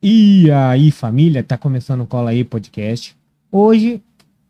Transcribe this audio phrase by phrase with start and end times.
[0.00, 3.16] E aí, família, tá começando o Cola aí Podcast.
[3.50, 4.00] Hoje,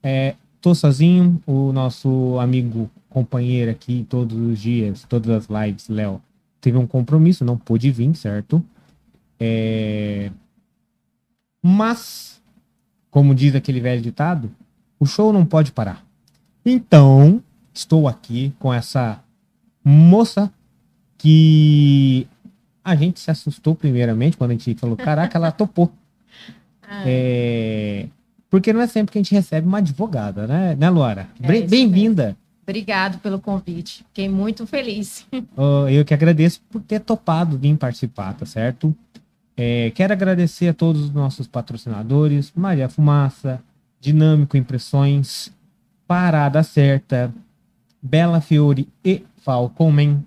[0.02, 6.20] é, tô sozinho, o nosso amigo, companheiro aqui todos os dias, todas as lives, Léo,
[6.60, 8.62] teve um compromisso, não pôde vir, certo?
[9.40, 10.30] É...
[11.62, 12.42] Mas,
[13.10, 14.50] como diz aquele velho ditado,
[15.00, 16.04] o show não pode parar.
[16.62, 19.18] Então, estou aqui com essa
[19.82, 20.52] moça
[21.16, 22.28] que
[22.88, 25.92] a gente se assustou primeiramente quando a gente falou, caraca, ela topou.
[26.90, 28.06] Ah, É,
[28.48, 31.28] Porque não é sempre que a gente recebe uma advogada, né, né Luara?
[31.38, 32.34] É Bem-vinda.
[32.62, 34.06] Obrigado pelo convite.
[34.08, 35.26] Fiquei muito feliz.
[35.90, 38.96] Eu que agradeço por ter topado vir participar, tá certo?
[39.54, 43.60] É, quero agradecer a todos os nossos patrocinadores, Maria Fumaça,
[44.00, 45.52] Dinâmico Impressões,
[46.06, 47.30] Parada Certa,
[48.00, 50.24] Bela Fiore e Falcomen,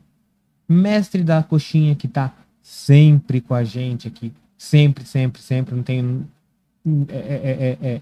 [0.70, 2.32] Mestre da Coxinha, que tá
[2.72, 6.26] sempre com a gente aqui, sempre, sempre, sempre, não tem...
[7.10, 8.02] é, é, é, é,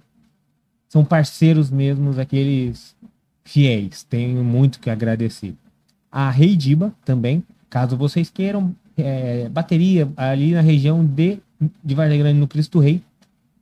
[0.88, 2.95] são parceiros mesmos, aqueles
[3.43, 5.55] fiéis, tenho muito que agradecer
[6.11, 11.39] a Reidiba também, caso vocês queiram é, bateria ali na região de,
[11.83, 13.01] de Vargem Grande, no Cristo Rei.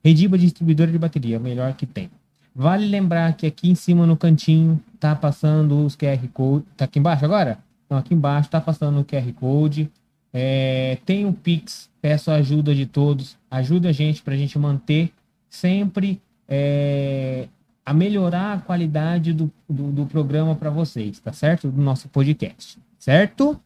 [0.02, 2.10] Reidiba distribuidora de bateria, melhor que tem.
[2.54, 6.64] Vale lembrar que aqui em cima no cantinho tá passando os QR Code.
[6.76, 7.58] Tá aqui embaixo agora?
[7.88, 9.90] Não, aqui embaixo tá passando o QR Code.
[10.32, 13.36] É, tem o Pix, peço a ajuda de todos.
[13.50, 15.12] Ajuda a gente para a gente manter
[15.48, 17.48] sempre é,
[17.84, 21.70] a melhorar a qualidade do, do, do programa para vocês, tá certo?
[21.70, 23.58] Do nosso podcast, certo?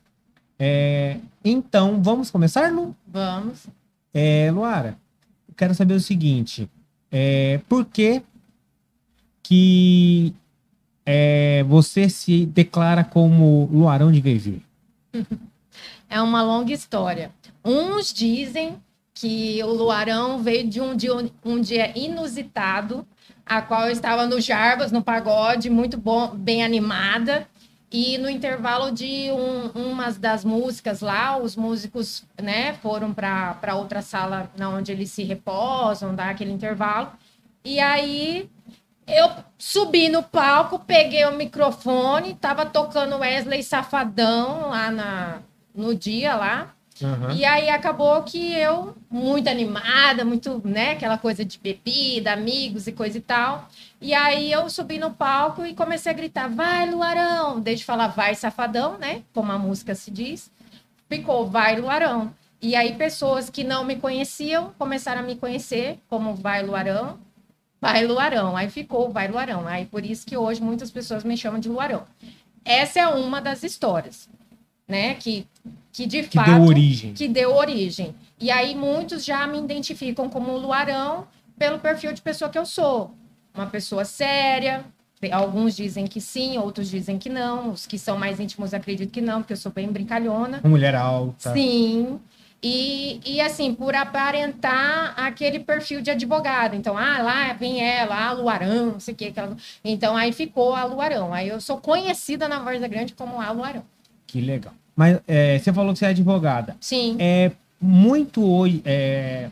[0.59, 2.95] É, então, vamos começar, Lu?
[3.07, 3.66] Vamos.
[4.14, 4.97] É, Luara,
[5.49, 6.71] eu quero saber o seguinte:
[7.11, 8.23] é, por que,
[9.42, 10.33] que
[11.04, 14.61] é, você se declara como Luarão de VV?
[16.12, 17.33] É uma longa história.
[17.64, 18.76] Uns dizem
[19.14, 21.11] que o Luarão veio de um dia,
[21.42, 23.07] um dia inusitado,
[23.47, 27.49] a qual eu estava no Jarbas, no pagode, muito bom, bem animada.
[27.90, 34.02] E no intervalo de um, umas das músicas lá, os músicos né, foram para outra
[34.02, 37.11] sala na onde eles se reposam, dá aquele intervalo.
[37.64, 38.50] E aí
[39.07, 45.42] eu subi no palco, peguei o microfone, tava tocando Wesley Safadão lá na,
[45.75, 46.75] no dia lá.
[47.02, 47.33] Aham.
[47.35, 52.93] E aí acabou que eu, muito animada, muito, né, aquela coisa de bebida, amigos e
[52.93, 53.69] coisa e tal.
[54.00, 57.61] E aí eu subi no palco e comecei a gritar, vai, Luarão!
[57.61, 60.50] Desde falar vai, safadão, né, como a música se diz,
[61.09, 62.33] ficou vai, Luarão.
[62.61, 67.19] E aí pessoas que não me conheciam começaram a me conhecer como vai, Luarão,
[67.81, 68.57] vai, Luarão.
[68.57, 69.67] Aí ficou vai, Luarão.
[69.67, 72.05] Aí por isso que hoje muitas pessoas me chamam de Luarão.
[72.64, 74.29] Essa é uma das histórias,
[74.92, 75.46] né, que,
[75.90, 77.14] que de Que fato deu origem.
[77.14, 78.14] que deu origem.
[78.38, 81.26] E aí muitos já me identificam como Luarão
[81.58, 83.14] pelo perfil de pessoa que eu sou.
[83.54, 84.84] Uma pessoa séria.
[85.30, 87.70] Alguns dizem que sim, outros dizem que não.
[87.70, 90.61] Os que são mais íntimos acreditam que não, porque eu sou bem brincalhona.
[90.62, 91.52] Uma mulher alta.
[91.54, 92.20] Sim.
[92.62, 96.75] E, e assim, por aparentar aquele perfil de advogado.
[96.75, 99.26] Então, ah, lá vem ela, a Luarão, não sei o que.
[99.26, 99.56] Aquela...
[99.84, 101.32] Então, aí ficou a Luarão.
[101.32, 103.84] Aí eu sou conhecida na Varza Grande como a Luarão.
[104.26, 104.75] Que legal.
[104.94, 106.76] Mas é, você falou que você é advogada.
[106.80, 107.16] Sim.
[107.18, 108.82] É muito hoje.
[108.84, 109.50] É,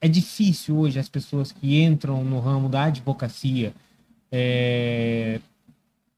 [0.00, 3.72] é difícil hoje as pessoas que entram no ramo da advocacia
[4.32, 5.40] é,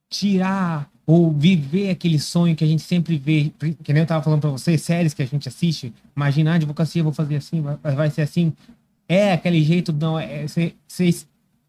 [0.09, 3.51] tirar ou viver aquele sonho que a gente sempre vê,
[3.83, 7.03] que nem eu tava falando para você, séries que a gente assiste, imaginar a advocacia,
[7.03, 8.53] vou fazer assim, vai, vai ser assim.
[9.09, 10.77] É aquele jeito, não, é ser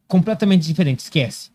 [0.07, 1.49] completamente diferente, esquece.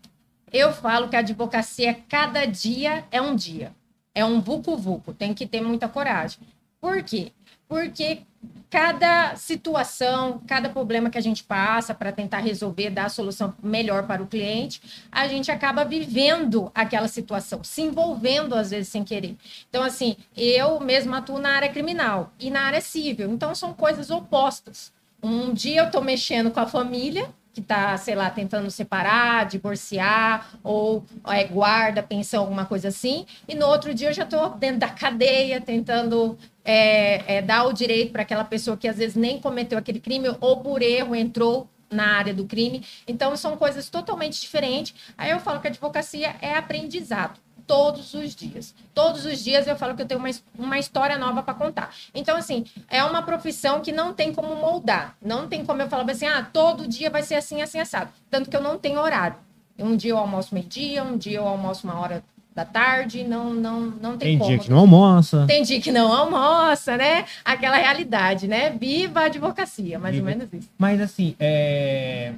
[0.51, 3.71] Eu falo que a advocacia, cada dia é um dia.
[4.13, 5.13] É um vucu-vucu.
[5.13, 6.39] Tem que ter muita coragem.
[6.79, 7.31] Por quê?
[7.67, 8.23] Porque
[8.69, 14.05] cada situação, cada problema que a gente passa para tentar resolver, dar a solução melhor
[14.07, 19.35] para o cliente, a gente acaba vivendo aquela situação, se envolvendo às vezes sem querer.
[19.69, 23.31] Então, assim, eu mesma atuo na área criminal e na área civil.
[23.31, 24.91] Então, são coisas opostas.
[25.21, 30.49] Um dia eu estou mexendo com a família, que está, sei lá, tentando separar, divorciar,
[30.63, 33.25] ou é, guarda, pensão, alguma coisa assim.
[33.47, 37.73] E no outro dia eu já estou dentro da cadeia, tentando é, é, dar o
[37.73, 41.69] direito para aquela pessoa que às vezes nem cometeu aquele crime ou por erro entrou
[41.91, 42.83] na área do crime.
[43.07, 44.93] Então são coisas totalmente diferentes.
[45.17, 47.39] Aí eu falo que a advocacia é aprendizado
[47.69, 48.73] todos os dias.
[48.95, 51.93] Todos os dias eu falo que eu tenho uma, uma história nova para contar.
[52.15, 55.15] Então, assim, é uma profissão que não tem como moldar.
[55.21, 58.09] Não tem como eu falar assim, ah, todo dia vai ser assim, assim, assado.
[58.27, 59.35] Tanto que eu não tenho horário.
[59.77, 62.23] Um dia eu almoço meio-dia, um dia eu almoço uma hora
[62.55, 64.49] da tarde, não, não, não tem, Tem como.
[64.49, 65.45] dia que não almoça.
[65.47, 67.23] Tem dia que não almoça, né?
[67.45, 68.71] Aquela realidade, né?
[68.71, 70.27] Viva a advocacia, mais Viva.
[70.27, 70.69] ou menos isso.
[70.75, 72.33] Mas assim, é.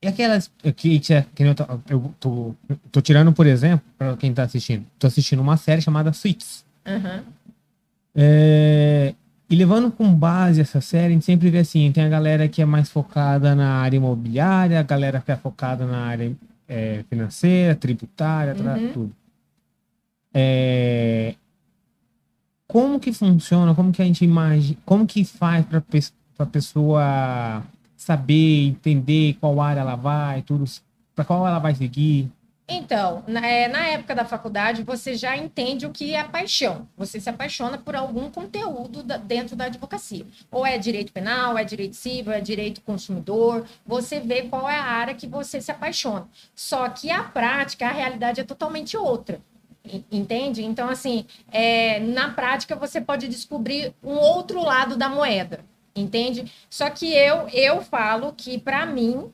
[0.00, 0.50] E aquelas.
[0.76, 2.54] Que, que, eu, tô, eu tô,
[2.92, 4.84] tô tirando, por exemplo, para quem tá assistindo.
[4.98, 6.64] Tô assistindo uma série chamada Suits.
[6.86, 7.24] Aham.
[8.14, 9.14] É,
[9.50, 12.62] E levando com base essa série, a gente sempre vê assim: tem a galera que
[12.62, 16.32] é mais focada na área imobiliária, a galera que é focada na área
[16.68, 18.92] é, financeira, tributária, Uhum.
[18.92, 19.12] tudo.
[20.32, 21.34] É,
[22.66, 23.74] Como que funciona?
[23.74, 24.78] Como que a gente imagina?
[24.84, 25.78] Como que faz para
[26.38, 27.62] a pessoa
[28.08, 30.64] saber, entender qual área ela vai, tudo,
[31.14, 32.30] para qual ela vai seguir?
[32.70, 36.86] Então, na, é, na época da faculdade, você já entende o que é paixão.
[36.98, 40.24] Você se apaixona por algum conteúdo da- dentro da advocacia.
[40.50, 43.64] Ou é direito penal, é direito civil, é direito consumidor.
[43.86, 46.26] Você vê qual é a área que você se apaixona.
[46.54, 49.40] Só que a prática, a realidade é totalmente outra.
[49.90, 50.62] En- Entende?
[50.62, 55.60] Então, assim, é, na prática você pode descobrir um outro lado da moeda.
[56.00, 56.50] Entende?
[56.70, 59.32] Só que eu, eu falo que, para mim,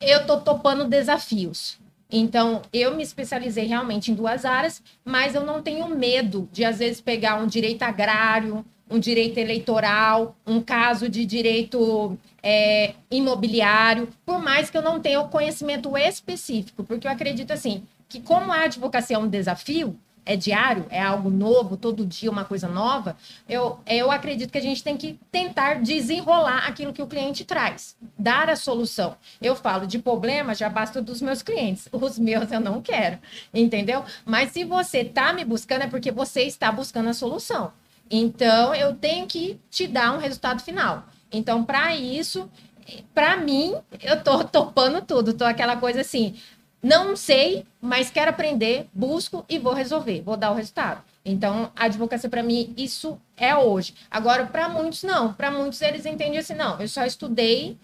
[0.00, 1.78] eu tô topando desafios.
[2.10, 6.78] Então, eu me especializei realmente em duas áreas, mas eu não tenho medo de, às
[6.78, 14.42] vezes, pegar um direito agrário, um direito eleitoral, um caso de direito é, imobiliário, por
[14.42, 18.64] mais que eu não tenha o conhecimento específico, porque eu acredito assim, que como a
[18.64, 23.16] advocacia é um desafio, é diário, é algo novo, todo dia uma coisa nova,
[23.48, 27.96] eu, eu acredito que a gente tem que tentar desenrolar aquilo que o cliente traz,
[28.18, 29.16] dar a solução.
[29.40, 33.18] Eu falo de problema, já basta dos meus clientes, os meus eu não quero,
[33.54, 34.04] entendeu?
[34.26, 37.72] Mas se você está me buscando, é porque você está buscando a solução.
[38.10, 41.06] Então, eu tenho que te dar um resultado final.
[41.32, 42.50] Então, para isso,
[43.14, 46.36] para mim, eu tô topando tudo, tô aquela coisa assim,
[46.82, 51.02] não sei, mas quero aprender, busco e vou resolver, vou dar o resultado.
[51.24, 53.94] Então, a advocacia para mim isso é hoje.
[54.10, 57.76] Agora, para muitos não, para muitos eles entendem assim, não, eu só estudei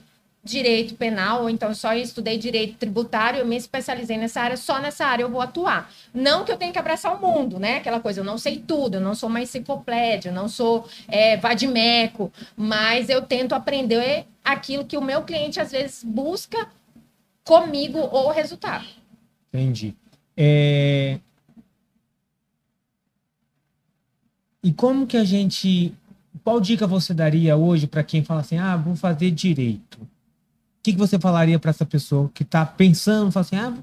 [0.44, 5.06] direito penal, ou então só estudei direito tributário, eu me especializei nessa área, só nessa
[5.06, 5.90] área eu vou atuar.
[6.12, 7.78] Não que eu tenha que abraçar o mundo, né?
[7.78, 11.38] Aquela coisa, eu não sei tudo, eu não sou uma enciclopédia, eu não sou é,
[11.38, 16.68] vadimeco, mas eu tento aprender aquilo que o meu cliente às vezes busca
[17.44, 18.86] comigo ou resultado.
[19.52, 19.94] Entendi.
[20.36, 21.20] É,
[24.64, 25.94] E como que a gente.
[26.42, 30.00] Qual dica você daria hoje para quem fala assim, ah, vou fazer direito?
[30.00, 30.08] O
[30.82, 33.74] que, que você falaria para essa pessoa que está pensando, fala assim, ah,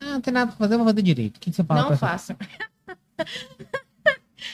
[0.00, 1.36] não tem nada para fazer, vou fazer direito.
[1.36, 2.36] O que, que você fala Não para essa faça.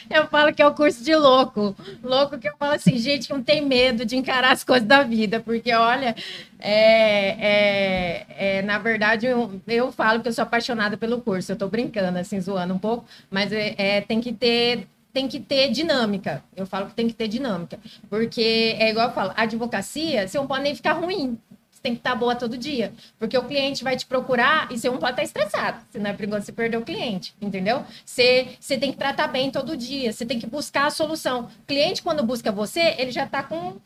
[0.08, 1.74] Eu falo que é o curso de louco.
[2.02, 5.40] Louco que eu falo assim, gente, não tem medo de encarar as coisas da vida,
[5.40, 6.14] porque olha,
[6.58, 8.26] é, é,
[8.58, 11.52] é, na verdade, eu, eu falo que eu sou apaixonada pelo curso.
[11.52, 14.86] Eu tô brincando, assim, zoando um pouco, mas é, é, tem que ter.
[15.12, 16.44] Tem que ter dinâmica.
[16.54, 17.78] Eu falo que tem que ter dinâmica.
[18.10, 21.38] Porque é igual eu falo, advocacia, você não pode nem ficar ruim.
[21.86, 22.92] Tem que estar boa todo dia.
[23.16, 25.84] Porque o cliente vai te procurar e você não pode estar estressado.
[25.92, 27.84] Senão é perigoso você perder o cliente, entendeu?
[28.04, 30.12] Você, você tem que tratar bem todo dia.
[30.12, 31.44] Você tem que buscar a solução.
[31.44, 33.76] O cliente, quando busca você, ele já está com.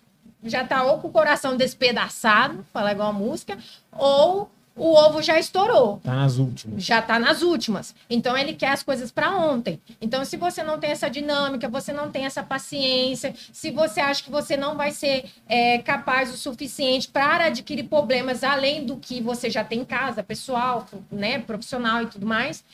[0.42, 3.58] Já tá ou com o coração despedaçado, falar igual a música,
[3.92, 4.50] ou
[4.80, 6.82] o ovo já estourou Tá nas últimas.
[6.82, 7.94] já está nas últimas.
[8.08, 9.80] Então ele quer as coisas para ontem.
[10.00, 14.22] Então se você não tem essa dinâmica, você não tem essa paciência, se você acha
[14.22, 19.20] que você não vai ser é, capaz o suficiente para adquirir problemas além do que
[19.20, 22.64] você já tem em casa, pessoal, né, profissional e tudo mais,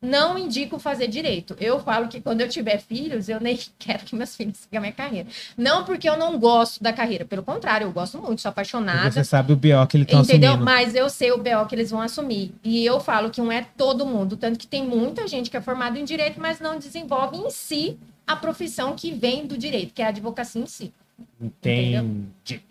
[0.00, 1.56] não indico fazer direito.
[1.60, 4.80] Eu falo que quando eu tiver filhos, eu nem quero que meus filhos sigam a
[4.80, 5.28] minha carreira.
[5.56, 9.00] Não porque eu não gosto da carreira, pelo contrário, eu gosto muito, sou apaixonada.
[9.02, 10.50] Porque você sabe o BO que ele tá Entendeu?
[10.50, 10.64] assumindo.
[10.64, 12.54] Mas eu sei o BO que eles vão assumir.
[12.62, 14.36] E eu falo que não é todo mundo.
[14.36, 17.98] Tanto que tem muita gente que é formada em direito, mas não desenvolve em si
[18.26, 20.92] a profissão que vem do direito, que é a advocacia em si.
[21.40, 22.62] Entendi.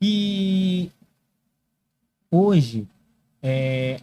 [0.00, 0.90] E
[2.30, 2.86] hoje,
[3.42, 3.98] é,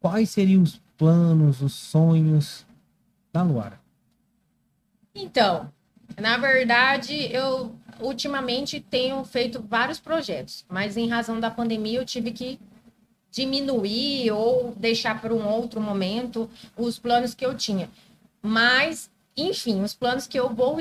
[0.00, 2.64] quais seriam os planos, os sonhos
[3.32, 3.80] da Luara?
[5.12, 5.68] Então,
[6.16, 12.30] na verdade, eu ultimamente tenho feito vários projetos, mas em razão da pandemia eu tive
[12.30, 12.60] que
[13.32, 17.90] diminuir ou deixar para um outro momento os planos que eu tinha.
[18.40, 20.78] Mas, enfim, os planos que eu vou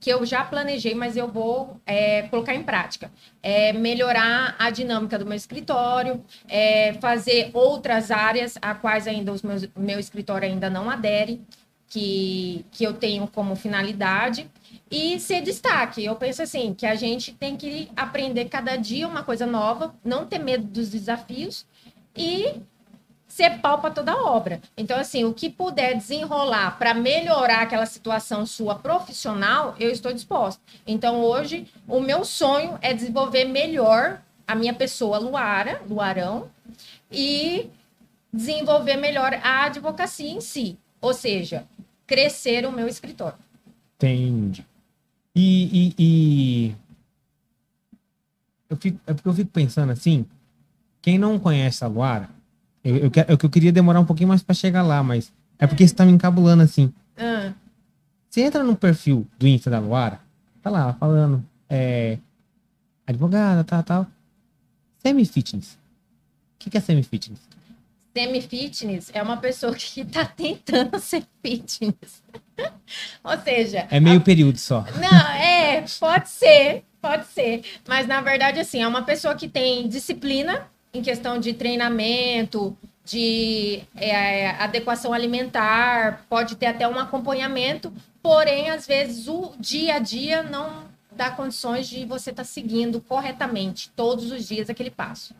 [0.00, 3.12] que eu já planejei, mas eu vou é, colocar em prática.
[3.42, 9.80] É melhorar a dinâmica do meu escritório, é fazer outras áreas a quais ainda o
[9.80, 11.42] meu escritório ainda não adere,
[11.86, 14.50] que, que eu tenho como finalidade,
[14.90, 16.04] e ser destaque.
[16.04, 20.24] Eu penso assim, que a gente tem que aprender cada dia uma coisa nova, não
[20.24, 21.66] ter medo dos desafios
[22.16, 22.54] e
[23.30, 24.60] ser pau para toda obra.
[24.76, 30.60] Então, assim, o que puder desenrolar para melhorar aquela situação sua profissional, eu estou disposta.
[30.84, 36.50] Então, hoje, o meu sonho é desenvolver melhor a minha pessoa Luara, Luarão,
[37.10, 37.70] e
[38.32, 40.76] desenvolver melhor a advocacia em si.
[41.00, 41.64] Ou seja,
[42.08, 43.38] crescer o meu escritório.
[43.94, 44.66] Entendi.
[45.36, 46.76] E, e, e...
[48.68, 50.26] Eu fico, é porque eu fico pensando assim,
[51.00, 52.28] quem não conhece a Luara,
[52.84, 55.86] eu, eu, eu, eu queria demorar um pouquinho mais para chegar lá, mas é porque
[55.86, 56.92] você tá me encabulando assim.
[57.16, 57.52] Ah,
[58.28, 60.20] Você entra no perfil do Insta da Luara,
[60.62, 62.18] tá lá falando, é,
[63.06, 64.06] advogada, tal, tal.
[65.02, 65.74] Semi-fitness.
[65.74, 65.78] O
[66.58, 67.40] que, que é semi-fitness?
[68.16, 72.22] Semi-fitness é uma pessoa que está tentando ser fitness.
[73.24, 74.84] Ou seja, É meio período só.
[75.00, 77.62] Não, é, pode ser, pode ser.
[77.88, 83.82] Mas na verdade, assim, é uma pessoa que tem disciplina em questão de treinamento, de
[83.96, 90.42] é, adequação alimentar, pode ter até um acompanhamento, porém, às vezes, o dia a dia
[90.42, 95.34] não dá condições de você estar seguindo corretamente todos os dias aquele passo.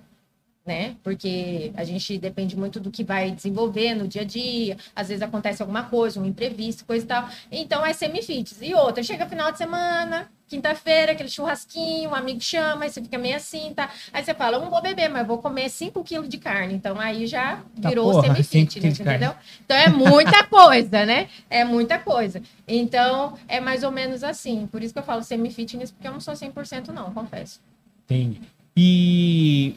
[0.71, 0.95] Né?
[1.03, 4.77] Porque a gente depende muito do que vai desenvolver no dia a dia.
[4.95, 7.29] Às vezes acontece alguma coisa, um imprevisto, coisa e tal.
[7.51, 8.57] Então é semi-fits.
[8.63, 13.19] E outra, chega final de semana, quinta-feira, aquele churrasquinho, um amigo chama, aí você fica
[13.19, 13.91] meio assim, tá?
[14.13, 16.73] Aí você fala, eu não vou beber, mas vou comer 5 quilos de carne.
[16.75, 19.19] Então aí já Tá virou quilos de carne.
[19.27, 19.35] entendeu?
[19.65, 21.29] Então é muita coisa, né?
[21.51, 22.41] É muita coisa.
[22.69, 24.69] Então é mais ou menos assim.
[24.71, 27.61] Por isso que eu falo semi-fitness, porque eu não sou 100% não, confesso.
[28.05, 28.41] Entendi.
[28.77, 29.75] E.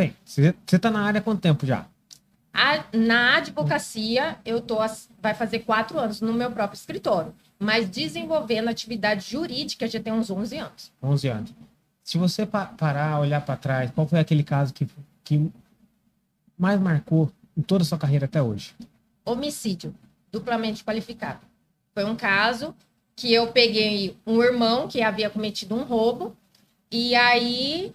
[0.00, 1.84] Bem, você você tá na área há quanto tempo já?
[2.54, 4.78] A- na advocacia, eu tô
[5.20, 10.30] vai fazer quatro anos no meu próprio escritório, mas desenvolvendo atividade jurídica já tem uns
[10.30, 10.90] 11 anos.
[11.02, 11.52] 11 anos.
[12.02, 14.88] Se você pa- parar, olhar para trás, qual foi aquele caso que,
[15.22, 15.52] que
[16.56, 18.74] mais marcou em toda a sua carreira até hoje?
[19.22, 19.94] Homicídio,
[20.32, 21.40] duplamente qualificado.
[21.92, 22.74] Foi um caso
[23.14, 26.34] que eu peguei um irmão que havia cometido um roubo
[26.90, 27.92] e aí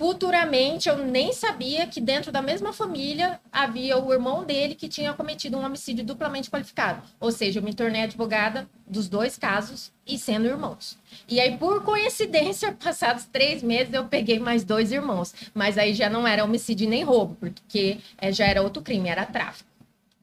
[0.00, 5.12] futuramente eu nem sabia que dentro da mesma família havia o irmão dele que tinha
[5.12, 7.02] cometido um homicídio duplamente qualificado.
[7.20, 10.96] Ou seja, eu me tornei advogada dos dois casos e sendo irmãos.
[11.28, 15.34] E aí, por coincidência, passados três meses, eu peguei mais dois irmãos.
[15.52, 19.26] Mas aí já não era homicídio nem roubo, porque eh, já era outro crime, era
[19.26, 19.68] tráfico.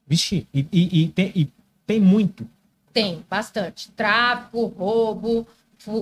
[0.08, 1.48] Vixe, e, e- e tem, e
[1.86, 2.44] tem muito.
[2.92, 3.92] Tem bastante.
[3.92, 5.46] Tráfico, roubo,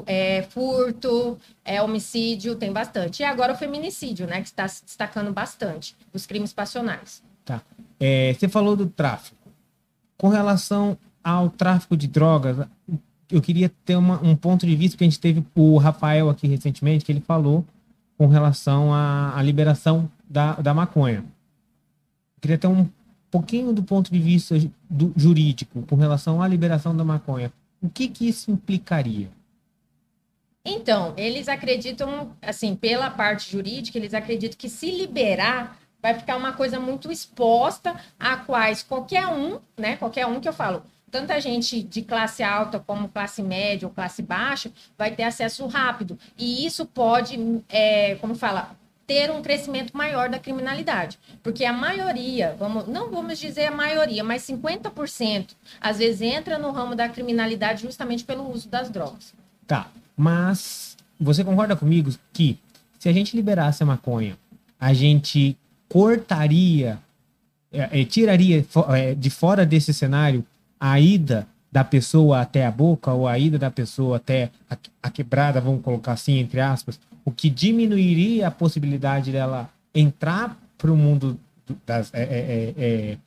[0.07, 3.21] é, furto, é, homicídio, tem bastante.
[3.21, 4.41] E agora o feminicídio, né?
[4.41, 5.95] Que está se destacando bastante.
[6.13, 7.23] Os crimes passionais.
[7.45, 7.63] Tá.
[8.01, 9.37] É, você falou do tráfico.
[10.19, 12.67] Com relação ao tráfico de drogas,
[13.31, 16.47] eu queria ter uma- um ponto de vista, porque a gente teve o Rafael aqui
[16.47, 17.65] recentemente, que ele falou
[18.17, 21.19] com relação à, à liberação da, da maconha.
[21.19, 22.89] Eu queria ter um
[23.31, 24.57] pouquinho do ponto de vista
[24.89, 27.53] do, jurídico com relação à liberação da maconha.
[27.83, 29.29] O que, que isso implicaria?
[30.67, 36.53] Então, eles acreditam, assim, pela parte jurídica, eles acreditam que se liberar vai ficar uma
[36.53, 39.97] coisa muito exposta a quais qualquer um, né?
[39.97, 44.23] Qualquer um que eu falo, tanta gente de classe alta como classe média ou classe
[44.23, 46.19] baixa vai ter acesso rápido.
[46.37, 48.77] E isso pode, é, como fala,
[49.07, 51.19] ter um crescimento maior da criminalidade.
[51.43, 56.73] Porque a maioria, vamos, não vamos dizer a maioria, mas 50% às vezes entra no
[56.73, 59.33] ramo da criminalidade justamente pelo uso das drogas.
[59.67, 62.59] Tá, mas você concorda comigo que
[62.99, 64.37] se a gente liberasse a maconha,
[64.81, 65.57] a gente
[65.89, 66.99] cortaria,
[67.73, 70.45] é, é, tiraria é, de fora desse cenário
[70.81, 75.11] a ida da pessoa até a boca ou a ida da pessoa até a, a
[75.11, 80.97] quebrada, vamos colocar assim, entre aspas, o que diminuiria a possibilidade dela entrar para o
[80.97, 82.75] mundo do- das, é, é, é,
[83.13, 83.19] é,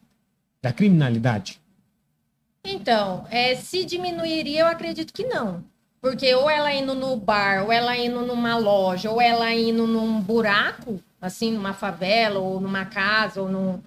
[0.62, 1.60] da criminalidade?
[2.64, 5.64] Então, é, se diminuiria, eu acredito que não.
[6.02, 10.22] Porque ou ela indo no bar, ou ela indo numa loja, ou ela indo num
[10.22, 13.82] buraco, assim, numa favela, ou numa casa, ou num.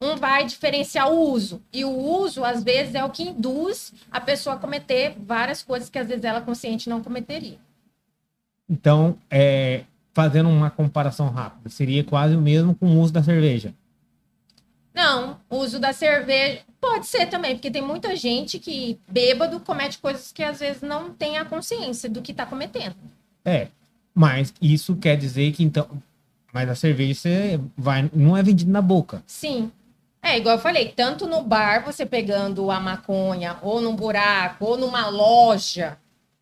[0.00, 1.60] Um vai diferenciar o uso.
[1.72, 5.90] E o uso, às vezes, é o que induz a pessoa a cometer várias coisas
[5.90, 7.58] que, às vezes, ela consciente não cometeria.
[8.68, 13.74] Então, é, fazendo uma comparação rápida, seria quase o mesmo com o uso da cerveja.
[14.98, 20.32] Não, uso da cerveja pode ser também, porque tem muita gente que, bêbado, comete coisas
[20.32, 22.96] que, às vezes, não tem a consciência do que está cometendo.
[23.44, 23.68] É,
[24.12, 25.86] mas isso quer dizer que então.
[26.52, 29.22] Mas a cerveja você vai, não é vendida na boca.
[29.24, 29.70] Sim.
[30.20, 34.76] É, igual eu falei, tanto no bar, você pegando a maconha, ou num buraco, ou
[34.76, 35.96] numa loja,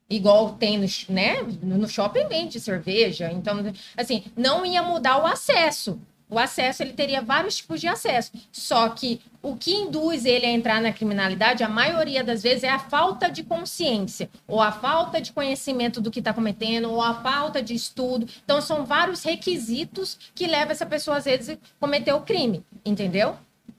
[0.09, 1.43] igual tem no, né?
[1.63, 3.31] no shopping vende cerveja.
[3.31, 3.63] Então,
[3.95, 6.01] assim, não ia mudar o acesso.
[6.29, 8.33] O acesso, ele teria vários tipos de acesso.
[8.51, 12.69] Só que o que induz ele a entrar na criminalidade, a maioria das vezes, é
[12.69, 17.15] a falta de consciência, ou a falta de conhecimento do que está cometendo, ou a
[17.15, 18.27] falta de estudo.
[18.45, 23.37] Então, são vários requisitos que levam essa pessoa, às vezes, a cometer o crime, entendeu?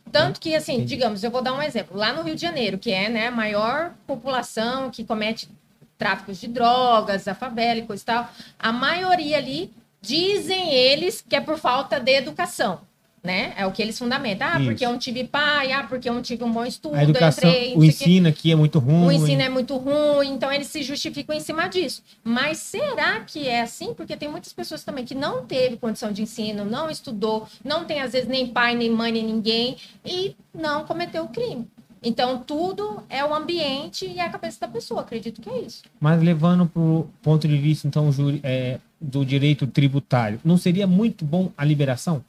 [0.10, 1.98] Tanto que, assim, digamos, eu vou dar um exemplo.
[1.98, 5.50] Lá no Rio de Janeiro, que é né, a maior população que comete
[5.98, 9.74] tráficos de drogas, a favela e coisa e tal, a maioria ali
[10.08, 12.80] dizem eles que é por falta de educação.
[13.24, 13.52] Né?
[13.58, 14.48] É o que eles fundamentam.
[14.48, 14.66] Ah, Isso.
[14.66, 16.96] porque eu não tive pai, ah, porque eu não tive um bom estudo.
[16.96, 19.06] A educação, entrei, o ensino aqui é muito ruim.
[19.06, 22.02] O ensino é muito ruim, então eles se justificam em cima disso.
[22.24, 23.94] Mas será que é assim?
[23.94, 28.02] Porque tem muitas pessoas também que não teve condição de ensino, não estudou, não tem
[28.02, 31.68] às vezes nem pai, nem mãe, nem ninguém e não cometeu o crime.
[32.02, 35.84] Então, tudo é o ambiente e a cabeça da pessoa, acredito que é isso.
[36.00, 38.10] Mas levando para o ponto de vista, então,
[38.44, 42.24] é, do direito tributário, não seria muito bom a liberação?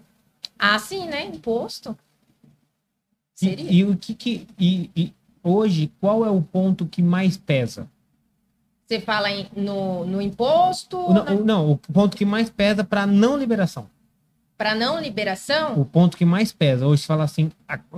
[0.59, 1.26] Ah, sim, né?
[1.26, 1.96] Imposto.
[3.35, 3.70] Seria.
[3.70, 7.88] E, e o que, que e, e, hoje, qual é o ponto que mais pesa?
[8.87, 10.96] Você fala em, no, no imposto?
[11.12, 11.35] Não, na...
[11.35, 13.87] não, o ponto que mais pesa para não liberação.
[14.57, 15.81] Para não liberação?
[15.81, 16.87] O ponto que mais pesa.
[16.87, 17.52] Hoje fala assim,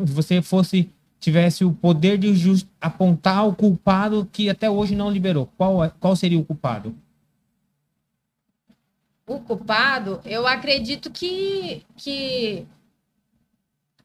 [0.04, 5.11] se você fosse tivesse o poder de just, apontar o culpado que até hoje não
[5.11, 6.94] liberou, qual, é, qual seria o culpado?
[9.26, 12.66] O culpado, eu acredito que, que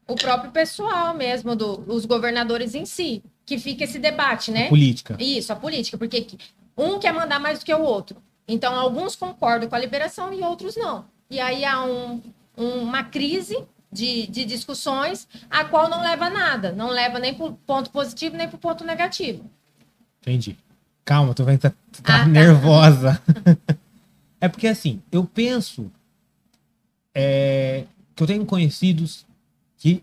[0.06, 4.66] o próprio pessoal mesmo, do, os governadores em si, que fica esse debate, né?
[4.66, 5.16] A política.
[5.18, 6.26] Isso, a política, porque
[6.76, 8.22] um quer mandar mais do que o outro.
[8.46, 11.06] Então, alguns concordam com a liberação e outros não.
[11.28, 12.22] E aí há um,
[12.56, 13.56] um, uma crise
[13.96, 16.72] de, de discussões, a qual não leva a nada.
[16.72, 19.50] Não leva nem para o ponto positivo, nem para o ponto negativo.
[20.20, 20.56] Entendi.
[21.04, 22.26] Calma, tu vai estar tá, tá ah, tá.
[22.26, 23.22] nervosa.
[24.40, 25.90] é porque assim, eu penso
[27.14, 29.24] é, que eu tenho conhecidos
[29.78, 30.02] que,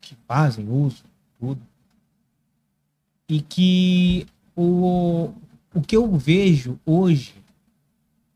[0.00, 1.04] que fazem uso,
[1.38, 1.60] tudo,
[3.28, 4.26] e que
[4.56, 5.30] o,
[5.74, 7.34] o que eu vejo hoje,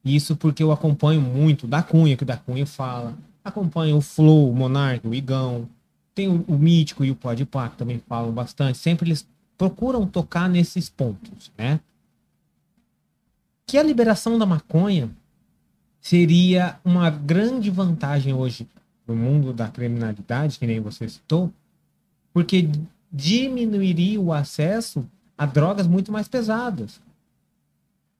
[0.05, 4.51] isso porque eu acompanho muito da Cunha, que o da Cunha fala, acompanha o Flow,
[4.51, 5.69] o Monark, o Igão.
[6.15, 8.79] Tem o, o Mítico e o Podpah que também falam bastante.
[8.79, 11.81] Sempre eles procuram tocar nesses pontos, né?
[13.67, 15.11] Que a liberação da maconha
[16.01, 18.67] seria uma grande vantagem hoje
[19.07, 21.53] no mundo da criminalidade, que nem você citou,
[22.33, 22.69] porque
[23.11, 25.05] diminuiria o acesso
[25.37, 27.01] a drogas muito mais pesadas.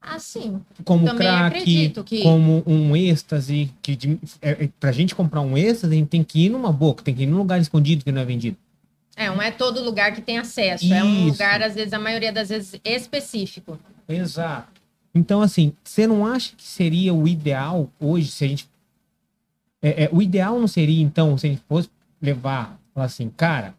[0.01, 0.61] Ah, sim.
[0.85, 2.23] Como Também crack, que...
[2.23, 3.71] como um êxtase.
[3.83, 3.99] Que,
[4.41, 7.15] é, é, pra gente comprar um êxtase, a gente tem que ir numa boca, tem
[7.15, 8.57] que ir num lugar escondido que não é vendido.
[9.17, 10.85] É, não é todo lugar que tem acesso.
[10.85, 10.95] Isso.
[10.95, 13.79] É um lugar, às vezes, a maioria das vezes, específico.
[14.09, 14.81] Exato.
[15.13, 18.69] Então, assim, você não acha que seria o ideal hoje, se a gente.
[19.83, 21.91] É, é, o ideal não seria, então, se a gente fosse
[22.23, 23.75] levar, falar assim, cara,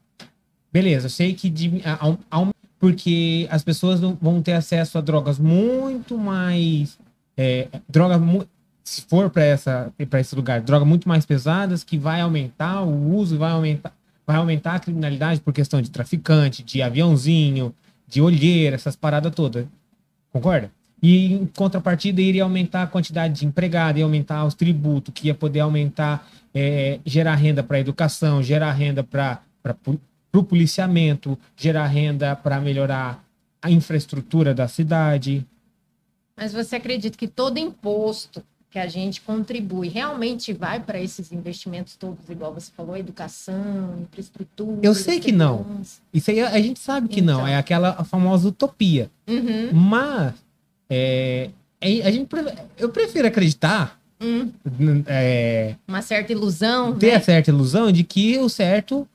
[0.71, 2.47] beleza, eu sei que de, a, a,
[2.79, 6.97] porque as pessoas vão ter acesso a drogas muito mais.
[7.37, 8.19] É, drogas,
[8.83, 13.51] se for para esse lugar, drogas muito mais pesadas, que vai aumentar o uso, vai
[13.51, 13.93] aumentar,
[14.25, 17.73] vai aumentar a criminalidade por questão de traficante, de aviãozinho,
[18.07, 19.65] de olheira, essas paradas todas.
[20.31, 20.71] Concorda?
[21.01, 25.35] E em contrapartida, iria aumentar a quantidade de empregado, ia aumentar os tributos, que ia
[25.35, 29.41] poder aumentar, é, gerar renda para educação, gerar renda para
[30.31, 33.23] para o policiamento, gerar renda para melhorar
[33.61, 35.45] a infraestrutura da cidade.
[36.35, 41.95] Mas você acredita que todo imposto que a gente contribui realmente vai para esses investimentos
[41.95, 44.79] todos, igual você falou, educação, infraestrutura?
[44.83, 45.81] Eu sei que não.
[46.13, 47.39] Isso aí a gente sabe que então.
[47.39, 47.47] não.
[47.47, 49.09] É aquela famosa utopia.
[49.27, 49.73] Uhum.
[49.73, 50.35] Mas
[50.87, 51.49] é,
[51.81, 52.29] é a gente,
[52.77, 53.99] eu prefiro acreditar.
[54.21, 54.51] Hum.
[55.07, 56.95] É, Uma certa ilusão.
[56.95, 57.15] Ter né?
[57.15, 59.07] a certa ilusão de que o certo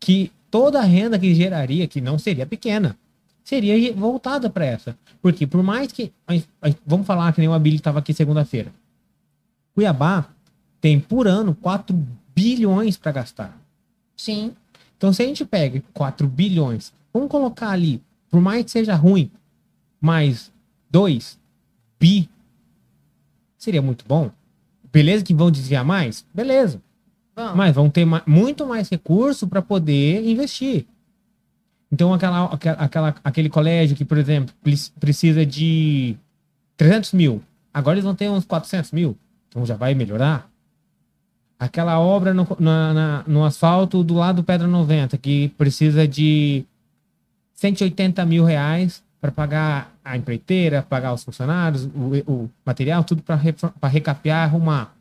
[0.00, 2.96] que toda a renda que geraria, que não seria pequena,
[3.44, 4.98] seria voltada para essa.
[5.22, 6.12] Porque por mais que.
[6.86, 8.72] Vamos falar que nem o Abílio estava aqui segunda-feira.
[9.74, 10.28] Cuiabá
[10.80, 11.96] tem por ano 4
[12.34, 13.58] bilhões para gastar.
[14.16, 14.54] Sim.
[14.96, 19.30] Então, se a gente pega 4 bilhões, vamos colocar ali, por mais que seja ruim,
[20.00, 20.52] mais
[20.90, 21.38] 2
[22.00, 22.28] bi,
[23.56, 24.30] seria muito bom.
[24.92, 26.24] Beleza que vão desviar mais?
[26.34, 26.80] Beleza.
[27.54, 30.86] Mas vão ter muito mais recurso para poder investir.
[31.90, 32.44] Então, aquela,
[32.78, 34.54] aquela, aquele colégio que, por exemplo,
[35.00, 36.16] precisa de
[36.76, 39.16] 300 mil, agora eles vão ter uns 400 mil.
[39.48, 40.50] Então, já vai melhorar.
[41.58, 46.64] Aquela obra no, na, na, no asfalto do lado do Pedra 90, que precisa de
[47.54, 53.88] 180 mil reais para pagar a empreiteira, pagar os funcionários, o, o material, tudo para
[53.88, 54.94] recapear, arrumar.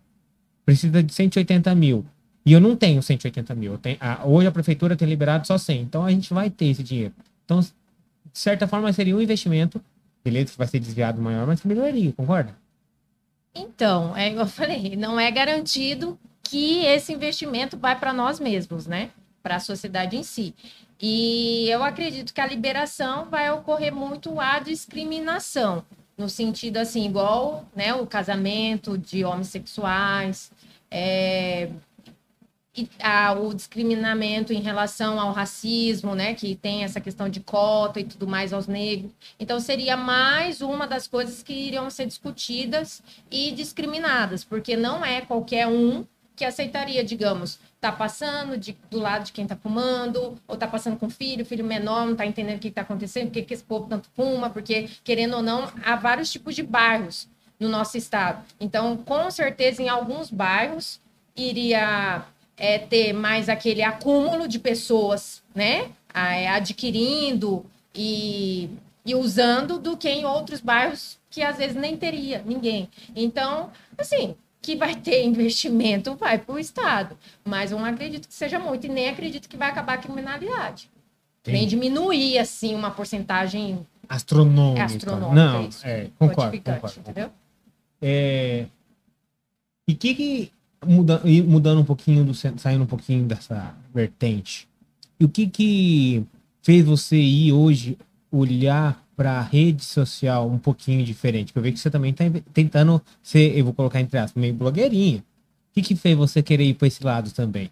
[0.66, 2.06] Precisa de 180 mil.
[2.48, 3.78] E eu não tenho 180 mil.
[3.78, 5.82] Tenho, a, hoje a prefeitura tem liberado só 100.
[5.82, 7.14] Então a gente vai ter esse dinheiro.
[7.44, 7.70] Então, de
[8.32, 9.82] certa forma, seria um investimento.
[10.24, 12.56] Beleza, que vai ser desviado maior, mas melhoraria, concorda?
[13.54, 18.88] Então, é igual eu falei, não é garantido que esse investimento vai para nós mesmos,
[18.88, 19.10] né?
[19.44, 20.56] Para a sociedade em si.
[21.02, 25.84] E eu acredito que a liberação vai ocorrer muito a discriminação,
[26.18, 30.50] no sentido assim, igual né, o casamento de homossexuais,
[30.90, 31.70] é,
[33.40, 38.28] o discriminamento em relação ao racismo, né, que tem essa questão de cota e tudo
[38.28, 39.12] mais aos negros.
[39.40, 45.22] Então seria mais uma das coisas que iriam ser discutidas e discriminadas, porque não é
[45.22, 50.56] qualquer um que aceitaria, digamos, tá passando de, do lado de quem tá fumando, ou
[50.56, 53.34] tá passando com filho, filho menor, não tá entendendo o que, que tá acontecendo, por
[53.34, 57.28] que, que esse povo tanto fuma, porque, querendo ou não, há vários tipos de bairros
[57.60, 58.46] no nosso estado.
[58.60, 61.02] Então, com certeza, em alguns bairros,
[61.36, 62.24] iria
[62.58, 68.70] é, ter mais aquele acúmulo de pessoas, né, é, adquirindo e,
[69.06, 72.90] e usando do que em outros bairros que às vezes nem teria ninguém.
[73.16, 77.16] Então, assim, que vai ter investimento vai para o Estado.
[77.46, 80.90] Mas eu não acredito que seja muito e nem acredito que vai acabar a criminalidade.
[81.46, 84.84] Nem diminuir, assim, uma porcentagem astronômica.
[84.84, 87.00] astronômica não, é, concordo, concordo.
[87.00, 87.32] Entendeu?
[88.02, 88.66] É,
[89.88, 90.52] e que, que
[90.86, 94.68] muda, mudando um pouquinho, do, saindo um pouquinho dessa vertente,
[95.20, 96.26] e o que que
[96.62, 97.98] fez você ir hoje
[98.32, 101.52] olhar para a rede social um pouquinho diferente?
[101.56, 105.20] Eu vejo que você também está tentando ser, eu vou colocar entre aspas, meio blogueirinha.
[105.20, 107.72] O que, que fez você querer ir para esse lado também?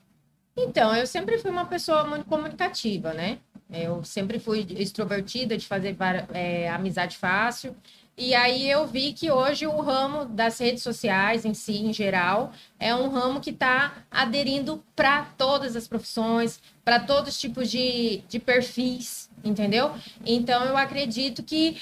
[0.58, 3.40] Então, eu sempre fui uma pessoa muito comunicativa, né?
[3.70, 5.98] Eu sempre fui extrovertida, de fazer
[6.34, 7.76] é, amizade fácil.
[8.18, 12.54] E aí eu vi que hoje o ramo das redes sociais em si, em geral,
[12.80, 18.24] é um ramo que está aderindo para todas as profissões, para todos os tipos de,
[18.30, 19.92] de perfis, entendeu?
[20.26, 21.78] Então eu acredito que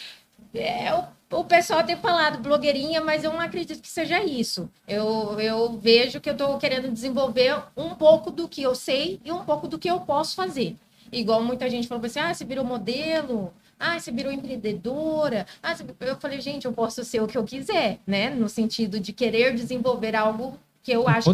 [0.56, 4.68] é, o, o pessoal tem falado blogueirinha, mas eu não acredito que seja isso.
[4.88, 9.32] Eu, eu vejo que eu estou querendo desenvolver um pouco do que eu sei e
[9.32, 10.76] um pouco do que eu posso fazer.
[11.12, 15.46] Igual muita gente falou assim: ah, você virou modelo, ah, você virou empreendedora.
[15.62, 18.30] Ah, eu falei, gente, eu posso ser o que eu quiser, né?
[18.30, 21.26] No sentido de querer desenvolver algo que eu acho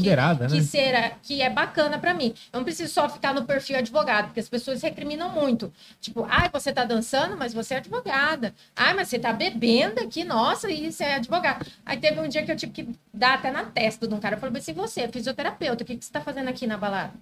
[0.44, 0.60] que, né?
[0.60, 2.34] que, será, que é bacana para mim.
[2.54, 5.74] Eu não preciso só ficar no perfil advogado, porque as pessoas recriminam muito.
[6.00, 8.54] Tipo, ai, você tá dançando, mas você é advogada.
[8.76, 11.66] Ai, mas você tá bebendo aqui, nossa, e você é advogada.
[11.84, 14.36] Aí teve um dia que eu tive que dar até na testa de um cara.
[14.36, 17.14] Eu falei assim, você é fisioterapeuta, o que, que você tá fazendo aqui na balada?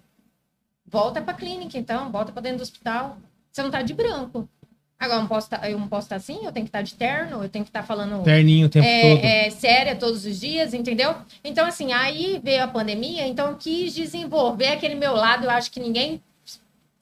[0.85, 3.17] Volta pra clínica, então, volta pra dentro do hospital.
[3.51, 4.47] Você não tá de branco.
[4.99, 6.79] Agora, eu não, posso tá, eu não posso estar tá assim, eu tenho que estar
[6.79, 8.23] tá de terno, eu tenho que estar falando.
[8.23, 9.25] Terninho o tempo é, todo.
[9.25, 11.15] É, séria todos os dias, entendeu?
[11.43, 15.69] Então, assim, aí veio a pandemia, então eu quis desenvolver aquele meu lado, eu acho
[15.69, 16.19] que ninguém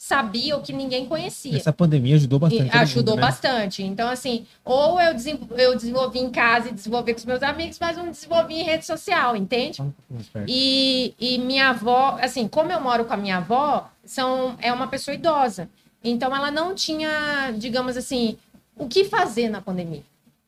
[0.06, 1.58] sabia ou que ninguém conhecia.
[1.58, 2.76] Essa pandemia ajudou bastante.
[2.76, 3.28] E ajudou mundo, né?
[3.28, 3.82] bastante.
[3.82, 5.16] Então, assim, ou eu,
[5.58, 8.86] eu desenvolvi em casa e desenvolvi com os meus amigos, mas não desenvolvi em rede
[8.86, 9.82] social, entende?
[10.48, 14.88] E, e minha avó, assim, como eu moro com a minha avó, são, é uma
[14.88, 15.68] pessoa idosa.
[16.06, 18.38] Então ela não tinha, digamos assim,
[18.78, 20.04] o que fazer na pandemia.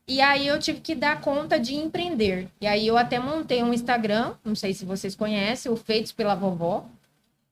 [0.06, 2.48] E aí eu tive que dar conta de empreender.
[2.60, 6.34] E aí eu até montei um Instagram, não sei se vocês conhecem, o Feitos pela
[6.34, 6.86] Vovó.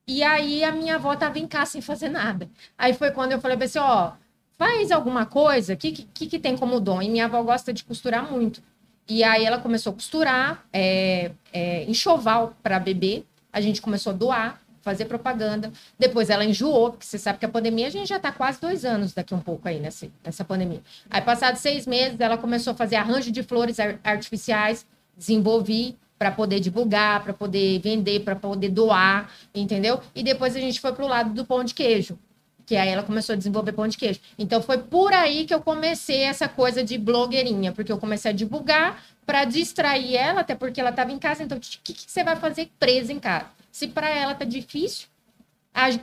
[0.07, 2.49] E aí a minha avó tava em casa sem fazer nada.
[2.77, 4.13] Aí foi quando eu falei assim, ó,
[4.57, 7.01] faz alguma coisa, o que, que, que tem como dom?
[7.01, 8.63] E minha avó gosta de costurar muito.
[9.07, 13.23] E aí ela começou a costurar, é, é, enxoval para bebê.
[13.51, 15.69] A gente começou a doar fazer propaganda.
[15.99, 18.85] Depois ela enjoou, porque você sabe que a pandemia, a gente já está quase dois
[18.85, 20.81] anos daqui um pouco aí nessa, nessa pandemia.
[21.09, 24.85] Aí, passados seis meses, ela começou a fazer arranjo de flores artificiais,
[25.17, 29.99] desenvolvi para poder divulgar, para poder vender, para poder doar, entendeu?
[30.15, 32.17] E depois a gente foi para o lado do pão de queijo,
[32.65, 34.21] que aí ela começou a desenvolver pão de queijo.
[34.39, 38.33] Então foi por aí que eu comecei essa coisa de blogueirinha, porque eu comecei a
[38.33, 41.43] divulgar para distrair ela, até porque ela estava em casa.
[41.43, 43.56] Então, o que, que, você vai fazer presa em casa?
[43.77, 45.07] Se para ela tá difícil,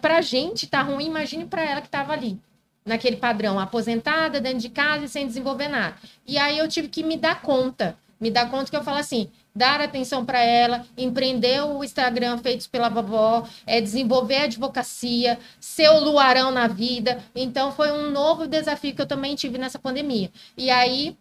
[0.00, 2.38] para a gente tá ruim, imagine para ela que estava ali,
[2.86, 5.96] naquele padrão, aposentada, dentro de casa e sem desenvolver nada.
[6.24, 9.28] E aí eu tive que me dar conta, me dar conta que eu falo assim,
[9.52, 15.88] dar atenção para ela, empreender o Instagram feitos pela vovó, é desenvolver a advocacia, ser
[15.88, 17.24] o luarão na vida.
[17.34, 20.30] Então foi um novo desafio que eu também tive nessa pandemia.
[20.56, 21.16] E aí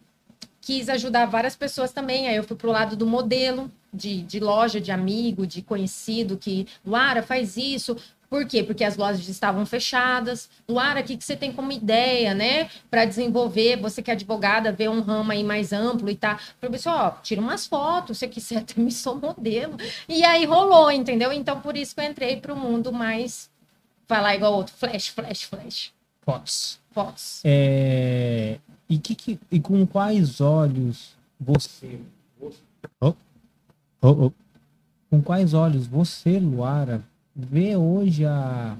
[0.64, 2.26] quis ajudar várias pessoas também.
[2.26, 6.66] Aí eu fui pro lado do modelo, de, de loja, de amigo, de conhecido, que,
[6.84, 7.96] Luara, faz isso,
[8.30, 8.64] Por quê?
[8.64, 10.48] Porque as lojas estavam fechadas.
[10.68, 12.68] Luara, o que, que você tem como ideia, né?
[12.90, 16.40] Para desenvolver, você que é advogada, ver um ramo aí mais amplo e tá.
[16.60, 19.76] Falei, pessoal, tira umas fotos, se quiser, até me sou modelo.
[20.08, 21.32] E aí rolou, entendeu?
[21.32, 23.50] Então, por isso que eu entrei para o mundo mais.
[24.08, 25.92] Falar igual outro, flash, flash, flash.
[26.22, 26.80] Fotos.
[26.90, 27.40] Fotos.
[27.44, 28.58] É...
[28.94, 29.40] E, que, que...
[29.50, 31.98] e com quais olhos você.
[33.00, 33.12] Oh.
[34.00, 34.32] Oh, oh.
[35.10, 37.02] Com quais olhos você, Luara,
[37.34, 38.76] vê hoje a,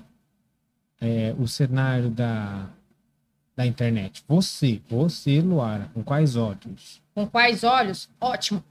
[1.00, 2.68] é, o cenário da,
[3.56, 4.24] da internet?
[4.28, 7.02] Você, você, Luara, com quais olhos?
[7.12, 8.08] Com quais olhos?
[8.20, 8.62] Ótimo.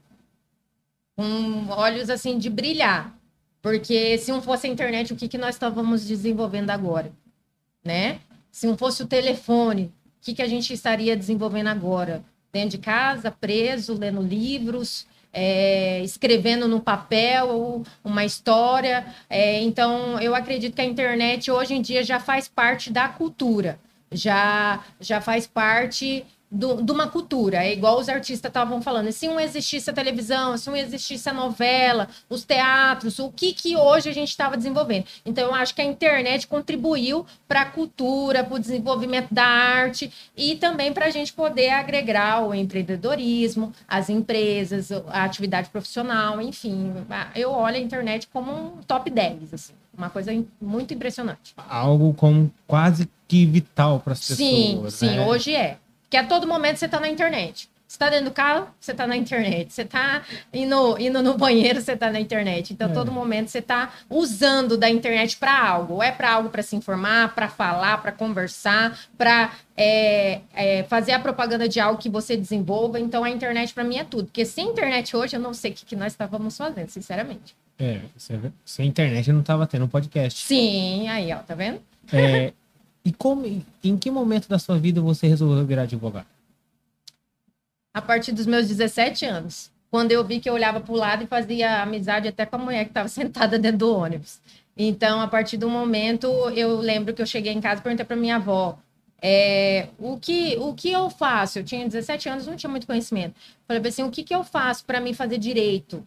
[1.14, 3.14] Com olhos assim de brilhar.
[3.60, 7.12] Porque se não fosse a internet, o que, que nós estávamos desenvolvendo agora?
[7.84, 8.20] Né?
[8.50, 9.92] Se não fosse o telefone,
[10.24, 12.24] que, que a gente estaria desenvolvendo agora?
[12.50, 19.04] Dentro de casa, preso, lendo livros, é, escrevendo no papel uma história.
[19.28, 23.78] É, então, eu acredito que a internet hoje em dia já faz parte da cultura,
[24.10, 27.64] já, já faz parte do, de uma cultura.
[27.64, 29.10] É igual os artistas estavam falando.
[29.12, 33.76] Se não existisse a televisão, se não existisse a novela, os teatros, o que, que
[33.76, 35.06] hoje a gente estava desenvolvendo.
[35.24, 40.12] Então, eu acho que a internet contribuiu para a cultura, para o desenvolvimento da arte
[40.36, 46.92] e também para a gente poder agregar o empreendedorismo, as empresas, a atividade profissional, enfim.
[47.34, 49.72] Eu olho a internet como um top 10, assim.
[49.96, 51.54] Uma coisa muito impressionante.
[51.56, 54.38] Algo como quase que vital para as pessoas.
[54.38, 55.26] Sim, sim, né?
[55.26, 55.78] hoje é.
[56.14, 57.68] Que a todo momento você está na internet.
[57.88, 59.72] Você está dentro do carro, você está na internet.
[59.72, 62.72] Você está indo, indo no banheiro, você está na internet.
[62.72, 62.92] Então, é.
[62.92, 65.94] todo momento você está usando da internet para algo.
[65.94, 71.10] Ou é para algo para se informar, para falar, para conversar, para é, é, fazer
[71.10, 73.00] a propaganda de algo que você desenvolva.
[73.00, 74.26] Então, a internet para mim é tudo.
[74.26, 77.56] Porque sem internet hoje, eu não sei o que, que nós estávamos fazendo, sinceramente.
[77.76, 77.98] É,
[78.64, 80.46] sem internet eu não estava tendo um podcast.
[80.46, 81.80] Sim, aí, ó, tá vendo?
[82.12, 82.52] É,
[83.04, 86.26] e como, em que momento da sua vida você resolveu virar advogado?
[87.92, 89.70] A partir dos meus 17 anos.
[89.90, 92.58] Quando eu vi que eu olhava para o lado e fazia amizade até com a
[92.58, 94.40] mulher que estava sentada dentro do ônibus.
[94.76, 98.16] Então, a partir do momento, eu lembro que eu cheguei em casa e perguntei para
[98.16, 98.76] minha avó:
[99.22, 101.60] é, o, que, o que eu faço?
[101.60, 103.34] Eu tinha 17 anos, não tinha muito conhecimento.
[103.68, 106.04] Falei assim: o que, que eu faço para mim fazer direito?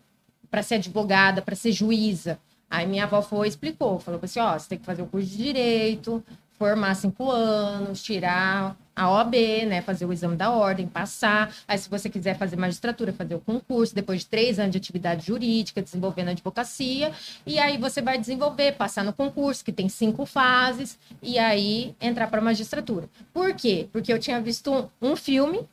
[0.49, 2.37] Para ser advogada, para ser juíza?
[2.69, 5.27] Aí minha avó foi e explicou, falou assim, ó, você tem que fazer o curso
[5.29, 6.23] de direito,
[6.57, 9.35] formar cinco anos, tirar a OAB,
[9.67, 11.53] né, fazer o exame da ordem, passar.
[11.67, 15.27] Aí, se você quiser fazer magistratura, fazer o concurso, depois de três anos de atividade
[15.27, 17.11] jurídica, desenvolvendo a advocacia,
[17.45, 22.27] e aí você vai desenvolver, passar no concurso, que tem cinco fases, e aí entrar
[22.27, 23.07] para magistratura.
[23.31, 23.87] Por quê?
[23.93, 25.67] Porque eu tinha visto um, um filme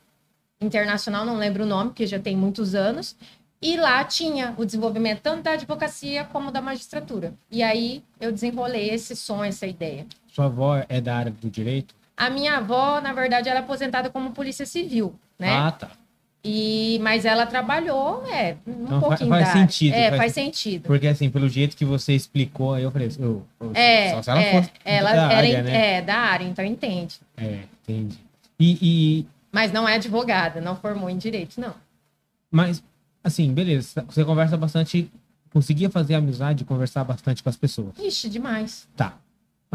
[0.61, 3.15] internacional, não lembro o nome, porque já tem muitos anos,
[3.59, 7.33] e lá tinha o desenvolvimento tanto da advocacia como da magistratura.
[7.49, 10.05] E aí eu desenrolei esse sonho, essa ideia.
[10.35, 11.95] Sua avó é da área do direito?
[12.17, 15.49] A minha avó, na verdade, ela é aposentada como polícia civil, né?
[15.49, 15.91] Ah, tá.
[16.43, 19.93] E, mas ela trabalhou, é, um então, pouquinho faz, faz sentido.
[19.93, 20.83] É, faz, faz, sentido.
[20.83, 24.29] Porque, assim, pelo jeito que você explicou, aí eu falei, eu, eu, é, só se
[24.29, 25.97] ela é, fosse ela da área, né?
[25.97, 27.15] É, da área, então entende.
[27.37, 28.19] É, entendi.
[28.59, 29.25] E, e...
[29.53, 31.73] Mas não é advogada, não formou em direito, não.
[32.51, 32.83] Mas,
[33.23, 35.09] assim, beleza, você conversa bastante,
[35.53, 37.97] conseguia fazer amizade, conversar bastante com as pessoas.
[37.97, 38.85] Ixi, demais.
[38.97, 39.13] Tá.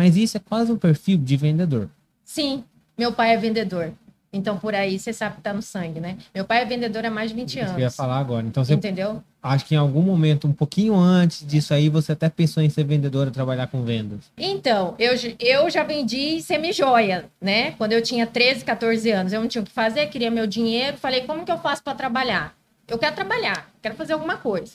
[0.00, 1.90] Mas isso é quase um perfil de vendedor.
[2.24, 2.64] Sim,
[2.96, 3.92] meu pai é vendedor.
[4.32, 6.16] Então, por aí, você sabe que tá no sangue, né?
[6.34, 7.72] Meu pai é vendedor há mais de 20 anos.
[7.74, 8.46] Eu ia falar agora.
[8.46, 8.72] Então, você...
[8.72, 9.22] Entendeu?
[9.42, 12.84] Acho que em algum momento, um pouquinho antes disso aí, você até pensou em ser
[12.84, 14.20] vendedora, trabalhar com vendas.
[14.38, 17.72] Então, eu, eu já vendi semi-joia, né?
[17.72, 19.34] Quando eu tinha 13, 14 anos.
[19.34, 20.96] Eu não tinha o que fazer, queria meu dinheiro.
[20.96, 22.54] Falei, como que eu faço para trabalhar?
[22.88, 24.72] Eu quero trabalhar, quero fazer alguma coisa.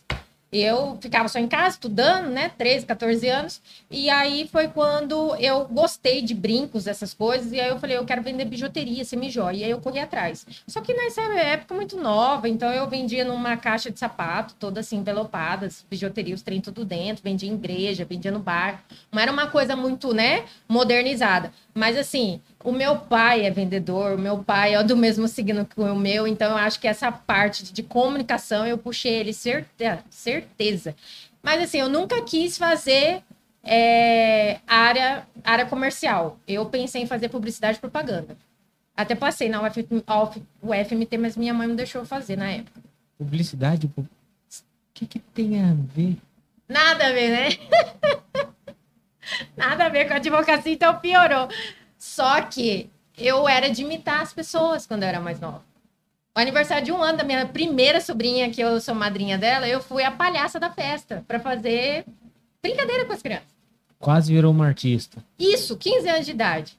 [0.57, 2.49] Eu ficava só em casa, estudando, né?
[2.57, 3.61] 13, 14 anos.
[3.91, 7.51] E aí foi quando eu gostei de brincos, essas coisas.
[7.51, 9.57] E aí eu falei, eu quero vender bijuteria, semi-joia.
[9.57, 10.45] E aí eu corri atrás.
[10.65, 14.97] Só que nessa época muito nova, então eu vendia numa caixa de sapato, toda assim,
[14.97, 17.23] envelopada, bijuteria, os trem tudo dentro.
[17.23, 18.83] Vendia em igreja, vendia no bar.
[19.11, 20.45] Não era uma coisa muito, né?
[20.69, 21.51] Modernizada.
[21.78, 25.78] Mas assim, o meu pai é vendedor, o meu pai é do mesmo signo que
[25.78, 29.99] o meu, então eu acho que essa parte de comunicação eu puxei ele certeza.
[30.09, 30.95] certeza.
[31.43, 33.21] Mas assim, eu nunca quis fazer
[33.61, 36.39] é, área, área comercial.
[36.47, 38.38] Eu pensei em fazer publicidade e propaganda.
[38.95, 39.86] Até passei na UF,
[40.63, 42.80] UFMT, mas minha mãe não deixou fazer na época.
[43.17, 43.91] Publicidade?
[43.97, 44.05] O
[44.93, 46.17] que, que tem a ver?
[46.69, 47.49] Nada a ver, né?
[49.55, 51.47] Nada a ver com a advocacia, então piorou.
[51.97, 55.63] Só que eu era de imitar as pessoas quando eu era mais nova.
[56.36, 59.81] O aniversário de um ano da minha primeira sobrinha, que eu sou madrinha dela, eu
[59.81, 62.05] fui a palhaça da festa para fazer
[62.61, 63.55] brincadeira com as crianças.
[63.97, 65.23] Quase virou uma artista.
[65.39, 66.77] Isso, 15 anos de idade.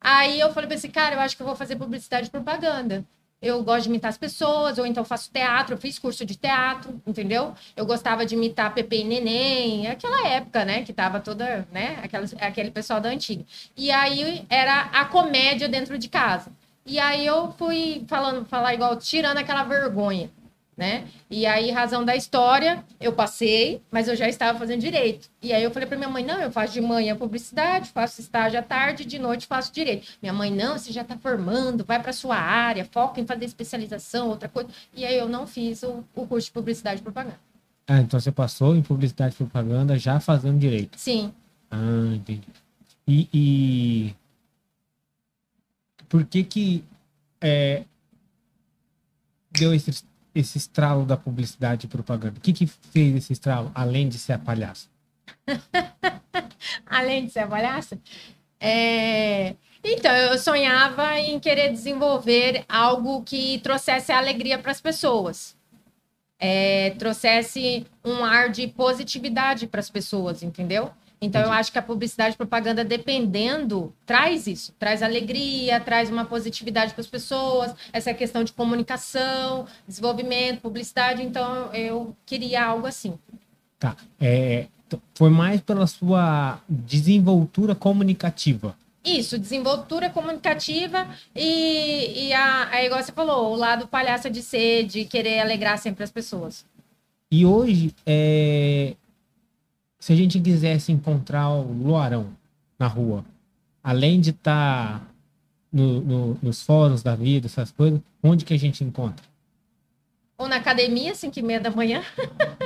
[0.00, 3.04] Aí eu falei pra esse cara, eu acho que eu vou fazer publicidade e propaganda.
[3.40, 7.00] Eu gosto de imitar as pessoas, ou então faço teatro, eu fiz curso de teatro,
[7.06, 7.54] entendeu?
[7.76, 10.82] Eu gostava de imitar Pepe e Neném, aquela época, né?
[10.82, 12.00] Que tava toda, né?
[12.02, 13.44] Aquela, aquele pessoal da antiga.
[13.76, 16.50] E aí era a comédia dentro de casa.
[16.84, 20.30] E aí eu fui falando, falar igual, tirando aquela vergonha
[20.78, 21.08] né?
[21.28, 25.28] E aí, razão da história, eu passei, mas eu já estava fazendo direito.
[25.42, 28.60] E aí eu falei para minha mãe, não, eu faço de manhã publicidade, faço estágio
[28.60, 30.06] à tarde, de noite faço direito.
[30.22, 34.28] Minha mãe, não, você já está formando, vai para sua área, foca em fazer especialização,
[34.28, 34.70] outra coisa.
[34.94, 37.40] E aí eu não fiz o, o curso de publicidade e propaganda.
[37.84, 40.96] Ah, então você passou em publicidade e propaganda já fazendo direito.
[40.96, 41.34] Sim.
[41.68, 42.46] Ah, entendi.
[43.06, 44.14] E, e...
[46.08, 46.84] por que que
[47.40, 47.82] é,
[49.50, 50.06] deu esse
[50.38, 52.38] esse estralo da publicidade e propaganda?
[52.38, 54.88] O que, que fez esse estralo, além de ser a palhaça?
[56.86, 57.98] além de ser a palhaça?
[58.60, 59.54] É...
[59.82, 65.56] Então, eu sonhava em querer desenvolver algo que trouxesse alegria para as pessoas.
[66.40, 70.92] É, trouxesse um ar de positividade para as pessoas, entendeu?
[71.20, 71.54] Então, Entendi.
[71.54, 76.94] eu acho que a publicidade e propaganda, dependendo, traz isso, traz alegria, traz uma positividade
[76.94, 81.22] para as pessoas, essa questão de comunicação, desenvolvimento, publicidade.
[81.22, 83.18] Então, eu queria algo assim.
[83.80, 83.96] Tá.
[84.20, 84.66] É,
[85.14, 88.76] foi mais pela sua desenvoltura comunicativa.
[89.04, 94.84] Isso, desenvoltura comunicativa e, e a, a, igual você falou, o lado palhaça de ser,
[94.84, 96.64] de querer alegrar sempre as pessoas.
[97.30, 98.94] E hoje, é,
[99.98, 102.28] se a gente quisesse encontrar o Luarão
[102.78, 103.24] na rua,
[103.82, 105.06] além de estar tá
[105.72, 109.26] no, no, nos fóruns da vida, essas coisas, onde que a gente encontra?
[110.38, 112.00] Ou na academia, 5 e meia da manhã,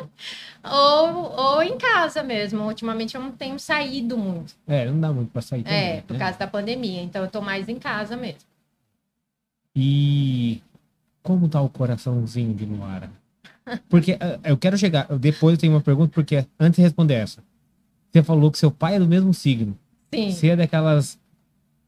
[0.63, 2.63] ou, ou em casa mesmo.
[2.65, 4.55] Ultimamente eu não tenho saído muito.
[4.67, 6.19] É, não dá muito para sair também, É, por né?
[6.19, 7.01] causa da pandemia.
[7.03, 8.43] Então eu tô mais em casa mesmo.
[9.75, 10.61] E
[11.23, 13.11] como tá o coraçãozinho de Luara?
[13.89, 15.07] Porque uh, eu quero chegar.
[15.19, 17.43] Depois eu tenho uma pergunta, porque antes de responder essa,
[18.11, 19.77] você falou que seu pai é do mesmo signo.
[20.15, 20.31] Sim.
[20.31, 21.19] Você é daquelas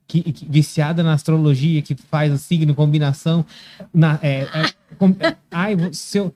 [0.06, 3.44] que, que, viciada na astrologia, que faz o signo, combinação.
[3.92, 6.34] Na, é, é, com, é, ai, seu.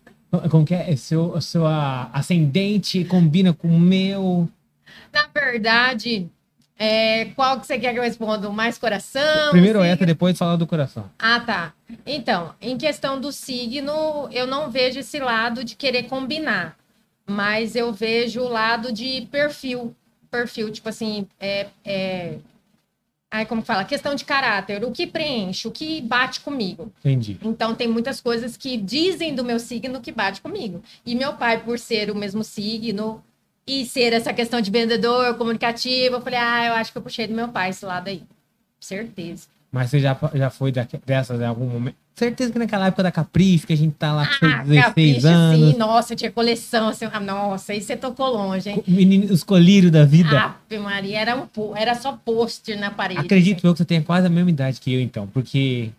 [0.50, 0.94] Como que é?
[0.96, 4.46] Seu, seu ascendente combina com o meu.
[5.10, 6.28] Na verdade,
[6.78, 8.48] é, qual que você quer que eu responda?
[8.50, 9.50] Mais coração?
[9.50, 11.10] Primeiro essa, depois falar do coração.
[11.18, 11.72] Ah, tá.
[12.06, 16.78] Então, em questão do signo, eu não vejo esse lado de querer combinar,
[17.26, 19.92] mas eu vejo o lado de perfil.
[20.30, 22.34] Perfil, tipo assim, é, é...
[23.30, 23.84] Ai, como fala?
[23.84, 26.92] Questão de caráter, o que preenche, o que bate comigo.
[27.00, 27.38] Entendi.
[27.42, 30.82] Então, tem muitas coisas que dizem do meu signo que bate comigo.
[31.04, 33.22] E meu pai, por ser o mesmo signo,
[33.68, 37.26] e ser essa questão de vendedor, comunicativo, eu falei, ah, eu acho que eu puxei
[37.26, 38.22] do meu pai esse lado aí.
[38.80, 39.46] Certeza.
[39.70, 41.96] Mas você já, já foi dessas em algum momento?
[42.14, 45.28] Certeza que naquela época da Capricho, que a gente tá lá com ah, 16 Capricho,
[45.28, 45.72] anos.
[45.72, 46.88] Sim, nossa, tinha coleção.
[46.88, 48.82] Assim, ah, nossa, aí você tocou longe, hein?
[48.88, 50.56] Menino, os colírios da vida.
[50.66, 53.20] Ave Maria, era, um, era só pôster na parede.
[53.20, 53.66] Acredito assim.
[53.68, 55.90] eu que você tenha quase a mesma idade que eu, então, porque.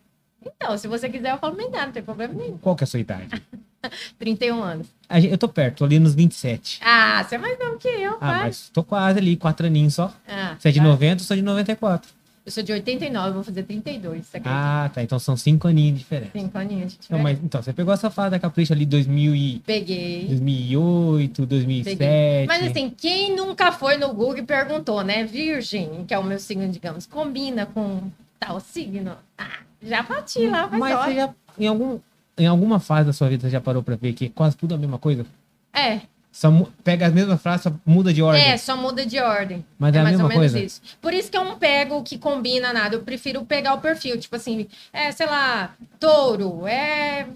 [0.43, 2.57] Então, se você quiser, eu falo minha idade, não tem problema nenhum.
[2.57, 3.30] Qual que é a sua idade?
[4.19, 4.88] 31 anos.
[5.30, 6.80] Eu tô perto, tô ali nos 27.
[6.84, 8.39] Ah, você é mais novo que eu, Ah, pai.
[8.45, 10.13] mas tô quase ali, quatro aninhos só.
[10.27, 10.86] Ah, você é de tá.
[10.86, 12.11] 90, eu sou de 94.
[12.45, 14.49] Eu sou de 89, vou fazer 32, você acredita?
[14.59, 15.03] Ah, tá.
[15.03, 16.32] Então são cinco aninhos de diferença.
[16.34, 17.07] Cinco aninhos de diferença.
[17.07, 19.59] Então, mas, então, você pegou essa fase da Capricho ali 2000 e...
[19.65, 20.25] Peguei.
[20.27, 21.97] 2008, 2007.
[21.97, 22.47] Peguei.
[22.47, 25.23] Mas assim, quem nunca foi no Google e perguntou, né?
[25.25, 28.09] Virgem, que é o meu signo, digamos, combina com
[28.39, 29.15] tal signo?
[29.38, 31.99] Ah, já bati lá, mas, mas você já, em algum
[32.39, 34.73] em alguma fase da sua vida você já parou para ver que é quase tudo
[34.73, 35.25] a mesma coisa?
[35.73, 36.01] É.
[36.31, 36.49] Só
[36.83, 38.43] pega as mesmas frases, só muda de ordem.
[38.43, 39.65] É, só muda de ordem.
[39.77, 40.65] Mas é, é a mais mesma ou menos coisa.
[40.65, 40.81] isso.
[41.01, 42.95] Por isso que eu não pego o que combina nada.
[42.95, 44.17] Eu prefiro pegar o perfil.
[44.17, 47.27] Tipo assim, é, sei lá, touro, é,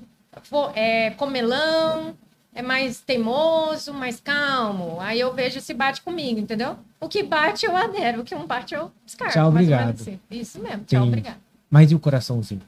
[0.76, 2.16] é comelão,
[2.54, 5.00] é mais teimoso, mais calmo.
[5.02, 6.78] Aí eu vejo se bate comigo, entendeu?
[7.02, 9.34] O que bate eu adero, o que não bate eu descarto.
[9.34, 9.90] Tchau, obrigado.
[10.00, 10.20] Assim.
[10.30, 11.08] Isso mesmo, tchau, Sim.
[11.08, 11.38] obrigado.
[11.70, 12.62] Mas e o coraçãozinho?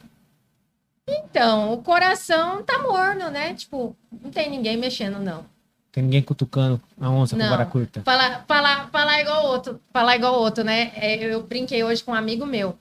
[1.07, 3.53] Então, o coração tá morno, né?
[3.53, 5.45] Tipo, não tem ninguém mexendo, não.
[5.91, 7.45] Tem ninguém cutucando a onça não.
[7.45, 8.01] com vara curta.
[8.01, 10.91] Falar fala, fala igual outro, falar igual outro, né?
[10.95, 12.77] É, eu brinquei hoje com um amigo meu.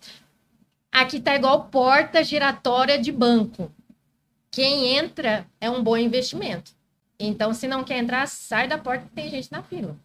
[0.91, 3.70] Aqui tá igual porta giratória de banco.
[4.51, 6.72] Quem entra é um bom investimento.
[7.18, 9.97] Então, se não quer entrar, sai da porta que tem gente na fila.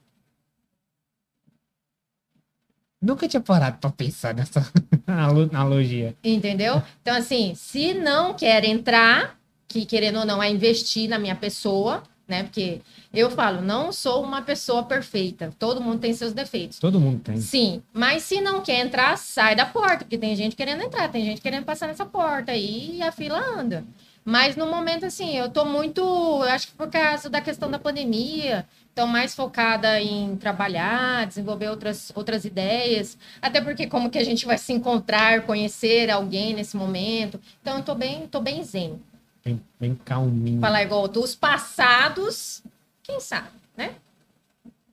[3.02, 4.68] Nunca tinha parado para pensar nessa
[5.08, 6.16] analogia.
[6.24, 6.82] Entendeu?
[7.02, 9.38] Então, assim, se não quer entrar,
[9.68, 12.44] que querendo ou não é investir na minha pessoa, né?
[12.44, 12.82] Porque
[13.14, 15.52] eu falo, não sou uma pessoa perfeita.
[15.58, 16.78] Todo mundo tem seus defeitos.
[16.78, 17.38] Todo mundo tem.
[17.38, 21.26] Sim, mas se não quer entrar, sai da porta, porque tem gente querendo entrar, tem
[21.26, 23.84] gente querendo passar nessa porta aí e a fila anda.
[24.24, 26.02] Mas no momento, assim, eu tô muito.
[26.02, 28.68] eu Acho que por causa da questão da pandemia,
[29.00, 33.18] tô mais focada em trabalhar, desenvolver outras, outras ideias.
[33.42, 37.40] Até porque, como que a gente vai se encontrar, conhecer alguém nesse momento.
[37.62, 39.00] Então, eu tô bem, tô bem zen.
[39.46, 40.60] Bem, bem calminho.
[40.60, 42.62] Falar igual dos passados,
[43.02, 43.48] quem sabe,
[43.78, 43.92] né?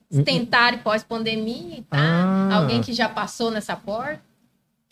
[0.08, 1.98] Se tentarem pós-pandemia tá?
[1.98, 2.58] Ah.
[2.58, 4.22] Alguém que já passou nessa porta.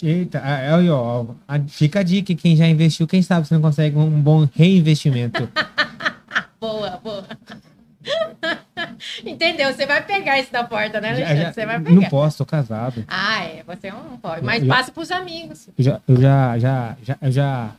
[0.03, 1.25] Eita, ah, aí, ó,
[1.69, 5.49] fica a dica, quem já investiu, quem sabe você não consegue um bom reinvestimento.
[6.59, 7.27] Boa, boa.
[9.25, 9.73] Entendeu?
[9.73, 11.43] Você vai pegar isso da porta, né, Já- Alexandre?
[11.43, 12.11] já- Você vai não pegar.
[12.11, 13.05] posso, tô casado.
[13.09, 13.63] Ah, é.
[13.67, 14.45] Você não pode.
[14.45, 15.69] Mas Eu- passa pros amigos.
[15.79, 17.71] Eu já, eu já, já, já, eu já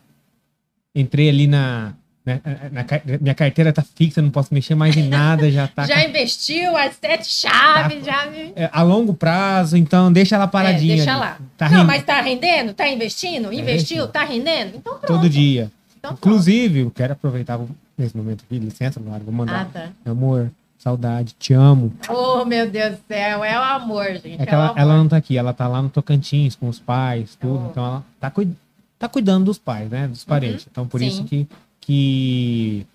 [0.95, 1.93] entrei ali na,
[2.25, 2.39] na,
[2.71, 5.85] na car- Minha carteira tá fixa, não posso mexer mais em nada, já tá.
[5.85, 8.25] já investiu as sete chaves, já.
[8.55, 10.93] é, a longo prazo, então deixa ela paradinha.
[10.93, 11.19] É, deixa ali.
[11.19, 11.37] lá.
[11.57, 12.73] Tá não, mas tá rendendo?
[12.73, 13.51] Tá investindo?
[13.53, 14.05] Investiu?
[14.05, 14.11] sim.
[14.11, 14.77] Tá rendendo?
[14.77, 15.05] Então pronto.
[15.07, 15.71] todo dia.
[15.97, 16.19] Então, pronto.
[16.27, 17.59] Inclusive, eu quero aproveitar
[17.97, 19.61] nesse momento aqui, licença, Laura, vou mandar.
[19.61, 19.91] Ah, tá.
[20.03, 21.93] Meu amor, saudade, te amo.
[22.09, 23.43] Oh, meu Deus do céu.
[23.43, 24.41] É o amor, gente.
[24.41, 24.79] É que é ela, amor.
[24.79, 27.65] ela não tá aqui, ela tá lá no Tocantins com os pais, tudo.
[27.65, 27.69] Oh.
[27.71, 28.55] Então ela tá, cui-
[28.99, 30.07] tá cuidando dos pais, né?
[30.07, 30.67] Dos parentes.
[30.69, 31.07] Então por Sim.
[31.07, 31.47] isso que,
[31.81, 32.85] que.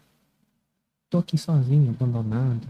[1.08, 2.60] Tô aqui sozinho, abandonado.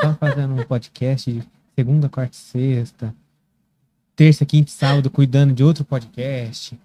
[0.00, 1.42] Tô fazendo um podcast de
[1.76, 3.14] segunda, quarta e sexta.
[4.16, 6.76] Terça, quinta e sábado, cuidando de outro podcast.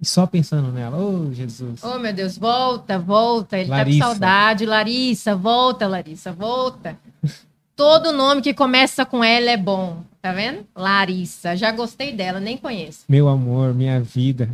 [0.00, 0.96] E só pensando nela.
[0.96, 1.82] Ô, Jesus.
[1.84, 3.58] Oh, meu Deus, volta, volta.
[3.58, 3.98] Ele Larissa.
[3.98, 4.66] tá com saudade.
[4.66, 6.98] Larissa, volta, Larissa, volta.
[7.76, 10.02] Todo nome que começa com ela é bom.
[10.22, 10.66] Tá vendo?
[10.74, 11.54] Larissa.
[11.56, 13.04] Já gostei dela, nem conheço.
[13.08, 14.48] Meu amor, minha vida.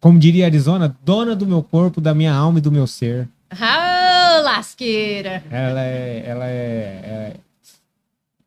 [0.00, 3.28] Como diria Arizona, dona do meu corpo, da minha alma e do meu ser.
[3.50, 5.42] Ah, lasqueira.
[5.50, 7.36] Ela é, ela é, é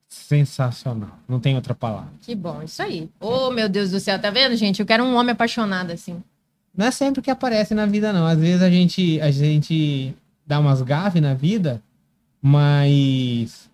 [0.08, 1.20] sensacional.
[1.28, 2.10] Não tem outra palavra.
[2.22, 3.10] Que bom, isso aí.
[3.20, 4.80] Oh, meu Deus do céu, tá vendo, gente?
[4.80, 6.24] Eu quero um homem apaixonado assim.
[6.76, 8.26] Não é sempre que aparece na vida, não.
[8.26, 10.16] Às vezes a gente, a gente
[10.46, 11.82] dá umas gafes na vida,
[12.42, 13.70] mas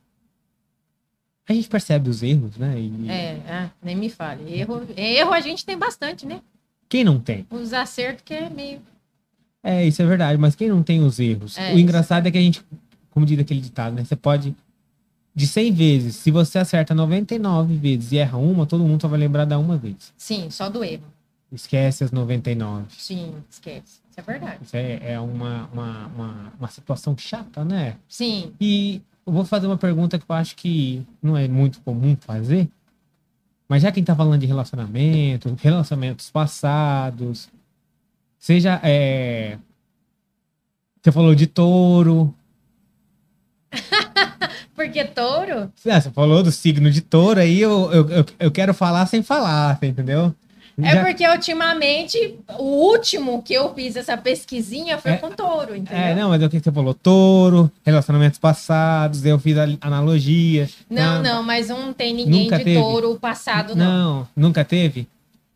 [1.48, 2.80] a gente percebe os erros, né?
[2.80, 4.54] E É, ah, nem me fale.
[4.54, 6.42] Erro, erro a gente tem bastante, né?
[6.90, 7.46] quem não tem?
[7.52, 8.82] Os acertos que é meio.
[9.64, 11.58] É, isso é verdade, mas quem não tem os erros?
[11.58, 12.64] É, o engraçado é que a gente,
[13.12, 14.04] como diz aquele ditado, né?
[14.04, 14.56] Você pode,
[15.36, 19.20] de 100 vezes, se você acerta 99 vezes e erra uma, todo mundo só vai
[19.20, 20.14] lembrar da uma vez.
[20.18, 21.04] Sim, só do erro.
[21.52, 22.86] Esquece as 99.
[22.90, 24.02] Sim, esquece.
[24.10, 24.60] Isso é verdade.
[24.64, 27.96] Isso é, é uma, uma, uma, uma situação chata, né?
[28.08, 28.54] Sim.
[28.62, 32.70] E eu vou fazer uma pergunta que eu acho que não é muito comum fazer,
[33.68, 37.50] mas já quem tá falando de relacionamento, relacionamentos passados,
[38.38, 38.80] seja.
[38.84, 39.58] É...
[41.02, 42.36] Você falou de touro,
[44.76, 45.72] Porque touro.
[45.90, 49.22] Ah, você falou do signo de touro, aí eu, eu, eu, eu quero falar sem
[49.22, 50.34] falar, entendeu?
[50.84, 55.76] É Já- porque ultimamente, o último que eu fiz essa pesquisinha foi É, com touro,
[55.76, 56.04] entendeu?
[56.04, 56.94] É, não, mas é o que você falou?
[56.94, 60.70] Touro, relacionamentos passados, eu fiz a analogia.
[60.90, 62.80] Não, Ah, não, mas não tem ninguém Nunca de teve?
[62.82, 63.86] touro passado, não.
[64.20, 65.08] Não, nunca teve?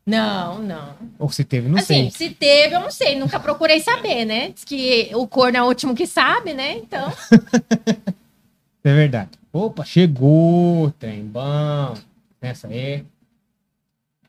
[0.05, 0.95] Não, não.
[1.17, 2.11] Ou se teve, não assim, sei.
[2.11, 4.49] se teve, eu não sei, nunca procurei saber, né?
[4.49, 6.77] Diz que o corno é o último que sabe, né?
[6.77, 7.09] Então,
[8.83, 9.29] É verdade.
[9.53, 11.93] Opa, chegou, trem bom.
[12.41, 13.05] Essa aí.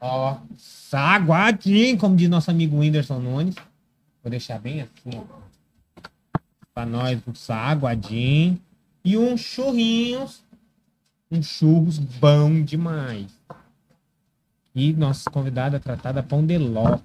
[0.06, 3.54] Ó, saguadinho, como diz nosso amigo Whindersson Nunes.
[4.22, 5.24] Vou deixar bem assim, ó.
[6.74, 8.60] Pra nós, um saguadinho.
[9.02, 10.42] E uns churrinhos.
[11.30, 13.32] Uns churros bom demais.
[14.74, 16.98] E nossa convidada tratada pão de ló.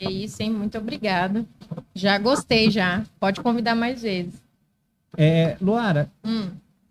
[0.00, 0.50] é isso, hein?
[0.50, 1.46] Muito obrigada.
[1.94, 3.04] Já gostei, já.
[3.20, 4.42] Pode convidar mais vezes.
[5.16, 6.50] É, Luara, Hum,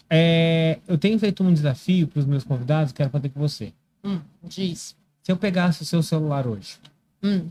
[0.09, 3.73] é, eu tenho feito um desafio para os meus convidados, quero fazer com você.
[4.01, 4.95] hum, diz.
[5.25, 6.77] Se eu pegasse o seu celular hoje,
[7.23, 7.49] Hum,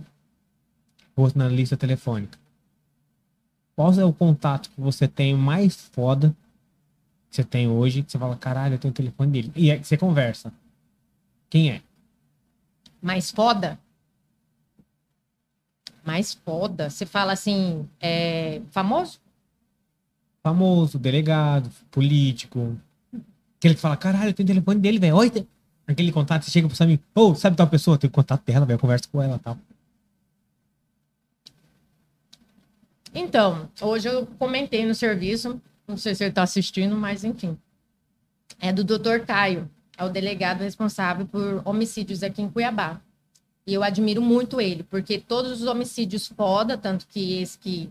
[1.16, 2.38] fosse na lista telefônica,
[3.74, 6.36] qual é o contato que você tem mais foda
[7.28, 8.04] que você tem hoje?
[8.04, 9.52] Que você fala, caralho, eu tenho o telefone dele.
[9.56, 10.52] E aí você conversa.
[11.50, 11.82] Quem é?
[13.02, 13.76] mais foda?
[16.04, 16.88] Mais foda?
[16.88, 19.18] Você fala assim, é, famoso?
[20.44, 22.78] Famoso, delegado, político.
[23.58, 25.16] Aquele que fala, caralho, eu tenho o telefone dele, velho.
[25.16, 25.48] Oi, tem-"
[25.86, 27.98] Aquele contato, você chega pro seu amigo, ô, sabe tal pessoa?
[27.98, 29.58] Tenho contato dela, velho, eu converso com ela e tal.
[33.14, 37.56] Então, hoje eu comentei no serviço, não sei se ele está assistindo, mas enfim.
[38.60, 39.20] É do Dr.
[39.26, 43.00] Caio, é o delegado responsável por homicídios aqui em Cuiabá.
[43.66, 47.90] E eu admiro muito ele, porque todos os homicídios foda, tanto que esse que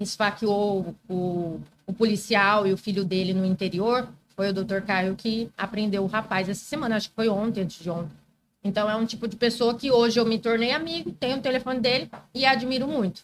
[0.00, 4.08] esfaqueou o, o policial e o filho dele no interior,
[4.40, 7.78] foi o doutor Caio que aprendeu o rapaz essa semana, acho que foi ontem, antes
[7.78, 8.16] de ontem.
[8.64, 11.78] Então é um tipo de pessoa que hoje eu me tornei amigo, tenho o telefone
[11.78, 13.22] dele e admiro muito.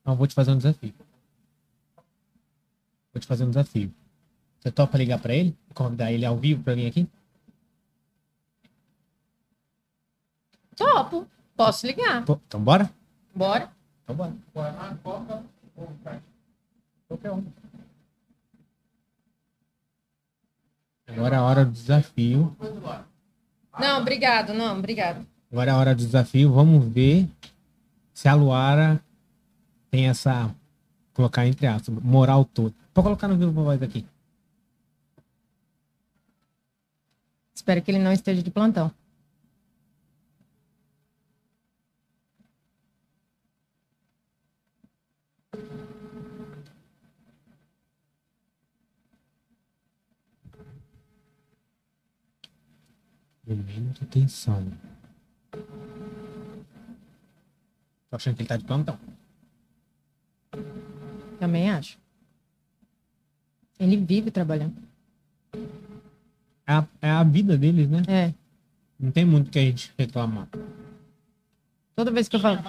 [0.00, 0.94] Então, vou te fazer um desafio.
[3.12, 3.92] Vou te fazer um desafio.
[4.58, 5.54] Você topa ligar pra ele?
[5.74, 7.06] Convidar ele ao vivo pra vir aqui?
[10.74, 12.24] Topo, posso ligar.
[12.24, 12.90] Pô, Então bora?
[13.34, 13.70] Bora.
[14.02, 14.34] Então bora.
[21.16, 22.56] Agora é a hora do desafio.
[23.78, 25.26] Não, obrigado, não, obrigado.
[25.50, 26.52] Agora é a hora do desafio.
[26.52, 27.28] Vamos ver
[28.12, 29.00] se a Luara
[29.90, 30.54] tem essa.
[31.12, 32.74] Colocar entre aspas, moral toda.
[32.92, 34.04] Pode colocar no vivo voz aqui.
[37.54, 38.90] Espero que ele não esteja de plantão.
[53.46, 54.66] Momento tensão.
[58.08, 58.98] Tô achando que ele tá de plantão.
[61.38, 61.98] Também acho.
[63.78, 64.76] Ele vive trabalhando.
[66.66, 68.02] É a, é a vida deles, né?
[68.08, 68.34] É.
[68.98, 70.48] Não tem muito que a gente reclamar.
[71.94, 72.60] Toda vez que eu falo.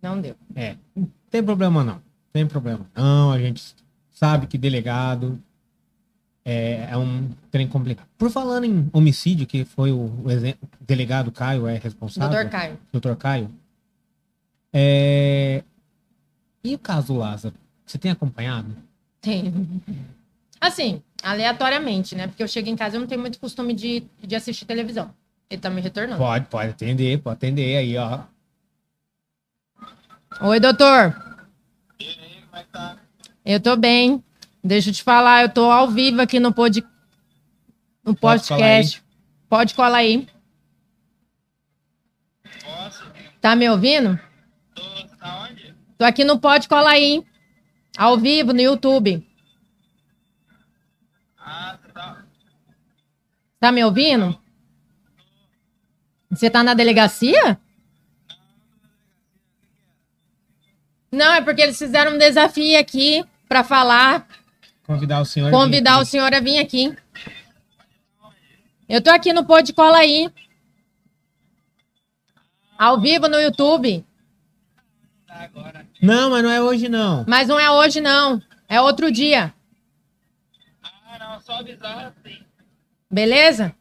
[0.00, 0.36] Não deu.
[0.54, 0.76] É.
[0.94, 2.00] Não tem problema não.
[2.32, 2.90] Tem problema.
[2.94, 3.74] Não, a gente
[4.10, 5.42] sabe que delegado
[6.44, 8.06] é, é um trem complicado.
[8.18, 12.30] Por falando em homicídio, que foi o, o exemplo, o delegado Caio é responsável.
[12.30, 12.78] Doutor Caio.
[12.92, 13.50] Doutor Caio.
[14.72, 15.62] É...
[16.62, 17.54] E o caso Lázaro?
[17.86, 18.76] Você tem acompanhado?
[19.20, 19.52] Tem.
[20.60, 22.26] Assim, aleatoriamente, né?
[22.26, 25.10] Porque eu chego em casa e eu não tenho muito costume de, de assistir televisão.
[25.48, 26.18] Ele tá me retornando.
[26.18, 28.20] Pode, pode atender, pode atender aí, ó.
[30.40, 31.14] Oi, doutor.
[33.44, 34.22] Eu tô bem.
[34.64, 36.82] Deixa eu te falar, eu tô ao vivo aqui no, pod...
[38.02, 39.04] no podcast.
[39.46, 40.26] Pode colar aí.
[43.42, 44.18] Tá me ouvindo?
[45.98, 47.22] Tô aqui no Pode Colar aí.
[47.96, 49.26] Ao vivo, no YouTube.
[53.60, 54.38] Tá me ouvindo?
[56.30, 57.60] Você tá na delegacia?
[61.12, 64.26] Não, é porque eles fizeram um desafio aqui pra falar,
[64.86, 65.50] Convidar o senhor.
[65.50, 66.94] convidar o senhor a vir aqui.
[68.88, 70.30] Eu tô aqui no Pode Cola aí.
[72.78, 74.04] Ao vivo no YouTube.
[76.02, 77.24] Não, mas não é hoje não.
[77.26, 78.42] Mas não é hoje, não.
[78.68, 79.54] É outro dia.
[80.82, 82.44] Ah, não, só avisar sim.
[83.10, 83.74] Beleza?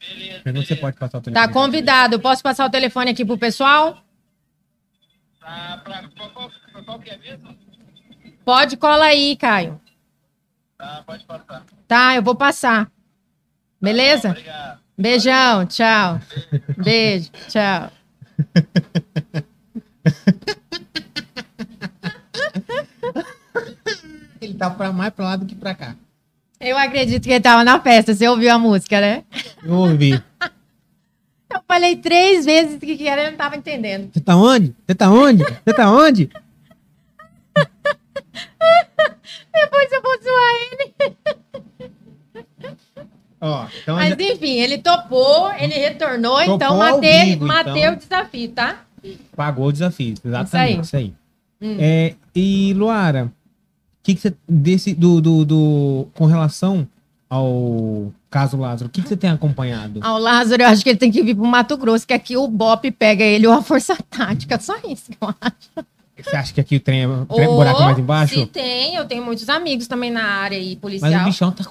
[0.00, 0.40] Beleza.
[0.42, 1.46] Pergunta se você pode passar o telefone.
[1.46, 2.14] Tá convidado.
[2.14, 3.98] Eu posso passar o telefone aqui pro pessoal?
[5.40, 7.56] Tá, pra, pra, qual, pra qual que é mesmo?
[8.44, 9.80] Pode cola aí, Caio.
[10.78, 11.64] Tá, pode passar.
[11.88, 12.90] Tá, eu vou passar.
[13.80, 14.30] Beleza?
[14.30, 14.80] Obrigado.
[14.98, 16.20] Beijão, tchau.
[16.76, 17.90] Beijo, tchau.
[24.40, 25.96] Ele tá pra mais pra lá do que pra cá.
[26.60, 28.14] Eu acredito que ele tava na festa.
[28.14, 29.24] Você ouviu a música, né?
[29.62, 30.12] Eu ouvi.
[30.12, 34.10] Eu falei três vezes que que era, eu não tava entendendo.
[34.12, 34.74] Você tá onde?
[34.86, 35.44] Você tá onde?
[35.44, 36.30] Você tá onde?
[39.52, 41.16] Depois eu vou zoar ele.
[43.40, 47.92] Ó, então Mas já- enfim, ele topou, ele retornou, Topou então matei, vivo, matei então.
[47.92, 48.80] o desafio, tá?
[49.36, 50.14] pagou o desafio.
[50.24, 51.14] Exatamente, isso aí.
[51.60, 51.76] Hum.
[51.78, 53.30] É, e Luara,
[54.02, 56.88] que que você desse do, do, do com relação
[57.28, 60.00] ao caso Lázaro, o que, que você tem acompanhado?
[60.02, 62.48] Ao Lázaro, eu acho que ele tem que vir pro Mato Grosso, que aqui o
[62.48, 65.86] BOP pega ele ou a Força Tática, só isso que eu acho.
[66.26, 68.34] Você acha que aqui o trem é o trem é buraco mais embaixo?
[68.34, 71.22] Se tem, eu tenho muitos amigos também na área e Mas policial.
[71.22, 71.64] o bichão tá,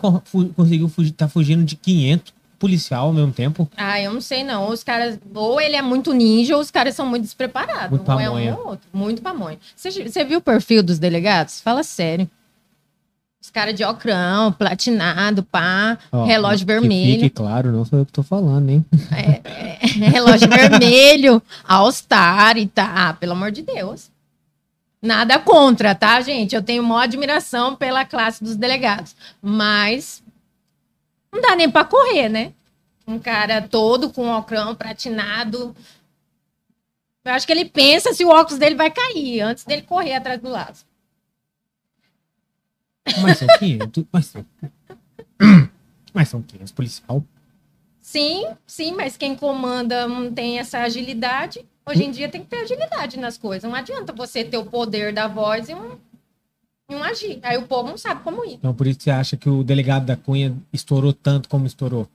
[0.56, 3.70] conseguiu fugir, tá fugindo de 500 policial ao mesmo tempo.
[3.76, 4.70] Ah, eu não sei não.
[4.70, 7.90] Os caras, ou ele é muito ninja, ou os caras são muito despreparados.
[7.90, 8.56] Muito ou é um pamonha.
[8.56, 8.88] ou outro.
[8.94, 9.60] Muito pamonha.
[9.76, 11.60] Você, você viu o perfil dos delegados?
[11.60, 12.30] Fala sério.
[13.42, 17.22] Os caras de ocrão, platinado, pá, Ó, relógio vermelho.
[17.22, 18.84] Fique claro, não sou eu que tô falando, hein?
[19.12, 19.78] É, é,
[20.10, 23.10] relógio vermelho, All-Star e tá.
[23.10, 24.10] Ah, pelo amor de Deus.
[25.02, 26.56] Nada contra, tá, gente?
[26.56, 29.16] Eu tenho maior admiração pela classe dos delegados.
[29.42, 30.24] Mas
[31.32, 32.54] não dá nem pra correr, né?
[33.06, 35.76] Um cara todo com ocrão pratinado.
[37.24, 40.40] Eu acho que ele pensa se o óculos dele vai cair antes dele correr atrás
[40.40, 40.78] do lado.
[43.22, 44.46] Mas são 500, mas são...
[46.14, 47.24] Mas são 500 policial.
[48.00, 51.66] Sim, sim, mas quem comanda não tem essa agilidade.
[51.88, 53.70] Hoje em dia tem que ter agilidade nas coisas.
[53.70, 55.98] Não adianta você ter o poder da voz e um,
[56.90, 57.40] e um agir.
[57.44, 58.54] Aí o povo não sabe como ir.
[58.54, 62.08] Então por isso você acha que o delegado da Cunha estourou tanto como estourou?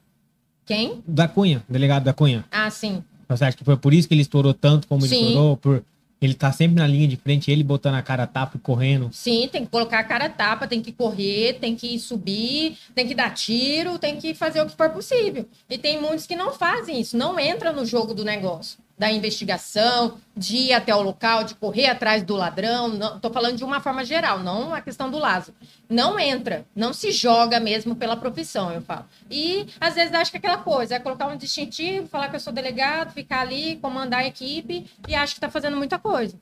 [0.66, 1.02] Quem?
[1.06, 2.44] Da Cunha, delegado da Cunha.
[2.50, 3.04] Ah, sim.
[3.28, 5.28] Você acha que foi por isso que ele estourou tanto como ele Sim.
[5.28, 5.56] estourou?
[5.56, 5.84] Por
[6.20, 9.08] ele tá sempre na linha de frente, ele botando a cara a tapa e correndo.
[9.10, 13.08] Sim, tem que colocar a cara a tapa, tem que correr, tem que subir, tem
[13.08, 15.46] que dar tiro, tem que fazer o que for possível.
[15.68, 20.18] E tem muitos que não fazem isso, não entra no jogo do negócio, da investigação,
[20.36, 23.18] de ir até o local, de correr atrás do ladrão.
[23.18, 25.54] Tô falando de uma forma geral, não a questão do Lázaro.
[25.88, 29.06] Não entra, não se joga mesmo pela profissão, eu falo.
[29.30, 32.40] E às vezes acho que é aquela coisa, é colocar um distintivo, falar que eu
[32.40, 36.38] sou delegado, ficar ali, comandar a equipe e acho que tá fazendo muita coisa.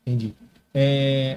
[0.00, 0.34] Entendi.
[0.72, 1.36] É...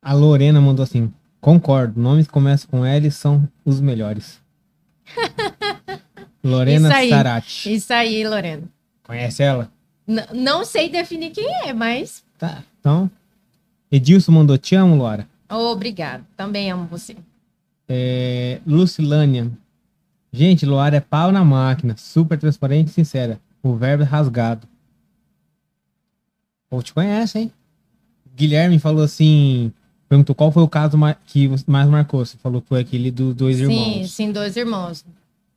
[0.00, 4.40] A Lorena mandou assim: concordo, nomes que começam com L são os melhores.
[6.42, 7.08] Lorena Isso aí.
[7.10, 7.74] Sarati.
[7.74, 8.62] Isso aí, Lorena.
[9.04, 9.70] Conhece ela?
[10.06, 12.62] N- não sei definir quem é, mas Tá.
[12.80, 13.10] Então.
[13.90, 15.28] Edilson mandou: Te amo, Laura.
[15.48, 16.24] obrigado.
[16.36, 17.16] Também amo você.
[17.88, 18.60] É...
[18.66, 19.50] Lucilânia.
[20.32, 23.38] Gente, Luara é pau na máquina, super transparente e sincera.
[23.62, 24.66] O verbo é rasgado.
[26.70, 27.52] Pô, te conhece, hein?
[28.34, 29.72] Guilherme falou assim.
[30.08, 32.24] Perguntou qual foi o caso que mais marcou.
[32.24, 34.10] Você falou que foi aquele dos dois Sim, irmãos.
[34.10, 35.04] sim, dois irmãos.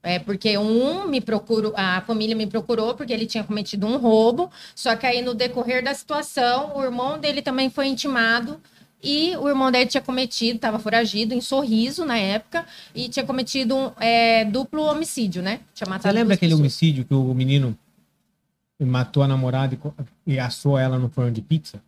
[0.06, 4.52] É porque um me procurou, a família me procurou porque ele tinha cometido um roubo.
[4.76, 8.62] Só que aí no decorrer da situação, o irmão dele também foi intimado
[9.04, 13.76] e o irmão dele tinha cometido, estava foragido em Sorriso na época e tinha cometido
[13.76, 15.62] um é, duplo homicídio, né?
[15.74, 16.60] Tinha matado Você lembra aquele pessoas.
[16.60, 17.76] homicídio que o menino
[18.80, 19.76] matou a namorada
[20.28, 21.82] e e assou ela no forno de pizza?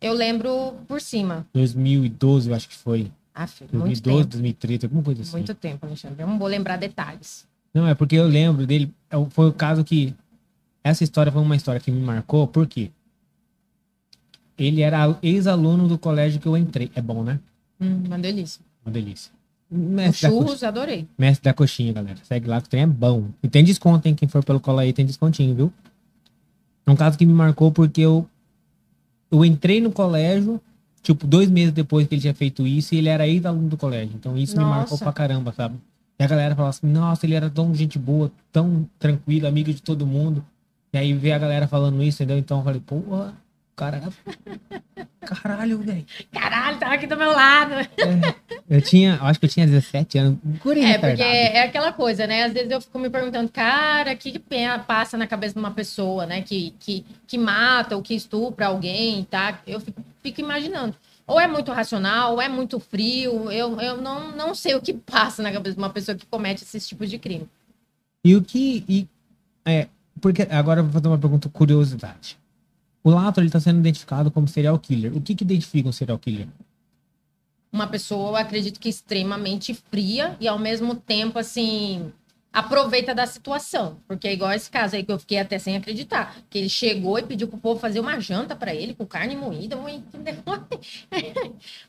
[0.00, 1.46] Eu lembro por cima.
[1.52, 3.10] 2012, eu acho que foi.
[3.36, 4.30] Aff, muito 2012, tempo.
[4.30, 5.32] 2013, alguma coisa assim.
[5.32, 6.22] Muito tempo, Alexandre.
[6.22, 7.46] Eu não vou lembrar detalhes.
[7.74, 8.90] Não, é porque eu lembro dele.
[9.10, 10.14] é Foi o caso que.
[10.82, 12.90] Essa história foi uma história que me marcou, porque
[14.56, 16.90] ele era ex-aluno do colégio que eu entrei.
[16.94, 17.38] É bom, né?
[17.78, 18.62] Hum, uma delícia.
[18.84, 19.30] Uma delícia.
[19.68, 21.08] Mestre coxinha, churros, adorei.
[21.18, 22.18] mestre da coxinha, galera.
[22.22, 23.28] Segue lá que o trem é bom.
[23.42, 24.14] E tem desconto, hein?
[24.14, 25.72] Quem for pelo cola aí tem descontinho, viu?
[26.86, 28.26] É um caso que me marcou porque eu.
[29.30, 30.60] Eu entrei no colégio,
[31.06, 34.16] tipo, dois meses depois que ele tinha feito isso, e ele era ex-aluno do colégio.
[34.16, 35.04] Então isso me marcou Nossa.
[35.04, 35.76] pra caramba, sabe?
[36.18, 39.80] E a galera falava assim, nossa, ele era tão gente boa, tão tranquilo, amigo de
[39.80, 40.44] todo mundo.
[40.92, 42.38] E aí ver a galera falando isso, entendeu?
[42.38, 43.34] Então eu falei, porra,
[43.76, 44.02] cara.
[45.20, 46.06] Caralho, velho.
[46.32, 47.74] Caralho, tava aqui do meu lado.
[48.68, 50.38] Eu tinha, eu acho que eu tinha 17 anos.
[50.60, 52.44] Gurinho É, porque é aquela coisa, né?
[52.44, 54.42] Às vezes eu fico me perguntando, cara, o que,
[54.86, 56.42] passa na cabeça de uma pessoa, né?
[56.42, 59.60] Que, que, que mata ou que estupra alguém, tá?
[59.66, 60.96] Eu fico, fico imaginando.
[61.26, 63.50] Ou é muito racional, ou é muito frio.
[63.50, 66.62] Eu, eu não, não sei o que passa na cabeça de uma pessoa que comete
[66.62, 67.48] esses tipos de crime.
[68.24, 68.84] E o que.
[68.88, 69.06] E,
[69.64, 69.88] é,
[70.20, 72.38] porque agora eu vou fazer uma pergunta curiosidade.
[73.06, 75.16] O Lato está sendo identificado como serial killer.
[75.16, 76.48] O que, que identifica um serial killer?
[77.70, 82.12] Uma pessoa, acredito que extremamente fria e ao mesmo tempo, assim,
[82.56, 83.98] aproveita da situação.
[84.08, 86.34] Porque é igual esse caso aí que eu fiquei até sem acreditar.
[86.48, 89.76] Que ele chegou e pediu pro povo fazer uma janta para ele com carne moída.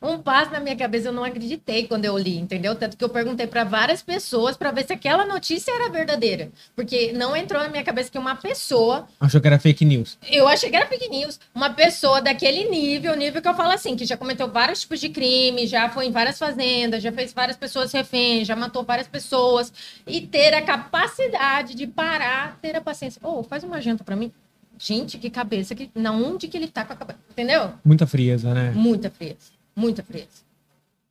[0.02, 2.74] Um passo na minha cabeça, eu não acreditei quando eu li, entendeu?
[2.74, 6.50] Tanto que eu perguntei para várias pessoas para ver se aquela notícia era verdadeira.
[6.76, 10.18] Porque não entrou na minha cabeça que uma pessoa Achou que era fake news.
[10.30, 11.40] eu achei que era fake news.
[11.54, 15.08] Uma pessoa daquele nível, nível que eu falo assim, que já cometeu vários tipos de
[15.08, 19.72] crime, já foi em várias fazendas, já fez várias pessoas reféns, já matou várias pessoas.
[20.06, 23.20] E ter a capacidade de parar, ter a paciência.
[23.26, 24.32] Ô, faz uma janta pra mim.
[24.78, 27.18] Gente, que cabeça, que, na onde que ele tá com a cabeça?
[27.30, 27.72] Entendeu?
[27.84, 28.70] Muita frieza, né?
[28.72, 29.52] Muita frieza.
[29.74, 30.46] Muita frieza.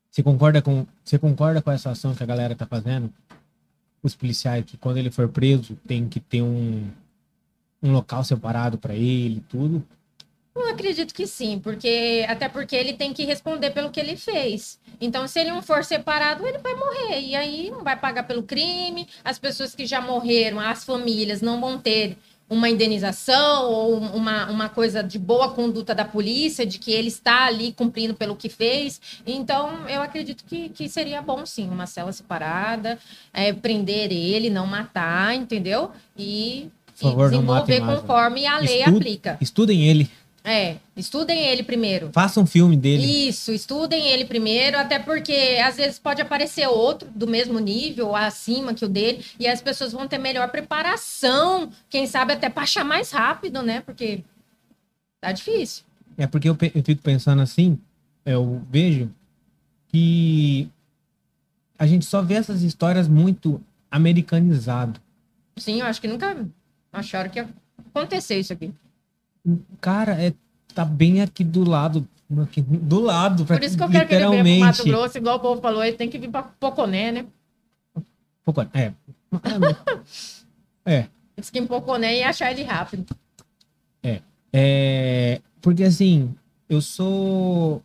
[0.09, 3.13] Você concorda com, você concorda com essa ação que a galera tá fazendo?
[4.01, 6.89] Os policiais, que quando ele for preso, tem que ter um,
[7.83, 9.85] um local separado para ele, tudo.
[10.59, 14.79] Eu acredito que sim, porque até porque ele tem que responder pelo que ele fez.
[14.99, 17.21] Então, se ele não for separado, ele vai morrer.
[17.21, 19.07] E aí não vai pagar pelo crime.
[19.23, 22.17] As pessoas que já morreram, as famílias, não vão ter
[22.49, 27.45] uma indenização ou uma, uma coisa de boa conduta da polícia, de que ele está
[27.45, 29.01] ali cumprindo pelo que fez.
[29.25, 32.97] Então, eu acredito que, que seria bom, sim, uma cela separada,
[33.33, 35.91] é, prender ele, não matar, entendeu?
[36.17, 39.37] E, Por favor, e desenvolver mais, conforme a lei Estude- aplica.
[39.41, 40.09] Estudem ele.
[40.49, 42.09] É, estudem ele primeiro.
[42.13, 43.27] Façam um filme dele.
[43.27, 48.15] Isso, estudem ele primeiro, até porque às vezes pode aparecer outro do mesmo nível, ou
[48.15, 52.63] acima que o dele, e as pessoas vão ter melhor preparação, quem sabe até para
[52.63, 53.81] achar mais rápido, né?
[53.81, 54.23] Porque
[55.19, 55.83] tá difícil.
[56.17, 57.77] É porque eu, pe- eu fico pensando assim,
[58.25, 59.11] eu vejo
[59.89, 60.69] que
[61.77, 64.99] a gente só vê essas histórias muito americanizado.
[65.57, 66.47] Sim, eu acho que nunca.
[66.93, 67.49] Acharam que ia
[67.93, 68.71] acontecer isso aqui.
[69.79, 70.33] Cara, é,
[70.73, 72.07] tá bem aqui do lado.
[72.43, 74.59] aqui do lado, Por isso que eu quero que ele venha pro.
[74.65, 77.25] Mato Grosso, igual o povo falou, ele tem que vir pra Poconé, né?
[78.43, 78.93] Pouco- É.
[80.85, 81.07] É.
[81.37, 83.15] Diz que em Poconé ia achar ele rápido.
[84.53, 86.33] É, porque assim,
[86.69, 87.83] eu sou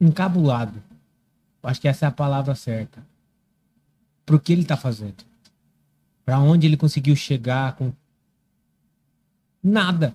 [0.00, 0.82] encabulado.
[1.62, 3.02] Acho que essa é a palavra certa.
[4.26, 5.24] Pro que ele tá fazendo.
[6.24, 7.92] Pra onde ele conseguiu chegar com
[9.64, 10.14] nada,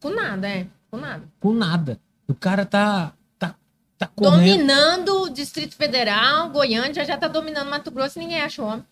[0.00, 0.66] Com nada, é.
[0.90, 1.22] Com nada.
[1.40, 2.00] com nada.
[2.28, 3.54] O cara tá tá
[3.96, 4.58] tá correndo.
[4.58, 8.66] Dominando o Distrito Federal, Goiânia já, já tá dominando Mato Grosso e ninguém acha o
[8.66, 8.84] homem.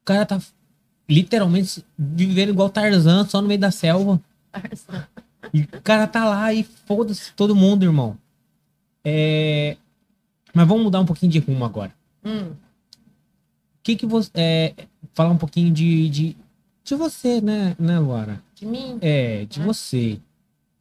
[0.00, 0.40] O cara tá
[1.08, 4.20] literalmente vivendo igual Tarzan, só no meio da selva.
[5.52, 8.16] E o cara tá lá e foda-se todo mundo, irmão.
[9.04, 9.76] É...
[10.54, 11.92] Mas vamos mudar um pouquinho de rumo agora.
[12.24, 12.50] Hum.
[12.50, 12.56] O
[13.82, 14.30] que que você...
[14.34, 14.74] É...
[15.12, 16.36] Falar um pouquinho de, de,
[16.84, 18.40] de você, né, né, Luara?
[18.60, 18.98] De mim?
[19.00, 19.64] É, de Né?
[19.64, 20.20] você.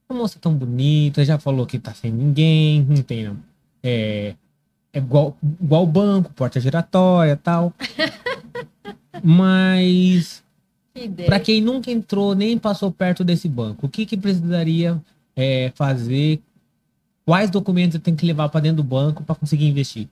[0.09, 3.31] Uma moça tão bonita, já falou que tá sem ninguém, não tem...
[3.81, 4.35] É,
[4.91, 7.73] é igual, igual banco, porta giratória tal.
[9.23, 10.43] Mas...
[10.93, 11.07] Que.
[11.07, 15.01] Para quem nunca entrou nem passou perto desse banco, o que, que precisaria
[15.35, 16.41] é, fazer?
[17.23, 20.09] Quais documentos você tem que levar para dentro do banco para conseguir investir?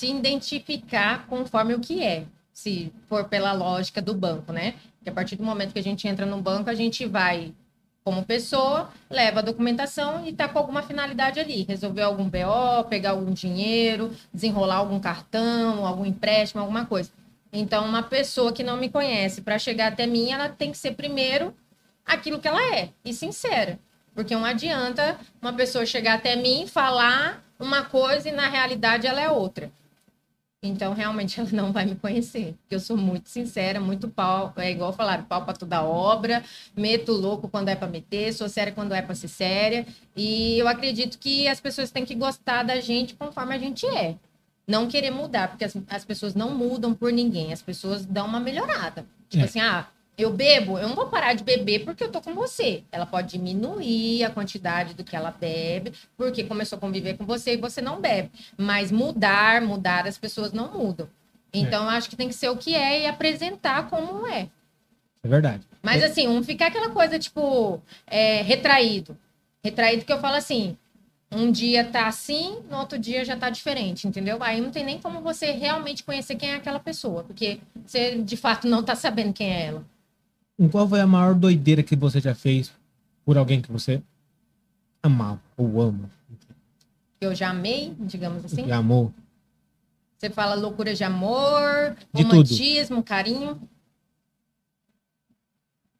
[0.00, 4.76] se identificar conforme o que é, se for pela lógica do banco, né?
[5.02, 7.52] Que a partir do momento que a gente entra no banco, a gente vai
[8.02, 13.10] como pessoa, leva a documentação e tá com alguma finalidade ali, resolver algum BO, pegar
[13.10, 17.10] algum dinheiro, desenrolar algum cartão, algum empréstimo, alguma coisa.
[17.52, 20.92] Então, uma pessoa que não me conhece, para chegar até mim, ela tem que ser
[20.92, 21.54] primeiro
[22.06, 23.78] aquilo que ela é e sincera.
[24.14, 29.20] Porque não adianta uma pessoa chegar até mim, falar uma coisa e na realidade ela
[29.20, 29.70] é outra.
[30.62, 32.54] Então, realmente, ela não vai me conhecer.
[32.60, 34.52] Porque eu sou muito sincera, muito pau.
[34.56, 36.44] É igual falaram, pau para toda obra.
[36.76, 39.86] Meto louco quando é para meter, sou séria quando é para ser séria.
[40.14, 44.16] E eu acredito que as pessoas têm que gostar da gente conforme a gente é.
[44.68, 47.52] Não querer mudar, porque as, as pessoas não mudam por ninguém.
[47.52, 49.06] As pessoas dão uma melhorada.
[49.28, 49.46] Tipo É.
[49.46, 49.86] assim, ah,
[50.22, 52.82] eu bebo, eu não vou parar de beber porque eu tô com você.
[52.90, 57.54] Ela pode diminuir a quantidade do que ela bebe, porque começou a conviver com você
[57.54, 58.30] e você não bebe.
[58.56, 61.08] Mas mudar, mudar, as pessoas não mudam.
[61.52, 64.48] Então, eu acho que tem que ser o que é e apresentar como é.
[65.22, 65.66] É verdade.
[65.82, 69.16] Mas assim, não ficar aquela coisa, tipo, é, retraído.
[69.62, 70.76] Retraído que eu falo assim,
[71.30, 74.38] um dia tá assim, no outro dia já tá diferente, entendeu?
[74.42, 78.36] Aí não tem nem como você realmente conhecer quem é aquela pessoa, porque você de
[78.36, 79.84] fato não tá sabendo quem é ela.
[80.68, 82.72] Qual foi a maior doideira que você já fez
[83.24, 84.02] por alguém que você
[85.02, 86.10] amava ou ama?
[87.20, 88.64] Eu já amei, digamos assim.
[88.64, 89.12] Que amou?
[90.18, 93.60] Você fala loucura de amor, De romantismo, carinho.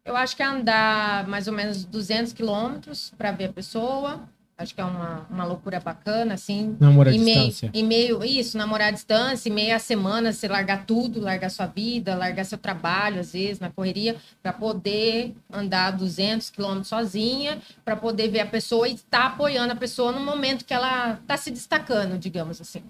[0.05, 4.29] Eu acho que é andar mais ou menos 200 quilômetros para ver a pessoa.
[4.61, 6.77] Acho que é uma, uma loucura bacana, assim.
[6.79, 7.71] Namoro à meio, distância.
[7.73, 12.15] e meio, isso, namorar à distância, e meia semana você largar tudo, largar sua vida,
[12.15, 18.29] largar seu trabalho, às vezes, na correria, para poder andar 200 quilômetros sozinha, para poder
[18.29, 22.19] ver a pessoa e estar apoiando a pessoa no momento que ela está se destacando,
[22.19, 22.83] digamos assim.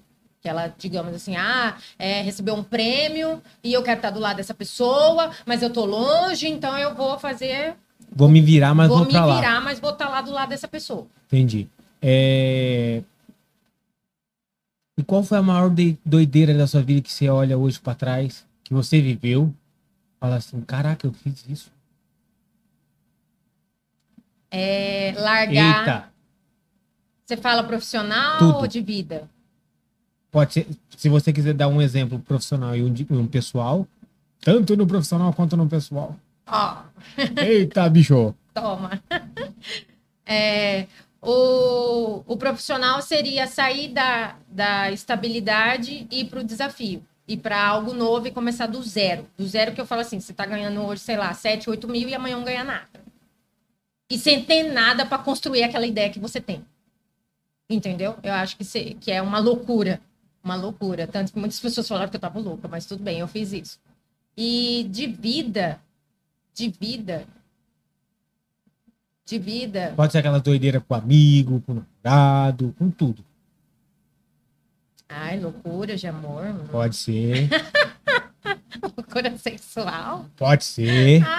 [0.43, 4.39] Que ela, digamos assim, ah, é, recebeu um prêmio e eu quero estar do lado
[4.39, 7.77] dessa pessoa, mas eu tô longe, então eu vou fazer,
[8.13, 9.37] Vou me virar, mas vou vou me pra lá.
[9.37, 11.07] virar, mas vou estar lá do lado dessa pessoa.
[11.33, 11.69] Entendi.
[12.03, 13.03] É...
[14.99, 17.95] E qual foi a maior de- doideira da sua vida que você olha hoje pra
[17.95, 19.55] trás, que você viveu?
[20.19, 21.73] Fala assim, caraca, eu fiz isso.
[24.51, 25.81] É, largar.
[25.81, 26.13] Eita,
[27.25, 28.57] Você fala profissional Tudo.
[28.59, 29.29] ou de vida?
[30.33, 30.67] pode ser,
[30.97, 33.85] se você quiser dar um exemplo profissional e um, um pessoal,
[34.41, 36.17] tanto no profissional quanto no pessoal.
[36.47, 36.83] Ó,
[37.43, 38.35] Eita, bicho.
[38.55, 39.01] toma.
[40.33, 40.87] É,
[41.23, 47.05] o, o profissional seria sair da, da estabilidade e ir para o desafio.
[47.29, 49.27] Ir para algo novo e começar do zero.
[49.37, 52.09] Do zero que eu falo assim, você está ganhando hoje, sei lá, 7, 8 mil
[52.09, 52.89] e amanhã não ganha nada.
[54.09, 56.65] E sem ter nada para construir aquela ideia que você tem.
[57.69, 58.17] Entendeu?
[58.23, 60.01] Eu acho que, que é uma loucura.
[60.43, 61.07] Uma loucura.
[61.07, 63.79] Tanto que muitas pessoas falaram que eu tava louca, mas tudo bem, eu fiz isso.
[64.37, 65.81] E de vida,
[66.53, 67.27] de vida,
[69.31, 71.75] de vida, Pode ser aquela doideira com amigo, com
[72.05, 73.25] namorado, com tudo.
[75.09, 77.49] ai, loucura de amor, Pode ser,
[78.97, 80.27] loucura sexual.
[80.37, 81.23] pode ser.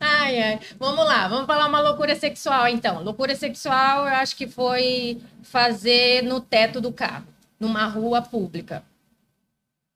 [0.00, 0.60] Ai, ai.
[0.78, 3.02] Vamos lá, vamos falar uma loucura sexual, então.
[3.02, 7.24] Loucura sexual, eu acho que foi fazer no teto do carro,
[7.58, 8.84] numa rua pública.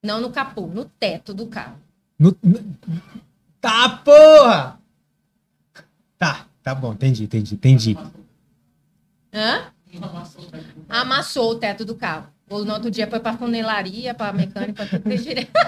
[0.03, 1.77] Não no capô, no teto do carro.
[2.19, 2.75] No- no-
[3.61, 4.77] Tá, porra!
[6.17, 7.97] Tá, tá bom, entendi, entendi, entendi.
[9.33, 9.63] Hã?
[10.89, 12.27] Amassou o teto do carro.
[12.49, 15.51] Ou no outro dia foi pra funelaria, pra mecânica, pra tudo direito.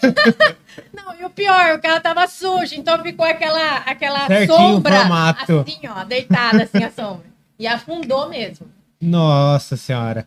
[0.92, 5.00] Não, e o pior, o carro tava sujo, então ficou aquela, aquela Certinho sombra.
[5.00, 5.60] formato.
[5.60, 7.26] Assim, ó, deitada assim a sombra.
[7.58, 8.66] E afundou mesmo.
[9.00, 10.26] Nossa senhora.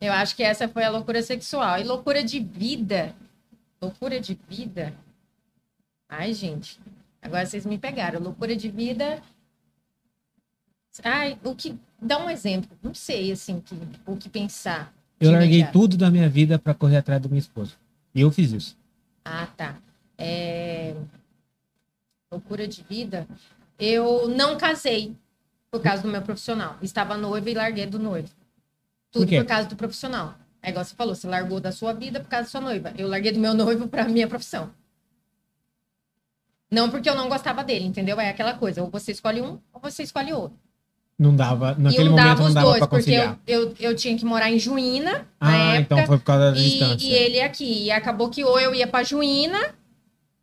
[0.00, 1.78] Eu acho que essa foi a loucura sexual.
[1.78, 3.14] E loucura de vida.
[3.80, 4.92] Loucura de vida.
[6.08, 6.80] Ai, gente.
[7.22, 8.20] Agora vocês me pegaram.
[8.20, 9.22] Loucura de vida.
[11.04, 11.78] Ai, o que.
[12.00, 12.76] Dá um exemplo.
[12.82, 14.92] Não sei, assim, que, o que pensar.
[15.20, 15.72] Eu larguei imediato.
[15.72, 17.78] tudo da minha vida pra correr atrás do meu esposo.
[18.12, 18.76] E eu fiz isso.
[19.24, 19.78] Ah, tá.
[20.18, 20.94] É...
[22.30, 23.26] Loucura de vida.
[23.78, 25.14] Eu não casei
[25.70, 26.76] por causa do meu profissional.
[26.82, 28.28] Estava noiva e larguei do noivo.
[29.12, 30.34] Tudo Por por causa do profissional.
[30.62, 32.92] É igual você falou, você largou da sua vida por causa da sua noiva.
[32.96, 34.70] Eu larguei do meu noivo para minha profissão.
[36.72, 38.18] Não porque eu não gostava dele, entendeu?
[38.18, 40.56] É aquela coisa, ou você escolhe um, ou você escolhe outro.
[41.18, 43.38] Não dava, naquele eu momento dava não os dava dois, pra porque conciliar.
[43.46, 45.80] eu, eu, eu tinha que morar em Juína, na Ah, época.
[45.94, 47.06] então foi por causa da distância.
[47.06, 47.84] e ele aqui.
[47.84, 49.60] E acabou que ou eu ia pra Juína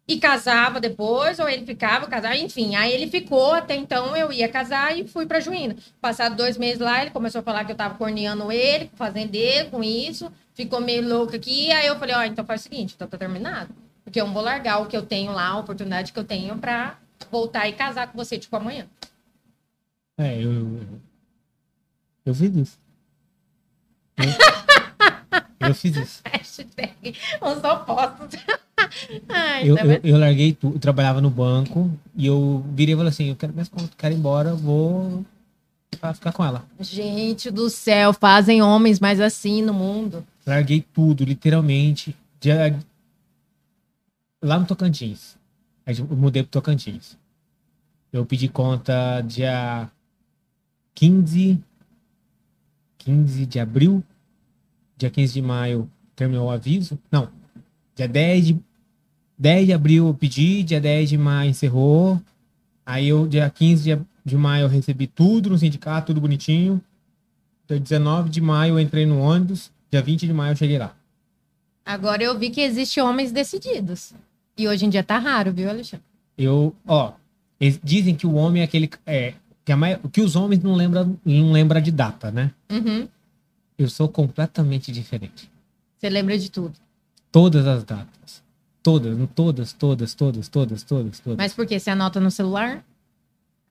[0.07, 2.75] e casava depois, ou ele ficava, casava, enfim.
[2.75, 5.75] Aí ele ficou, até então eu ia casar e fui pra Juína.
[5.99, 8.97] Passado dois meses lá, ele começou a falar que eu tava corneando ele, com o
[8.97, 10.31] fazendeiro, com isso.
[10.53, 11.71] Ficou meio louco aqui.
[11.71, 13.69] Aí eu falei, ó, então faz o seguinte, então tá terminado.
[14.09, 16.57] Porque eu não vou largar o que eu tenho lá, a oportunidade que eu tenho
[16.57, 16.97] pra
[17.29, 18.87] voltar e casar com você, tipo, amanhã.
[20.17, 20.87] É, eu, eu,
[22.25, 22.79] eu fiz isso.
[24.17, 26.21] Eu, eu fiz isso.
[26.25, 28.41] Hashtag os opostos.
[29.29, 32.97] Ai, Eu, tá eu, eu larguei tudo, eu trabalhava no banco e eu virei e
[32.97, 35.23] falei assim, eu quero minhas contas, quero ir embora, vou
[36.15, 36.65] ficar com ela.
[36.79, 40.25] Gente do céu, fazem homens mais assim no mundo.
[40.47, 42.15] Larguei tudo, literalmente.
[44.41, 45.37] Lá no Tocantins.
[45.85, 47.17] Aí Eu mudei pro Tocantins.
[48.11, 49.89] Eu pedi conta dia
[50.95, 51.59] 15,
[52.97, 54.03] 15 de abril.
[54.97, 56.97] Dia 15 de maio terminou o aviso.
[57.11, 57.29] Não,
[57.95, 58.59] dia 10 de,
[59.37, 62.21] 10 de abril eu pedi, dia 10 de maio encerrou.
[62.85, 66.81] Aí eu, dia 15 de, de maio, eu recebi tudo no sindicato, tudo bonitinho.
[67.67, 69.71] Dia 19 de maio eu entrei no ônibus.
[69.91, 70.95] Dia 20 de maio eu cheguei lá.
[71.85, 74.13] Agora eu vi que existe homens decididos.
[74.59, 76.05] E hoje em dia tá raro, viu, Alexandre?
[76.37, 77.13] Eu, ó,
[77.61, 78.89] eles dizem que o homem é aquele.
[79.05, 79.33] É,
[79.63, 82.51] que, a mai- que os homens não lembram não lembra de data, né?
[82.69, 83.07] Uhum.
[83.77, 85.49] Eu sou completamente diferente.
[85.97, 86.73] Você lembra de tudo.
[87.31, 88.43] Todas as datas.
[88.83, 91.37] Todas, todas, todas, todas, todas, todas, todas.
[91.37, 91.79] Mas por quê?
[91.79, 92.83] Você anota no celular?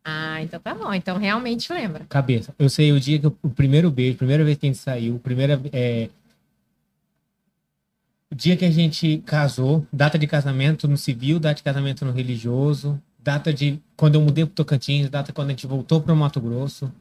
[0.03, 0.93] Ah, então tá bom.
[0.95, 2.07] Então realmente lembra.
[2.09, 2.55] Cabeça.
[2.59, 5.19] Eu sei o dia que eu- o primeiro beijo, primeira vez que a gente saiu,
[5.19, 6.09] primeira é,
[8.35, 13.01] dia que a gente casou, data de casamento no civil, data de casamento no religioso,
[13.19, 16.93] data de quando eu mudei pro Tocantins, data quando a gente voltou pro Mato Grosso.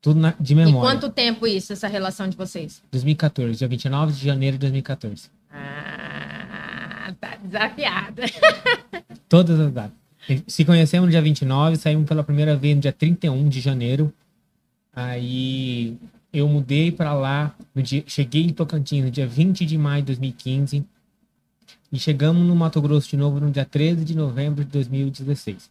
[0.00, 0.80] Tudo na- de E memória.
[0.98, 2.82] quanto tempo isso, essa relação de vocês?
[2.90, 5.28] 2014, dia 29 de janeiro de 2014.
[5.52, 8.22] Ah, tá desafiada.
[9.28, 9.98] Todas as datas.
[10.46, 14.12] Se conhecemos no dia 29, saímos pela primeira vez no dia 31 de janeiro.
[14.94, 15.96] Aí
[16.32, 20.06] eu mudei para lá, no dia, cheguei em Tocantins no dia 20 de maio de
[20.06, 20.84] 2015.
[21.92, 25.70] E chegamos no Mato Grosso de novo no dia 13 de novembro de 2016.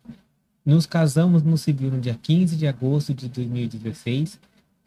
[0.66, 4.40] Nos casamos no civil no dia 15 de agosto de 2016.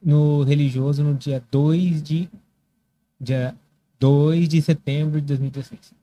[0.04, 2.28] No religioso no dia 2 de,
[3.18, 3.54] dia
[3.98, 5.94] 2 de setembro de 2016.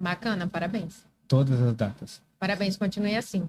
[0.00, 1.04] Bacana, parabéns.
[1.28, 2.22] Todas as datas.
[2.38, 3.48] Parabéns, continue assim.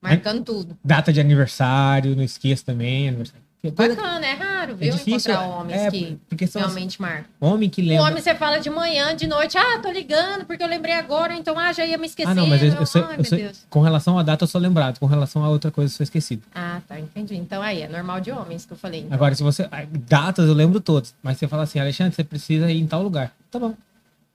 [0.00, 0.78] Marcando tudo.
[0.84, 3.08] Data de aniversário, não esqueça também.
[3.08, 3.47] Aniversário.
[3.60, 4.92] Bacana, é raro, viu?
[4.92, 7.24] difícil, encontrar homens é, que porque são realmente marcam.
[7.40, 8.04] homem que O lembra.
[8.04, 11.58] homem você fala de manhã, de noite, ah, tô ligando porque eu lembrei agora, então
[11.58, 12.30] ah, já ia me esquecer.
[12.30, 15.00] Ah, não, mas eu, eu sou, Ai, eu com relação à data eu sou lembrado,
[15.00, 16.42] com relação a outra coisa eu sou esquecido.
[16.54, 17.34] Ah, tá, entendi.
[17.34, 19.00] Então aí, é normal de homens que eu falei.
[19.00, 19.12] então.
[19.14, 19.68] Agora, se você.
[19.72, 23.02] ah, Datas eu lembro todas, mas você fala assim, Alexandre, você precisa ir em tal
[23.02, 23.32] lugar.
[23.50, 23.74] Tá bom.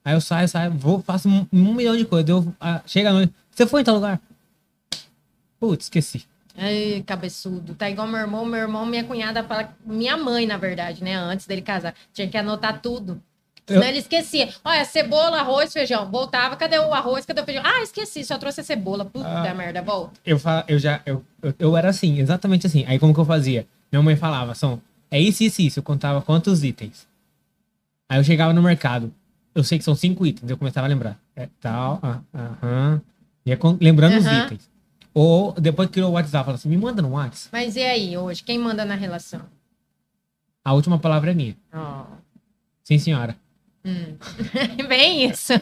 [0.04, 2.30] Aí eu saio, saio, vou, faço um, um milhão de coisas.
[2.30, 3.34] Eu, ah, chega a noite.
[3.52, 4.20] Você foi em tal lugar?
[5.62, 6.26] Putz, esqueci.
[6.58, 7.74] Ai, cabeçudo.
[7.74, 8.46] Tá igual meu irmão.
[8.46, 9.76] Meu irmão, minha cunhada fala.
[9.86, 11.16] Minha mãe, na verdade, né?
[11.16, 11.94] Antes dele casar.
[12.14, 13.22] Tinha que anotar tudo.
[13.66, 14.50] Senão Eu- ele esquecia.
[14.64, 16.10] Olha, cebola, arroz, feijão.
[16.12, 17.26] Voltava, cadê o arroz?
[17.26, 17.64] Cadê o feijão?
[17.66, 19.06] Ah, esqueci, só trouxe a cebola.
[19.06, 19.54] Puta Ah.
[19.54, 20.20] merda, volta.
[20.26, 21.02] Eu, fa- eu já.
[21.06, 22.84] Eu, eu, eu era assim, exatamente assim.
[22.88, 23.66] Aí como que eu fazia?
[23.92, 24.82] Minha mãe falava, são.
[25.10, 25.80] É isso, isso, isso.
[25.80, 27.08] Eu contava quantos itens.
[28.10, 29.14] Aí eu chegava no mercado.
[29.56, 30.50] Eu sei que são cinco itens.
[30.52, 31.18] Eu começava a lembrar.
[31.36, 33.02] É tal, ah, aham.
[33.46, 34.46] Ia con- lembrando os Aham.
[34.46, 34.70] itens.
[35.14, 37.50] Ou depois criou o WhatsApp, falava assim: me manda no WhatsApp.
[37.52, 38.44] Mas e aí, hoje?
[38.44, 39.42] Quem manda na relação?
[40.66, 41.56] A última palavra é minha.
[41.74, 42.06] Ó.
[42.84, 43.36] Sim, senhora.
[44.88, 45.54] Bem isso.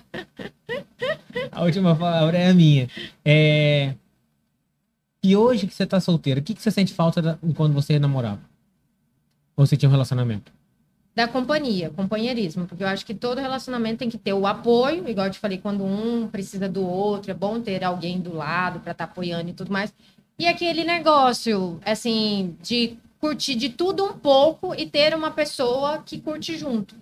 [1.52, 2.88] A última palavra é a minha.
[3.26, 3.96] É...
[5.24, 8.00] E hoje que você tá solteira, o que, que você sente falta da- quando você
[8.00, 8.42] namorava?
[9.56, 10.52] Ou você tinha um relacionamento?
[11.14, 15.28] Da companhia, companheirismo, porque eu acho que todo relacionamento tem que ter o apoio, igual
[15.28, 18.94] eu te falei, quando um precisa do outro, é bom ter alguém do lado para
[18.94, 19.94] estar apoiando e tudo mais.
[20.40, 26.20] E aquele negócio, assim, de curtir de tudo um pouco e ter uma pessoa que
[26.20, 26.96] curte junto.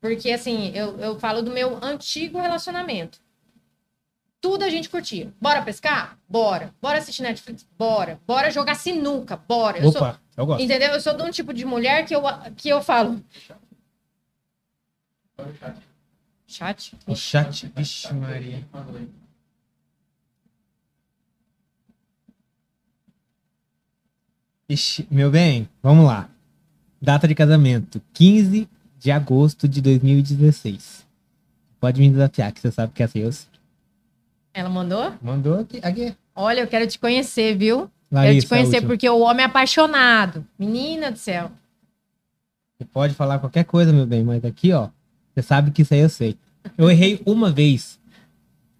[0.00, 3.20] Porque, assim, eu, eu falo do meu antigo relacionamento.
[4.42, 5.32] Tudo a gente curtia.
[5.40, 6.18] Bora pescar?
[6.28, 6.74] Bora.
[6.82, 7.64] Bora assistir Netflix?
[7.78, 8.20] Bora.
[8.26, 9.36] Bora jogar sinuca?
[9.36, 9.78] Bora.
[9.78, 10.60] Eu sou- Opa, eu gosto.
[10.62, 10.88] Entendeu?
[10.90, 12.22] Eu sou de um tipo de mulher que eu,
[12.56, 13.24] que eu falo.
[16.46, 16.94] Chat?
[17.06, 18.66] O chat, vixe Maria.
[24.68, 26.28] Ixi, meu bem, vamos lá.
[27.00, 31.04] Data de casamento, 15 de agosto de 2016.
[31.80, 33.30] Pode me desafiar, que você sabe que é seu.
[34.54, 35.12] Ela mandou?
[35.22, 35.80] Mandou aqui.
[35.82, 36.14] aqui.
[36.34, 37.90] Olha, eu quero te conhecer, viu?
[38.10, 40.46] quero Larissa, te conhecer porque o homem é apaixonado.
[40.58, 41.50] Menina do céu.
[42.76, 44.88] Você pode falar qualquer coisa, meu bem, mas aqui, ó,
[45.34, 46.36] você sabe que isso aí eu sei.
[46.76, 47.98] Eu errei uma vez.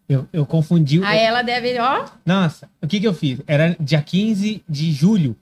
[0.09, 0.99] Eu, eu confundi.
[0.99, 2.07] o- Aí ela deve, ó.
[2.27, 3.41] Nossa, o que que eu fiz?
[3.47, 5.35] Era dia 15 de julho.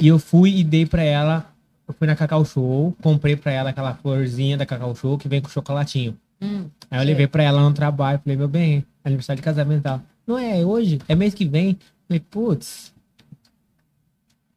[0.00, 1.50] E eu fui e dei pra ela.
[1.86, 5.42] Eu fui na Cacau Show, comprei pra ela aquela florzinha da Cacau Show que vem
[5.42, 6.18] com chocolatinho.
[6.44, 9.82] Hum, Aí eu levei pra ela no trabalho, falei, meu bem, aniversário de casamento e
[9.82, 10.02] tal.
[10.26, 11.78] Não é hoje, é mês que vem.
[12.06, 12.92] Falei, putz.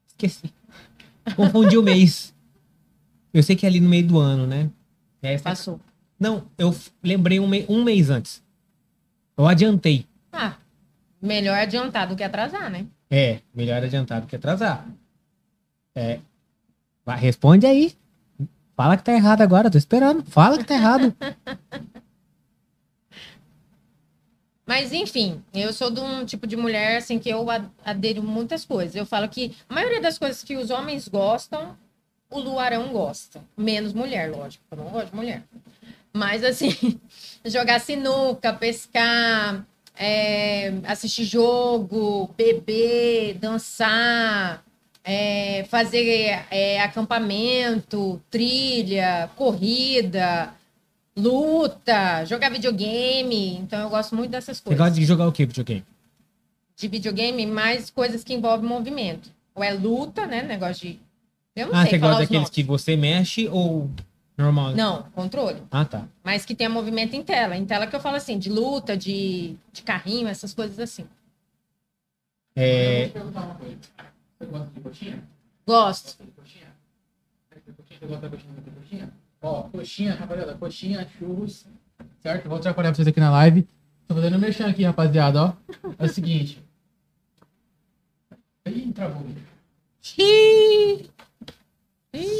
[0.08, 0.54] Esqueci.
[1.36, 2.34] Confundi o mês.
[3.34, 4.70] Eu sei que é ali no meio do ano, né?
[5.22, 5.80] E aí, passou.
[6.20, 8.44] não, eu lembrei um, um mês antes.
[9.38, 10.06] Eu adiantei.
[10.32, 10.56] Ah,
[11.22, 12.86] melhor adiantar do que atrasar, né?
[13.10, 14.86] É, melhor adiantar do que atrasar.
[15.96, 16.20] É.
[17.06, 17.94] Vai, responde aí.
[18.78, 20.24] Fala que tá errado agora, tô esperando.
[20.30, 21.12] Fala que tá errado.
[24.68, 27.44] Mas, enfim, eu sou de um tipo de mulher, assim, que eu
[27.84, 28.96] adero muitas coisas.
[28.96, 31.76] Eu falo que a maioria das coisas que os homens gostam,
[32.30, 33.44] o Luarão gosta.
[33.58, 34.64] Menos mulher, lógico.
[34.70, 35.42] Eu não gosto de mulher.
[36.14, 37.00] Mas, assim,
[37.46, 44.64] jogar sinuca, pescar, é, assistir jogo, beber, dançar,
[45.10, 50.54] é, fazer é, acampamento, trilha, corrida,
[51.16, 53.56] luta, jogar videogame.
[53.58, 55.86] Então, eu gosto muito dessas Você coisas gosta de jogar o quê, videogame?
[56.76, 59.32] de videogame, mais coisas que envolvem movimento.
[59.56, 60.44] Ou é luta, né?
[60.44, 61.00] Negócio de.
[61.56, 62.50] Eu não Ah, sei você gosta os daqueles nomes.
[62.52, 63.90] que você mexe ou
[64.38, 64.76] normal?
[64.76, 65.64] Não, controle.
[65.72, 66.04] Ah, tá.
[66.24, 67.58] Mas que tenha movimento em tela.
[67.58, 71.08] Em tela que eu falo assim, de luta, de, de carrinho, essas coisas assim.
[72.56, 73.10] É,
[74.40, 75.24] Você gosta de coxinha?
[75.66, 76.24] Gosto.
[76.24, 76.32] De?
[78.00, 79.14] Você gosta da coxinha?
[79.42, 81.66] Ó, coxinha, rapaziada, coxinha, churros,
[82.22, 82.48] certo?
[82.50, 83.68] Vou trabalhar pra vocês aqui na live.
[84.08, 85.54] Tô fazendo merchan aqui, rapaziada, ó.
[86.00, 86.64] É o seguinte.
[88.66, 89.24] Ih, travou.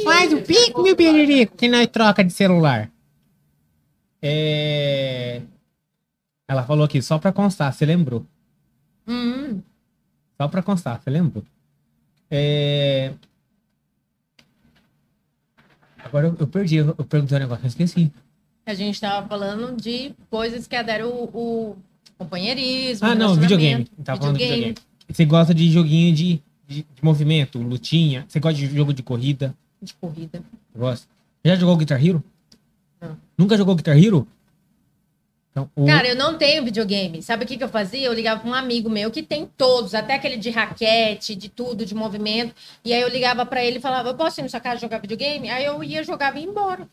[0.04, 2.90] Faz o pico, meu peririco, que nós troca de celular.
[4.22, 5.42] É...
[6.48, 8.26] Ela falou aqui, só pra constar, você lembrou.
[9.06, 9.60] Hum,
[10.36, 11.44] Só pra constar, você lembrou.
[12.30, 13.12] É...
[15.98, 18.12] Agora eu, eu perdi, eu, eu perguntei um negócio, eu esqueci.
[18.64, 21.76] a gente tava falando de coisas que aderam o, o
[22.18, 23.06] companheirismo.
[23.06, 23.84] Ah, não, videogame.
[24.04, 24.74] Tava falando de videogame.
[25.08, 28.24] Você gosta de joguinho de, de, de movimento, lutinha?
[28.28, 29.54] Você gosta de jogo de corrida?
[29.80, 30.42] De corrida.
[30.76, 31.08] Gosta?
[31.44, 32.22] Já jogou Guitar Hero?
[33.00, 33.16] Não.
[33.36, 34.26] Nunca jogou Guitar Hero?
[35.58, 35.86] Então, o...
[35.86, 37.22] Cara, eu não tenho videogame.
[37.22, 38.06] Sabe o que, que eu fazia?
[38.06, 41.84] Eu ligava pra um amigo meu que tem todos, até aquele de raquete, de tudo,
[41.84, 42.54] de movimento.
[42.84, 44.98] E aí eu ligava pra ele e falava: Eu posso ir na sua casa jogar
[44.98, 45.50] videogame?
[45.50, 46.86] Aí eu ia, jogava e ia embora.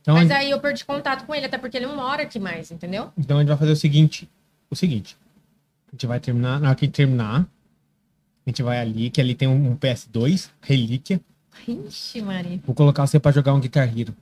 [0.00, 2.70] então, Mas aí eu perdi contato com ele, até porque ele não mora aqui mais,
[2.70, 3.12] entendeu?
[3.18, 4.28] então a gente vai fazer o seguinte.
[4.70, 5.16] O seguinte.
[5.88, 6.60] A gente vai terminar.
[6.60, 7.42] Na hora que terminar,
[8.46, 11.20] a gente vai ali, que ali tem um, um PS2, relíquia.
[11.66, 12.60] Ixi, Maria.
[12.66, 14.14] Vou colocar você pra jogar um Guitar Hero.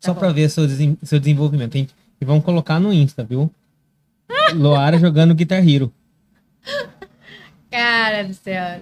[0.00, 0.20] Só bom.
[0.20, 0.64] pra ver seu,
[1.02, 1.74] seu desenvolvimento.
[1.76, 1.88] hein?
[2.20, 3.50] E vamos colocar no Insta, viu?
[4.54, 5.92] Loara jogando Guitar Hero.
[7.70, 8.80] Cara do céu.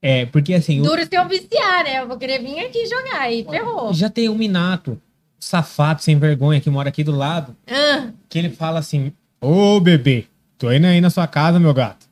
[0.00, 2.00] É, porque assim, Duro se eu viciar, né?
[2.00, 3.92] Eu vou querer vir aqui jogar e ferrou.
[3.94, 5.00] já tem o Minato,
[5.38, 10.26] safado, sem vergonha, que mora aqui do lado, Ah, que ele fala assim: Ô bebê,
[10.58, 12.06] tô indo aí na sua casa, meu gato.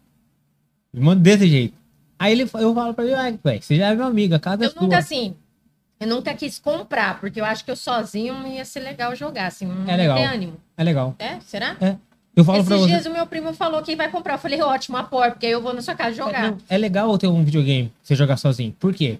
[0.95, 1.75] Ele manda desse jeito.
[2.19, 4.65] Aí ele, eu falo pra ele, ai, velho, você já é meu amigo, a casa
[4.65, 4.83] é eu sua.
[4.83, 5.35] nunca, assim,
[6.01, 9.47] eu nunca quis comprar, porque eu acho que eu sozinho não ia ser legal jogar,
[9.49, 10.19] assim, não É legal.
[10.19, 10.57] ânimo.
[10.77, 11.15] É legal.
[11.19, 11.39] É?
[11.41, 11.77] Será?
[12.35, 12.87] Eu falo Esses você.
[12.87, 14.35] dias o meu primo falou que vai comprar.
[14.35, 16.53] Eu falei, ótimo, apoio, porque aí eu vou na sua casa jogar.
[16.53, 18.75] Não, é legal ter um videogame, você jogar sozinho.
[18.81, 19.19] Por quê?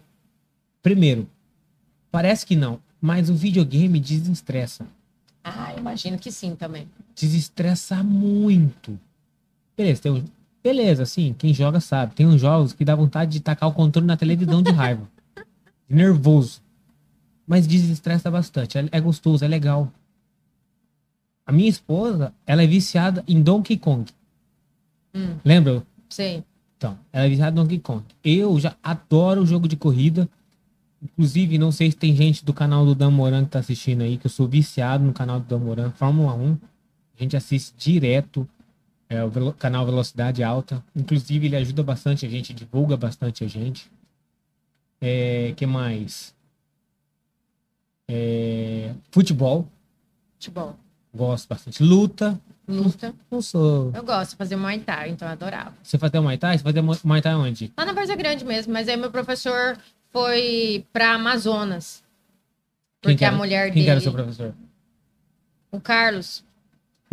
[0.83, 1.29] Primeiro,
[2.11, 2.81] parece que não.
[3.01, 4.87] Mas o videogame desestressa.
[5.45, 6.89] Ah, imagino que sim também.
[7.15, 8.99] Desestressa muito.
[9.77, 10.25] Beleza, tem um...
[10.63, 12.15] Beleza, assim, quem joga sabe.
[12.15, 15.09] Tem uns jogos que dá vontade de tacar o controle na televisão de raiva.
[15.89, 16.61] Nervoso.
[17.51, 18.79] Mas desestressa bastante.
[18.79, 19.93] É, é gostoso, é legal.
[21.45, 24.09] A minha esposa, ela é viciada em Donkey Kong.
[25.13, 25.35] Hum.
[25.45, 25.83] Lembra?
[26.09, 26.45] Sei.
[26.77, 28.05] Então, ela é viciada em Donkey Kong.
[28.23, 30.29] Eu já adoro o jogo de corrida.
[31.03, 34.17] Inclusive, não sei se tem gente do canal do Dan Moran que tá assistindo aí,
[34.17, 36.57] que eu sou viciado no canal do Dan Moran, Fórmula 1.
[37.19, 38.49] A gente assiste direto.
[39.09, 40.85] É o velo- canal Velocidade Alta.
[40.95, 43.91] Inclusive, ele ajuda bastante a gente, divulga bastante a gente.
[45.01, 46.33] É, que mais?
[48.13, 49.69] É, futebol.
[50.35, 50.77] Futebol.
[51.15, 51.83] Gosto bastante.
[51.83, 52.41] Luta.
[52.67, 53.15] Luta.
[53.31, 53.93] Não sou.
[53.95, 55.73] Eu gosto de fazer Muay Thai, então eu adorava.
[55.83, 56.59] Você fazia Muay Thai?
[56.59, 57.73] Você fazia Mu- Muay Thai onde?
[57.77, 59.77] Lá na Várzea Grande mesmo, mas aí meu professor
[60.13, 62.03] foi pra Amazonas.
[63.01, 64.55] Quem Porque que a era- mulher Quem dele, que era o seu professor?
[65.73, 66.45] o Carlos,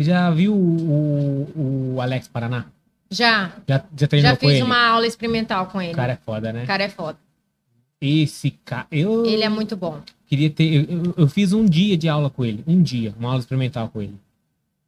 [0.00, 2.66] já viu o, o, Alex Paraná?
[3.10, 4.62] já, Já, já treinou já fiz ele?
[4.62, 5.92] uma aula experimental com ele.
[5.92, 6.64] O cara é foda, né?
[6.64, 7.18] O cara é foda.
[8.00, 8.86] Esse cara.
[8.92, 10.00] Eu Ele é muito bom.
[10.28, 10.88] Queria ter.
[10.90, 12.62] Eu, eu- fiz um dia de aula com ele.
[12.66, 14.14] Um dia, uma aula experimental com ele.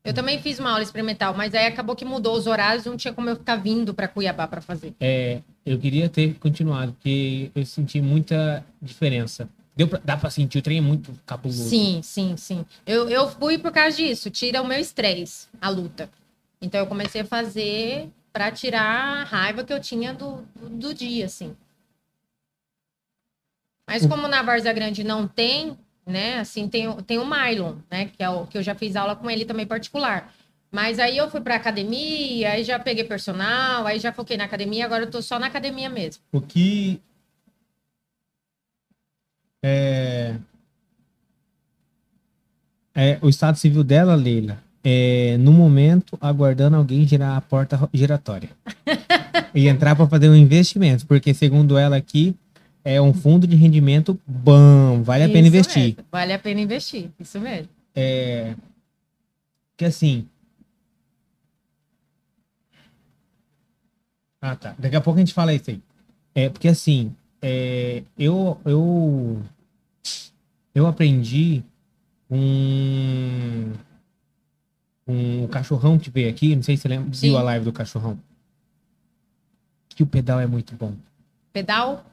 [0.05, 3.13] Eu também fiz uma aula experimental, mas aí acabou que mudou os horários, não tinha
[3.13, 4.95] como eu ficar vindo pra Cuiabá pra fazer.
[4.99, 9.47] É, eu queria ter continuado, porque eu senti muita diferença.
[9.77, 11.69] Deu pra, dá pra sentir, o trem é muito cabuloso.
[11.69, 12.65] Sim, sim, sim.
[12.87, 16.09] Eu, eu fui por causa disso, tira o meu estresse, a luta.
[16.63, 18.83] Então eu comecei a fazer pra tirar
[19.21, 21.55] a raiva que eu tinha do, do, do dia, assim.
[23.91, 25.77] Mas como na Várzea Grande não tem,
[26.07, 26.39] né?
[26.39, 28.07] Assim, tem, o- tem o Mylon, né?
[28.17, 30.33] Que é o que eu já fiz aula com ele também particular.
[30.71, 34.85] Mas aí eu fui pra academia, aí já peguei personal, aí já foquei na academia,
[34.85, 36.23] agora eu tô só na academia mesmo.
[36.33, 37.01] O que.
[39.63, 40.37] É,
[42.95, 48.51] é, o estado civil dela, Leila, é no momento aguardando alguém girar a porta giratória
[49.55, 52.35] e entrar para fazer um investimento, porque segundo ela aqui
[52.85, 55.83] é um fundo de rendimento bom, vale a pena Isso investir.
[55.83, 57.69] mesmo, Vale a pena investir, isso mesmo.
[57.95, 58.55] É,
[59.77, 60.27] que assim.
[64.41, 64.75] Ah, tá.
[64.79, 65.83] Daqui a pouco a gente fala isso aí.
[66.35, 69.43] É, porque assim, é, eu, eu,
[70.75, 71.63] eu aprendi
[72.31, 73.73] um,
[75.07, 77.29] um cachorrão que veio aqui, não sei se você lembra, Sim.
[77.29, 78.19] viu a live do cachorrão.
[79.89, 80.95] Que o pedal é muito bom.
[81.53, 82.05] Pedal?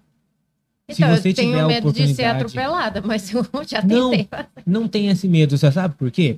[0.89, 4.11] Se Então, você eu tenho tiver medo de ser atropelada, mas eu já Não.
[4.11, 4.29] tentei.
[4.65, 6.37] Não tenha esse medo, você sabe por quê?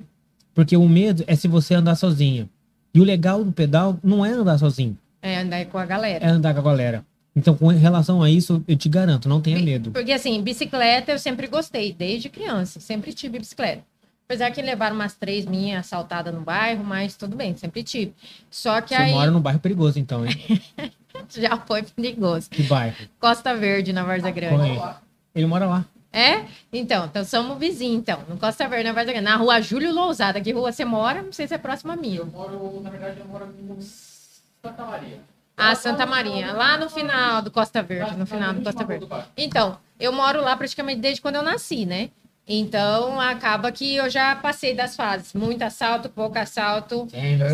[0.56, 2.50] Porque o medo é se você andar sozinha.
[2.94, 6.26] E o legal do pedal não é andar sozinho, É, andar com a galera.
[6.26, 7.06] é andar com a galera.
[7.36, 9.92] Então, com relação a isso, eu te garanto, não tenha medo.
[9.92, 12.80] Porque assim, bicicleta eu sempre gostei, desde criança.
[12.80, 13.84] Sempre tive bicicleta.
[14.30, 18.14] Apesar que levaram umas três minhas assaltadas no bairro, mas tudo bem, sempre tive.
[18.48, 20.62] Só que Você aí mora num bairro perigoso, então, hein?
[21.36, 22.48] já foi perigoso.
[22.48, 22.96] Que bairro?
[23.20, 24.78] Costa Verde, na Várzea Grande.
[24.78, 24.96] Põe.
[25.34, 25.86] Ele mora lá.
[26.14, 26.46] É?
[26.72, 28.20] Então, então somos vizinhos, então.
[28.30, 29.28] No Costa Verde, na Várzea Grande.
[29.28, 30.40] Na rua Júlio Lousada.
[30.40, 31.24] Que rua você mora?
[31.24, 32.20] Não sei se é próxima a minha.
[32.20, 35.22] Eu moro, na verdade, eu moro no Santa Maria.
[35.58, 36.54] Ah, Santa Maria.
[36.54, 38.16] Lá no final do Costa Verde.
[38.16, 39.08] No final do Costa Verde.
[39.36, 42.12] Então, eu moro lá praticamente desde quando eu nasci, né?
[42.52, 45.34] Então, acaba que eu já passei das fases.
[45.36, 47.08] Muito assalto, pouco assalto,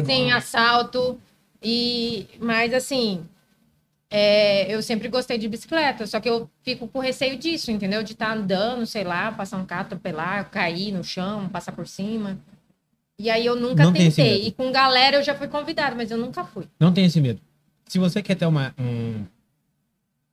[0.05, 1.19] sem assalto.
[1.61, 3.25] E, mas assim,
[4.09, 8.03] é, eu sempre gostei de bicicleta, só que eu fico com receio disso, entendeu?
[8.03, 12.37] De estar andando, sei lá, passar um carro, atropelar, cair no chão, passar por cima.
[13.19, 14.47] E aí eu nunca Não tem tentei.
[14.47, 16.65] E com galera eu já fui convidada, mas eu nunca fui.
[16.79, 17.41] Não tenha esse medo.
[17.87, 19.25] Se você quer ter uma, um-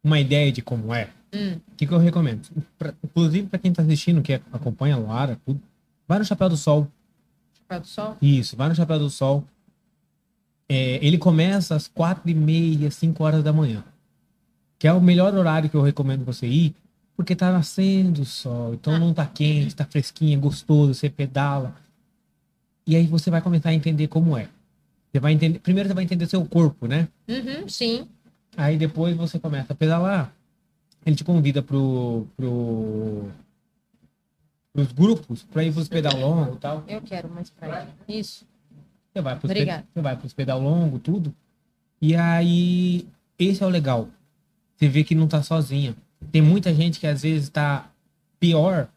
[0.04, 1.54] uma ideia de como é, Hum.
[1.54, 2.42] o que, que eu recomendo?
[2.78, 5.60] Pra- inclusive, para quem tá assistindo, que acompanha a Lara, tudo,
[6.06, 6.86] vai no Chapéu do Sol.
[7.56, 8.16] Chapéu do sol.
[8.20, 9.44] Isso, vai no Chapéu do Sol.
[10.68, 13.84] É, ele começa às quatro e meia, cinco horas da manhã.
[14.78, 16.74] Que é o melhor horário que eu recomendo você ir,
[17.16, 18.74] porque tá nascendo o sol.
[18.74, 21.74] Então não tá quente, tá fresquinho, é gostoso, você pedala.
[22.86, 24.48] E aí você vai começar a entender como é.
[25.12, 27.06] Você vai entender, primeiro você vai entender seu corpo, né?
[27.28, 28.08] Uhum, sim.
[28.56, 30.34] Aí depois você começa a pedalar.
[31.04, 33.28] Ele te convida pro, pro,
[34.72, 36.84] pros grupos, para ir pros pedal longo e tal.
[36.86, 37.88] Eu quero mais praia.
[38.08, 38.46] Isso.
[39.12, 39.84] Você vai pros, pe- Obrigada.
[39.92, 41.34] você vai pros pedal longo, tudo.
[42.00, 43.06] E aí,
[43.38, 44.08] esse é o legal.
[44.76, 45.94] Você vê que não tá sozinha.
[46.30, 47.90] Tem muita gente que às vezes tá
[48.40, 48.88] pior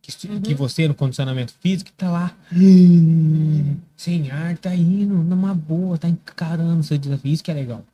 [0.00, 0.40] que, Uhum.
[0.40, 5.98] que você no condicionamento físico, que tá lá hum, sem ar, tá indo numa boa,
[5.98, 7.32] tá encarando seu desafio.
[7.32, 7.84] Isso que é legal.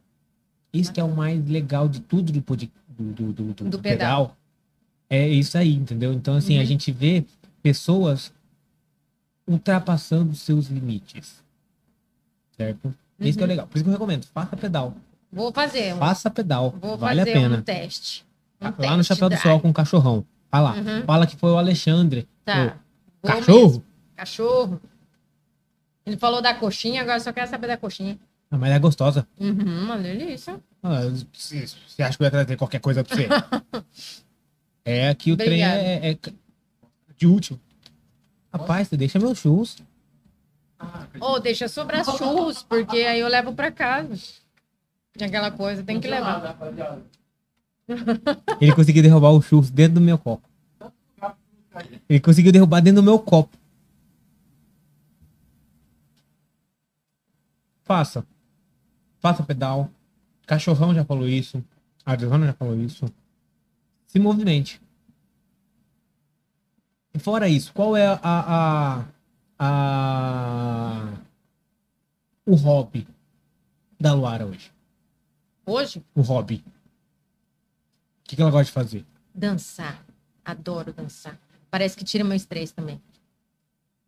[0.72, 3.78] Isso que é o mais legal de tudo do, pod- do, do, do, do- do
[3.78, 4.36] pedal.
[5.08, 6.12] É isso aí, entendeu?
[6.12, 6.66] Então, assim, a Uhum.
[6.66, 7.24] gente vê
[7.62, 8.32] pessoas
[9.46, 11.42] ultrapassando seus limites.
[12.56, 12.94] Certo?
[13.20, 13.48] Isso que é Uhum.
[13.50, 13.66] legal.
[13.66, 14.94] Por isso que eu recomendo, faça pedal.
[15.32, 15.94] Vou fazer.
[15.94, 16.74] um- Faça pedal.
[16.80, 17.56] Vou vale a fazer pena.
[17.58, 18.24] um teste.
[18.60, 19.36] Um Lá teste no Chapéu do.
[19.36, 20.24] Sol com o cachorrão.
[20.52, 20.72] Lá.
[20.74, 21.02] Uhum.
[21.04, 22.26] Fala que foi o Alexandre.
[22.44, 22.78] Tá.
[23.22, 23.66] o cachorro?
[23.68, 23.84] mesmo.
[24.16, 24.80] Cachorro.
[26.06, 28.18] Ele falou da coxinha, agora só quero saber da coxinha.
[28.50, 29.26] Ah, mas é gostosa.
[29.38, 30.58] Uhum, uma delícia.
[30.88, 31.00] Ah,
[31.32, 33.26] Você acha que eu ia trazer qualquer coisa pra você?
[34.84, 35.80] é que o trem Obrigada.
[35.82, 36.18] é, é
[37.16, 37.58] de útil.
[38.52, 39.78] Rapaz, você deixa meus churros.
[41.18, 44.16] Ou deixa sobrar churros, porque aí eu levo pra casa.
[45.20, 46.56] Aquela coisa, tem que levar.
[48.60, 50.48] Ele conseguiu derrubar o churros dentro do meu copo.
[52.08, 53.56] Ele conseguiu derrubar dentro do meu copo.
[57.82, 58.24] Faça.
[59.18, 59.90] Faça pedal.
[60.46, 61.62] Cachorrão já falou isso.
[62.04, 63.04] Adriano já falou isso.
[64.06, 64.80] Se movimente.
[67.12, 69.04] E fora isso, qual é a, a,
[69.58, 71.12] a
[72.44, 73.06] o hobby
[73.98, 74.70] da Luara hoje?
[75.64, 76.62] Hoje, O hobby.
[76.64, 79.04] O que, que ela gosta de fazer?
[79.34, 80.02] dançar.
[80.44, 81.38] Adoro dançar.
[81.70, 83.00] Parece que tira meu estresse também.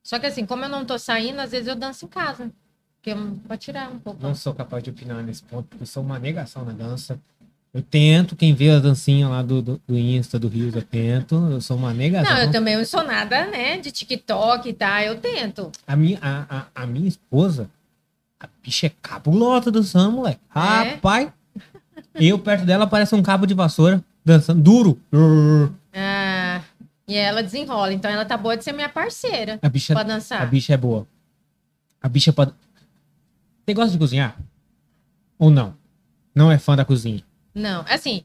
[0.03, 2.51] Só que assim, como eu não tô saindo, às vezes eu danço em casa.
[3.09, 4.23] Porque eu- pra tirar um pouco.
[4.23, 7.19] Não sou capaz de opinar nesse ponto, porque eu sou uma negação na dança.
[7.73, 11.35] Eu tento, quem vê a dancinha lá do, do, do Insta, do Rios, eu tento.
[11.51, 12.35] Eu sou uma negação.
[12.35, 15.71] Não, eu também não sou nada, né, de TikTok e tá, eu tento.
[15.87, 17.69] a, minha, a, a, a minha esposa,
[18.41, 20.41] a bicha é cabulosa dançando, moleque.
[20.55, 20.59] É?
[20.95, 21.29] Rapaz,
[22.15, 25.01] eu perto dela parece um cabo de vassoura, dançando duro.
[25.95, 26.63] Ah,
[27.07, 30.05] e ela desenrola, então ela tá boa de ser minha parceira A bicha, pra a
[30.05, 30.49] dançar.
[30.49, 31.07] bicha é boa.
[32.01, 32.53] A bicha pode.
[33.69, 34.35] Você gosta de cozinhar?
[35.39, 35.77] Ou não?
[36.35, 37.23] Não é fã da cozinha?
[37.55, 38.25] Não, assim,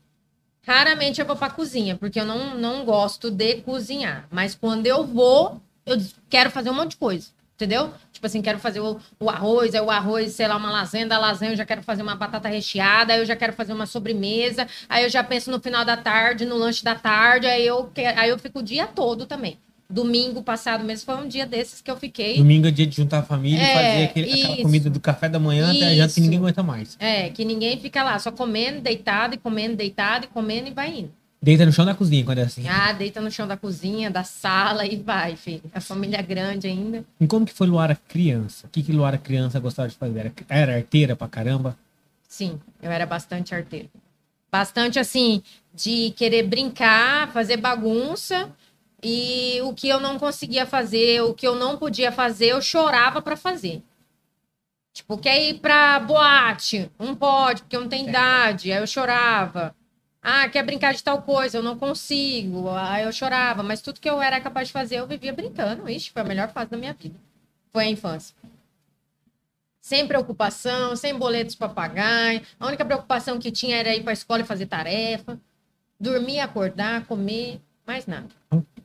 [0.66, 4.26] raramente eu vou pra cozinha, porque eu não, não gosto de cozinhar.
[4.32, 5.98] Mas quando eu vou, eu
[6.30, 7.94] quero fazer um monte de coisa, entendeu?
[8.14, 11.20] Tipo assim, quero fazer o, o arroz, aí o arroz, sei lá, uma lasanha, da
[11.20, 14.66] lasanha eu já quero fazer uma batata recheada, aí eu já quero fazer uma sobremesa,
[14.88, 18.00] aí eu já penso no final da tarde, no lanche da tarde, aí eu, que-
[18.06, 19.60] aí eu fico o dia todo também.
[19.98, 22.38] Domingo passado mesmo foi um dia desses que eu fiquei.
[22.38, 24.62] Domingo é dia de juntar a família e É, fazer aquele- aquela isso.
[24.64, 26.22] comida do café da manhã até a janta que Isso.
[26.22, 26.98] ninguém aguenta mais.
[27.00, 30.98] É, que ninguém fica lá só comendo, deitado, e comendo, deitado, e comendo e vai
[31.02, 31.12] indo.
[31.40, 32.68] Deita no chão da cozinha quando é assim.
[32.68, 35.62] Ah, deita no chão da cozinha, da sala e vai, filho.
[35.76, 37.04] A família é grande ainda.
[37.20, 38.66] E como que foi Luara criança?
[38.66, 40.20] O que, que Luara criança gostava de fazer?
[40.20, 41.78] Era, era arteira pra caramba?
[42.28, 43.90] Sim, eu era bastante arteiro.
[44.52, 45.44] Bastante assim,
[45.74, 48.50] de querer brincar, fazer bagunça.
[49.04, 53.22] E o que eu não conseguia fazer, o que eu não podia fazer, eu chorava
[53.22, 53.84] pra fazer.
[54.94, 56.90] Tipo, quer ir pra boate?
[56.98, 58.72] Não pode, porque eu não tenho idade.
[58.72, 59.76] Aí eu chorava.
[60.22, 61.58] Ah, quer brincar de tal coisa?
[61.58, 62.70] Eu não consigo.
[62.70, 63.62] Aí eu chorava.
[63.64, 65.90] Mas tudo que eu era capaz de fazer, eu vivia brincando.
[65.90, 67.20] Ixi, foi a melhor fase da minha vida.
[67.74, 68.36] Foi a infância.
[69.82, 72.42] Sem preocupação, sem boletos para pagar.
[72.58, 75.38] A única preocupação que tinha era ir para a escola e fazer tarefa.
[76.00, 78.30] Dormir, acordar, comer, mais nada.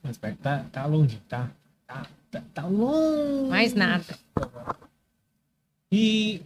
[0.03, 1.49] Mas perto, tá, tá longe, tá?
[1.85, 3.49] Tá, tá, tá longe.
[3.49, 4.05] Mais nada.
[5.91, 6.41] E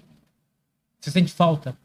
[1.00, 1.78] você sente falta?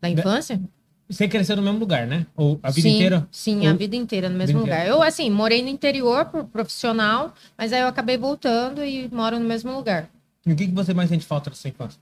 [0.00, 0.60] Da infância?
[1.08, 2.26] Você cresceu no mesmo lugar, né?
[2.34, 3.28] Ou a vida sim, inteira?
[3.30, 4.86] Sim, a Ou- vida inteira no mesmo lugar.
[4.86, 9.44] Eu, assim, morei no interior por profissional, mas aí eu acabei voltando e moro no
[9.46, 10.08] mesmo lugar.
[10.46, 12.00] E o que, que você mais sente falta da sua infância?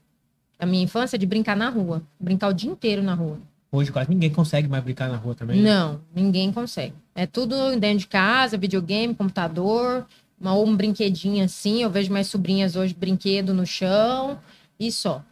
[0.59, 2.03] A minha infância é de brincar na rua.
[2.21, 3.39] Brincar o dia inteiro na rua.
[3.73, 5.61] Hoje quase ninguém consegue mais brincar na rua também.
[5.63, 5.71] né?
[5.71, 6.95] Não, ninguém consegue.
[7.15, 10.07] É tudo dentro de casa, videogame, computador,
[10.41, 11.83] uma, ou um brinquedinho assim.
[11.83, 14.39] Eu vejo minhas sobrinhas hoje, brinquedo no chão
[14.79, 15.23] e só.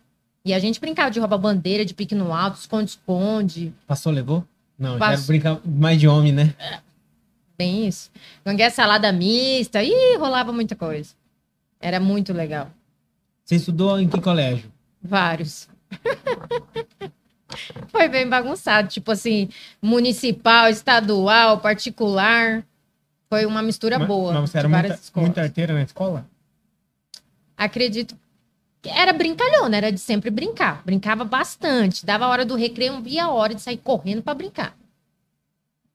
[0.45, 4.45] E a gente brincava de roubar bandeira, de pique no alto, esconde-esconde, Passou, levou?
[4.79, 5.27] Não, já Passou.
[5.27, 6.55] brincar mais de homem, né?
[7.59, 8.09] bem isso.
[8.47, 11.13] Gangué salada mista, ih, rolava muita coisa.
[11.81, 12.71] Era muito legal.
[13.45, 14.71] Você estudou em que colégio?
[15.03, 15.69] Vários.
[17.89, 19.49] Foi bem bagunçado, tipo assim,
[19.81, 22.65] municipal, estadual, particular.
[23.29, 24.33] Foi uma mistura Mas- boa.
[24.33, 26.27] Mas você era muita, muita arteira na escola?
[27.57, 28.17] Acredito
[28.81, 30.83] que era brincalhona, era de sempre brincar.
[30.85, 32.07] Brincava bastante.
[32.07, 34.77] Dava a hora do recreio, via a hora de sair correndo para brincar.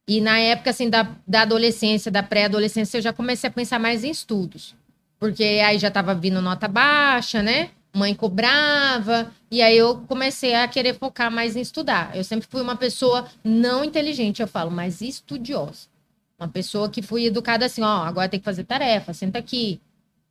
[0.08, 4.04] E na época, assim, da, da adolescência, da pré-adolescência, eu já comecei a pensar mais
[4.04, 4.76] em estudos.
[5.18, 7.70] Porque aí já tava vindo nota baixa, né?
[7.96, 9.32] Mãe cobrava.
[9.52, 12.16] E aí eu comecei a querer focar mais em estudar.
[12.16, 15.88] Eu sempre fui uma pessoa não inteligente, eu falo, mas estudiosa.
[16.40, 19.80] Uma pessoa que fui educada assim, ó, agora tem que fazer tarefa, senta aqui,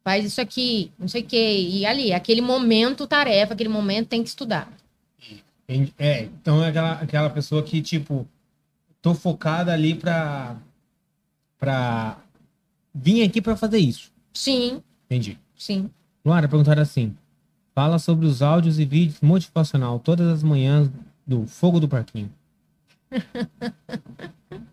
[0.04, 1.58] faz isso aqui, não sei o quê.
[1.70, 4.68] E ali, aquele momento tarefa, aquele momento tem que estudar.
[5.68, 5.94] Entendi.
[5.98, 8.26] É, então é aquela, aquela pessoa que, tipo,
[9.00, 10.56] tô focada ali pra
[11.58, 12.18] pra
[12.92, 14.10] vir aqui pra fazer isso.
[14.34, 15.38] Sim, Entendi.
[15.56, 15.88] sim.
[16.24, 17.16] Luara, perguntaram assim:
[17.74, 20.90] fala sobre os áudios e vídeos motivacional todas as manhãs
[21.26, 22.30] do Fogo do Parquinho.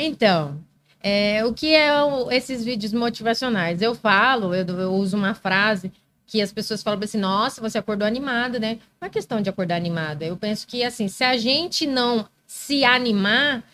[0.00, 0.56] Então,
[1.02, 3.82] é, o que é o- esses vídeos motivacionais?
[3.82, 5.90] Eu falo, eu, eu uso uma frase
[6.26, 8.78] que as pessoas falam assim: nossa, você acordou animada, né?
[9.00, 10.24] Não é questão de acordar animada.
[10.24, 13.64] Eu penso que, assim, se a gente não se animar,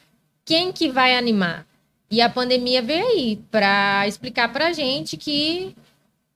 [0.45, 1.67] quem que vai animar?
[2.11, 5.75] E a pandemia veio aí para explicar pra gente que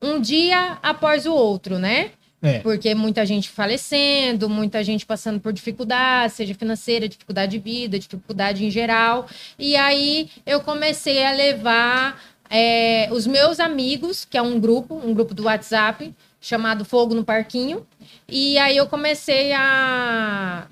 [0.00, 2.12] um dia após o outro, né?
[2.40, 2.60] É.
[2.60, 8.64] Porque muita gente falecendo, muita gente passando por dificuldade, seja financeira, dificuldade de vida, dificuldade
[8.64, 9.26] em geral.
[9.58, 15.12] E aí eu comecei a levar é, os meus amigos, que é um grupo, um
[15.12, 17.84] grupo do WhatsApp, chamado Fogo no Parquinho.
[18.28, 20.68] E aí eu comecei a.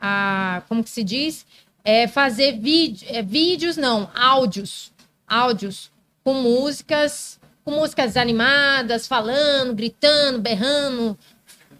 [0.00, 1.44] a como que se diz?
[1.84, 4.90] É, fazer vídeo, é, vídeos, não, áudios.
[5.26, 5.90] Áudios
[6.24, 11.18] com músicas com músicas animadas, falando, gritando, berrando,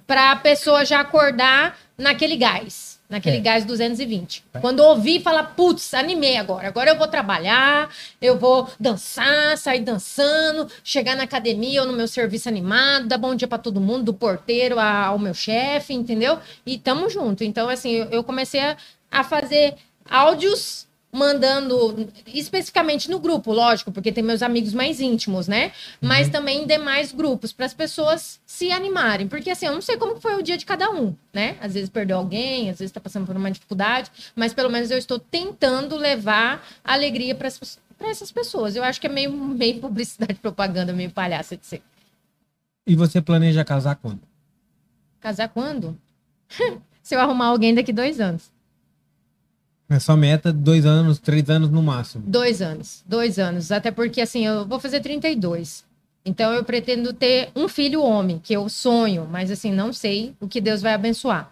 [0.07, 3.41] para a pessoa já acordar naquele gás, naquele É.
[3.41, 4.45] gás 220.
[4.61, 6.69] Quando ouvir, fala, putz, animei agora.
[6.69, 7.89] Agora eu vou trabalhar,
[8.21, 13.35] eu vou dançar, sair dançando, chegar na academia ou no meu serviço animado, dar bom
[13.35, 16.39] dia para todo mundo, do porteiro ao meu chefe, entendeu?
[16.67, 17.45] E tamo junto.
[17.45, 18.77] Então, assim, eu, eu comecei a,
[19.11, 19.75] a fazer
[20.09, 25.73] áudios mandando especificamente no grupo, lógico, porque tem meus amigos mais íntimos, né?
[26.01, 29.97] Mas também em demais grupos para as pessoas se animarem, porque assim, eu não sei
[29.97, 31.57] como foi o dia de cada um, né?
[31.61, 34.99] Às vezes perdeu alguém, às vezes está passando por uma dificuldade, mas pelo menos eu
[34.99, 38.77] estou tentando levar alegria para essas pessoas.
[38.77, 41.83] Eu acho que é meio, meio publicidade, propaganda, meio palhaça de ser.
[42.87, 44.21] E você planeja casar quando?
[45.21, 45.99] Casar quando?
[47.03, 48.51] Se eu arrumar alguém daqui dois anos.
[49.91, 52.23] É só meta dois anos, três anos no máximo.
[52.25, 53.03] Dois anos.
[53.05, 53.73] Dois anos.
[53.73, 55.85] Até porque, assim, eu vou fazer 32.
[56.25, 60.47] Então, eu pretendo ter um filho homem, que eu sonho, mas, assim, não sei o
[60.47, 61.51] que Deus vai abençoar.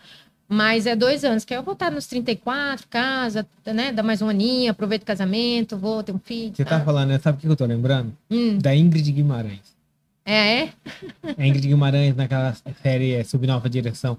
[0.49, 3.91] Mas é dois anos, que eu vou estar nos 34, casa, né?
[3.93, 6.53] Dar mais um aninho, aproveito o casamento, vou ter um filho.
[6.55, 6.85] Você tá tá?
[6.85, 7.19] falando, né?
[7.19, 8.17] sabe o que eu tô lembrando?
[8.31, 9.77] Hum, Da Ingrid Guimarães.
[10.25, 10.73] é, é?
[11.37, 14.17] A Ingrid Guimarães naquela série é, Subnova Direção.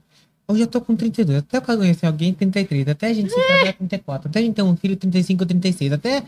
[0.51, 3.73] Hoje eu tô com 32, até eu conhecer alguém 33, até a gente se casar
[3.73, 6.23] 34, até a gente ter um filho 35, 36, até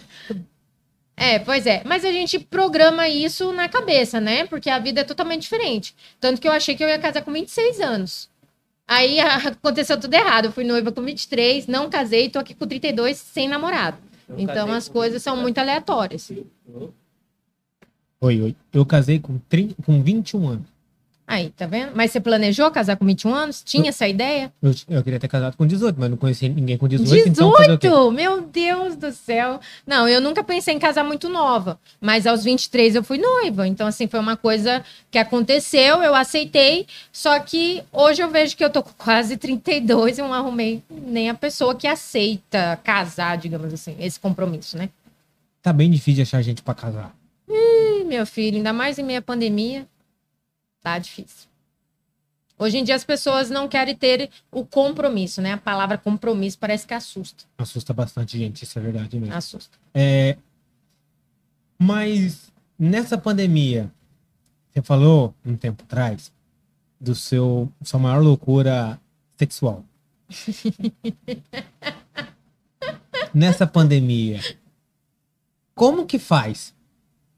[1.18, 1.82] É, pois é.
[1.86, 4.46] Mas a gente programa isso na cabeça, né?
[4.46, 5.96] Porque a vida é totalmente diferente.
[6.20, 8.30] Tanto que eu achei que eu ia casar com 26 anos.
[8.88, 10.46] Aí a- aconteceu tudo errado.
[10.46, 13.98] Eu fui noiva com 23, não casei, tô aqui com 32 sem namorado.
[14.38, 16.32] então as coisas são muito aleatórias.
[18.22, 18.56] Oi, oi.
[18.72, 20.71] Eu casei com, 30, com 21 anos.
[21.32, 21.94] Aí, tá vendo?
[21.96, 23.64] Mas você planejou casar com 21 anos?
[23.64, 24.52] Tinha essa ideia?
[24.62, 27.72] Eu, eu queria ter casado com 18, mas não conheci ninguém com 18, então fazer
[27.72, 27.88] o quê?
[27.88, 28.12] 18!
[28.12, 29.62] Meu Deus do céu!
[29.88, 33.66] Não, eu nunca pensei em casar muito nova, mas aos 23 eu fui noiva.
[33.66, 36.86] Então, assim, foi uma coisa que aconteceu, eu aceitei.
[37.14, 41.30] Só que hoje eu vejo que eu tô com quase 32 e não arrumei nem
[41.30, 44.90] a pessoa que aceita casar, digamos assim, esse compromisso, né?
[45.64, 47.16] Tá bem difícil de achar gente pra casar.
[47.48, 49.88] Ih, meu filho, ainda mais em meia pandemia,
[50.82, 51.50] tá difícil.
[52.58, 55.54] Hoje em dia as pessoas não querem ter o compromisso, né?
[55.54, 57.46] A palavra compromisso parece que assusta.
[57.58, 59.34] Assusta bastante gente, isso é verdade mesmo.
[59.34, 59.78] Assusta.
[59.94, 60.38] É,
[61.78, 63.92] mas nessa pandemia,
[64.70, 66.32] você falou um tempo atrás
[67.00, 69.00] do seu sua maior loucura
[69.36, 69.84] sexual.
[73.34, 74.40] nessa pandemia,
[75.74, 76.76] como que faz?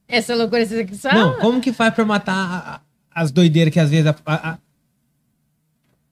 [0.08, 1.14] Essa loucura sexual?
[1.14, 2.84] Não, como que faz pra matar
[3.14, 4.58] as doideiras que às vezes a- a- a-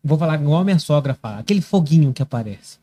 [0.03, 2.79] vou falar igual a minha sogra fala, aquele foguinho que aparece.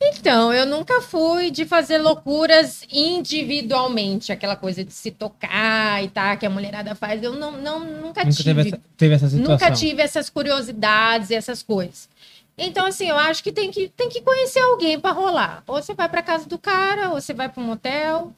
[0.00, 6.36] Então, eu nunca fui de fazer loucuras individualmente, aquela coisa de se tocar e tal,
[6.38, 7.20] que a mulherada faz.
[7.22, 8.44] Eu não, não nunca, Nunca tive.
[8.44, 9.52] teve essa, teve essa situação.
[9.54, 12.08] Nunca tive essas curiosidades e essas coisas.
[12.56, 15.62] Então, assim, eu acho que tem que, tem que conhecer alguém para rolar.
[15.66, 18.32] Ou você vai para casa do cara, ou você vai para um motel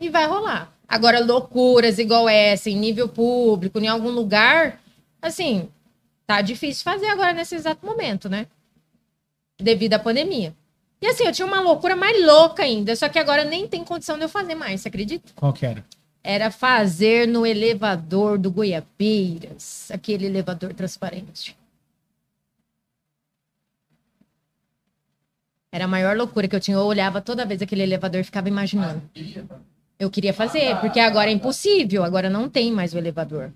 [0.00, 0.72] e vai rolar.
[0.90, 4.80] Agora, loucuras igual essa, em nível público, em algum lugar,
[5.22, 5.68] assim,
[6.26, 8.46] tá difícil fazer agora nesse exato momento, né?
[9.58, 10.52] Devido à pandemia.
[11.00, 14.18] E assim, eu tinha uma loucura mais louca ainda, só que agora nem tem condição
[14.18, 15.32] de eu fazer mais, você acredita?
[15.36, 15.84] Qual que era?
[16.22, 21.56] era fazer no elevador do Goiabeiras, aquele elevador transparente.
[25.72, 26.76] Era a maior loucura que eu tinha.
[26.76, 29.00] Eu olhava toda vez aquele elevador e ficava imaginando.
[30.00, 33.52] Eu queria fazer, porque agora é impossível, agora não tem mais o elevador.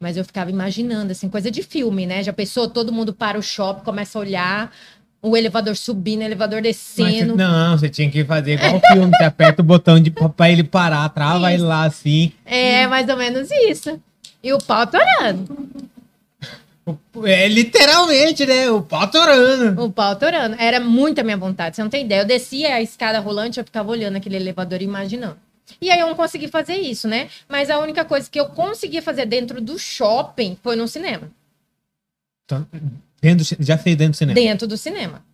[0.00, 2.22] Mas eu ficava imaginando, assim, coisa de filme, né?
[2.22, 4.72] Já pensou, todo mundo para o shopping, começa a olhar
[5.22, 7.36] O elevador subindo, o elevador você- descendo.
[7.36, 10.62] não, você tinha que fazer igual o filme, você aperta o botão de, pra ele
[10.62, 12.32] parar, trava ele lá assim.
[12.44, 14.00] É mais ou menos isso.
[14.42, 15.68] E o pau torando.
[17.24, 18.70] É literalmente, né?
[18.70, 19.82] O pau torando.
[19.84, 20.54] O pau torando.
[20.58, 22.20] Era muita minha vontade, você não tem ideia.
[22.22, 25.36] Eu descia a escada rolante, eu ficava olhando aquele elevador e imaginando.
[25.80, 27.28] E aí eu não consegui fazer isso, né?
[27.48, 31.28] Mas a única coisa que eu consegui fazer dentro do shopping foi no cinema.
[32.44, 32.64] Então,
[33.20, 34.34] dentro já fez dentro do cinema.
[34.34, 35.24] Dentro do cinema.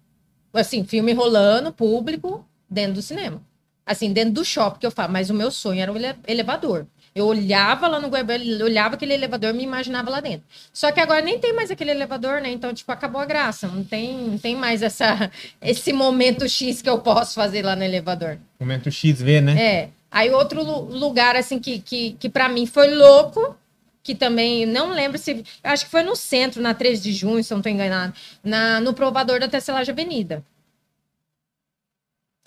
[0.54, 3.42] Assim, filme rolando, público, dentro do cinema.
[3.84, 5.12] Assim, dentro do shopping que eu falo.
[5.12, 6.86] Mas o meu sonho era o ele- elevador.
[7.14, 10.46] Eu olhava lá no eu olhava aquele elevador e me imaginava lá dentro.
[10.72, 12.50] Só que agora nem tem mais aquele elevador, né?
[12.50, 13.68] Então, tipo, acabou a graça.
[13.68, 15.30] Não tem, não tem mais essa,
[15.60, 18.38] esse momento X que eu posso fazer lá no elevador.
[18.58, 19.60] Momento XV, né?
[19.62, 19.88] É.
[20.10, 23.56] Aí outro lu- lugar, assim, que, que, que para mim foi louco,
[24.02, 25.44] que também, não lembro se...
[25.62, 28.14] Acho que foi no centro, na 3 de junho, se eu não tô enganado.
[28.42, 30.42] Na, no provador da Tecelagem Avenida.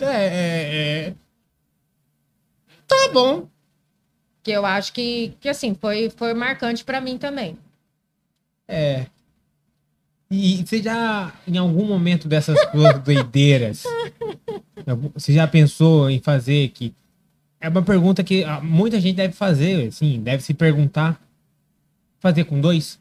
[0.02, 1.14] É, é, é.
[2.88, 3.48] Tá bom.
[4.46, 7.58] Que eu acho que, que assim, foi, foi marcante para mim também.
[8.68, 9.08] É.
[10.30, 13.84] E você já, em algum momento dessas suas doideiras,
[15.16, 16.94] você já pensou em fazer que.
[17.60, 21.20] É uma pergunta que ah, muita gente deve fazer, assim, deve se perguntar.
[22.20, 23.00] Fazer com dois?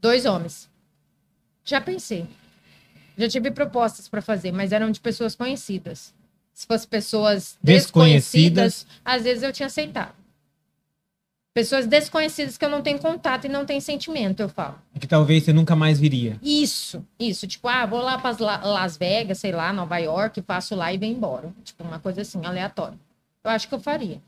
[0.00, 0.70] Dois homens.
[1.64, 2.28] Já pensei.
[3.18, 6.14] Já tive propostas para fazer, mas eram de pessoas conhecidas.
[6.52, 8.84] Se fossem pessoas Desconhecidas.
[8.84, 10.14] desconhecidas, às vezes eu tinha aceitado.
[11.54, 14.74] Pessoas desconhecidas que eu não tenho contato e não tenho sentimento, eu falo.
[14.98, 16.36] Que talvez você nunca mais viria.
[16.42, 17.46] Isso, isso.
[17.46, 18.32] Tipo, ah, vou lá para
[18.66, 21.52] Las Vegas, sei lá, Nova York, passo lá e venho embora.
[21.62, 22.98] Tipo, uma coisa assim, aleatória.
[23.44, 24.20] Eu acho que eu faria.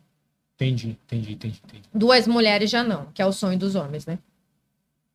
[0.54, 1.82] Entendi, entendi, entendi, entendi.
[1.92, 4.20] Duas mulheres já não, que é o sonho dos homens, né?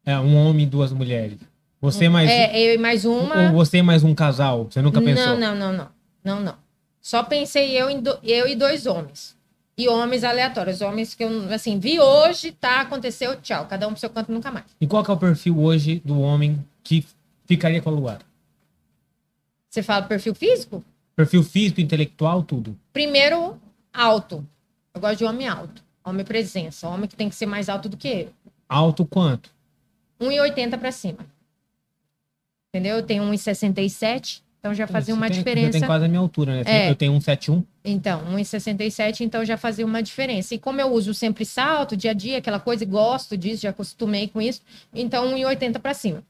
[0.06, 1.40] É um homem e duas mulheres.
[1.80, 2.30] Você mais.
[2.30, 3.44] É, eu e mais uma.
[3.44, 4.68] Ou você mais um casal?
[4.70, 5.38] Você nunca pensou?
[5.38, 5.88] Não, não, não, não.
[6.24, 6.56] Não, não.
[7.02, 9.36] Só pensei eu, em do- eu e dois homens.
[9.78, 10.82] E homens aleatórios.
[10.82, 13.66] Homens que eu, assim, vi hoje, tá, aconteceu, tchau.
[13.68, 14.66] Cada um pro seu canto, nunca mais.
[14.80, 17.06] E qual que é o perfil hoje do homem que
[17.46, 18.22] ficaria com o lugar?
[19.70, 20.84] Você fala perfil físico?
[21.16, 22.78] Perfil físico, intelectual, tudo.
[22.92, 23.60] Primeiro,
[23.94, 24.46] alto.
[24.94, 25.84] Eu gosto de homem alto.
[26.04, 26.88] Homem presença.
[26.90, 28.34] Homem que tem que ser mais alto do que eu.
[28.68, 29.50] Alto quanto?
[30.20, 31.26] 1,80 pra cima.
[32.70, 32.98] Entendeu?
[32.98, 34.42] Eu tenho 1,67.
[34.62, 35.72] Então já fazia uma tem- diferença.
[35.72, 36.64] Você tem quase a minha altura, né?
[36.68, 36.90] É.
[36.92, 37.64] Eu tenho 171.
[37.84, 40.54] Então, 1,67, então já fazia uma diferença.
[40.54, 43.72] E como eu uso sempre salto, dia a dia, aquela coisa, e gosto disso, já
[43.72, 44.62] acostumei com isso,
[44.94, 46.24] então 1,80 para cima.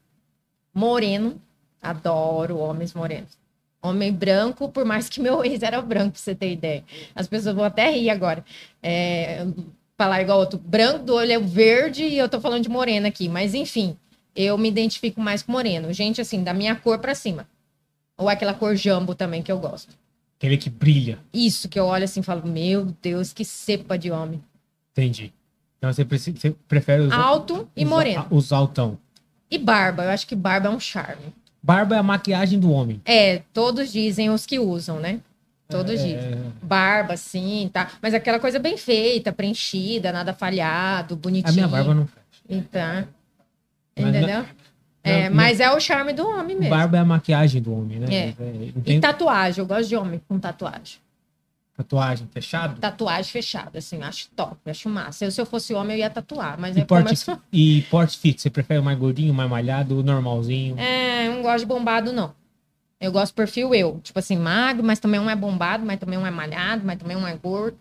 [0.74, 1.38] Moreno,
[1.82, 3.36] adoro homens morenos.
[3.82, 6.82] Homem branco, por mais que meu ex era branco, pra você ter ideia.
[7.14, 8.42] As pessoas vão até rir agora.
[8.82, 9.44] É,
[9.98, 13.28] falar igual outro, branco do olho é verde e eu tô falando de morena aqui.
[13.28, 13.94] Mas enfim,
[14.34, 15.92] eu me identifico mais com moreno.
[15.92, 17.46] Gente, assim, da minha cor para cima.
[18.22, 19.96] Ou aquela cor jambo também que eu gosto.
[20.38, 21.18] Aquele que brilha.
[21.32, 24.40] Isso que eu olho assim e falo, meu Deus, que cepa de homem.
[24.92, 25.32] Entendi.
[25.78, 28.26] Então você, preci- você prefere os, Alto e os- moreno.
[28.30, 28.96] os altão.
[29.50, 31.34] E barba, eu acho que barba é um charme.
[31.62, 33.00] Barba é a maquiagem do homem.
[33.04, 35.20] É, todos dizem os que usam, né?
[35.68, 36.52] Todos É, dizem.
[36.62, 37.90] Barba, sim, tá.
[38.00, 41.50] Mas aquela coisa bem feita, preenchida, nada falhado, bonitinho.
[41.50, 42.22] A minha barba não fecha.
[42.48, 43.08] Então,
[43.96, 44.44] Mas entendeu?
[45.04, 46.70] É, mas é o charme do homem mesmo.
[46.70, 48.06] Barba é a maquiagem do homem, né?
[48.14, 48.32] É.
[48.84, 50.98] Tem E tatuagem, eu gosto de homem com tatuagem.
[51.76, 52.78] tatuagem fechado?
[52.78, 55.24] Tatuagem fechada, assim, acho top, acho massa.
[55.24, 57.36] Eu, se eu fosse homem, eu ia tatuar, mas E é porte, sou...
[57.52, 60.78] e porte fit, você prefere o mais gordinho, mais malhado, o normalzinho?
[60.78, 62.32] É, eu não gosto de bombado, não.
[63.00, 63.98] Eu gosto do perfil eu.
[64.00, 67.16] Tipo assim, magro, mas também um é bombado, mas também um é malhado, mas também
[67.16, 67.76] um é gordo.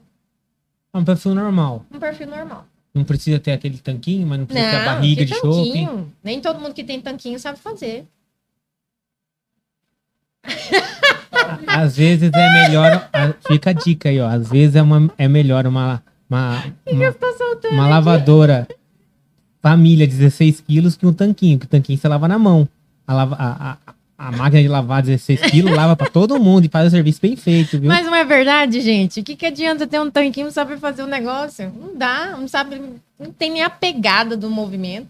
[0.92, 1.86] É um perfil normal.
[1.92, 2.66] Um perfil normal.
[2.94, 5.48] Não precisa ter aquele tanquinho, mas não precisa ter a Não, barriga de chope.
[5.48, 6.14] tanquinho.
[6.24, 8.06] Nem todo mundo que tem tanquinho sabe fazer.
[11.68, 13.10] Às vezes é melhor.
[13.48, 14.28] Fica a dica aí, ó.
[14.28, 17.74] Às vezes é, uma, é melhor uma, uma, uma, Tá soltando.
[17.74, 18.68] uma lavadora
[19.62, 22.68] família 16 quilos que um tanquinho, que o tanquinho você lava na mão.
[23.08, 26.70] A, lava- a, a, a máquina de lavar 16 quilos lava pra todo mundo e
[26.70, 27.88] faz o serviço bem feito, viu?
[27.88, 29.20] Mas não é verdade, gente?
[29.20, 31.74] O que, que adianta ter um tanquinho não saber fazer o negócio?
[31.76, 32.80] Não dá, não sabe,
[33.20, 35.10] não tem nem a pegada do movimento.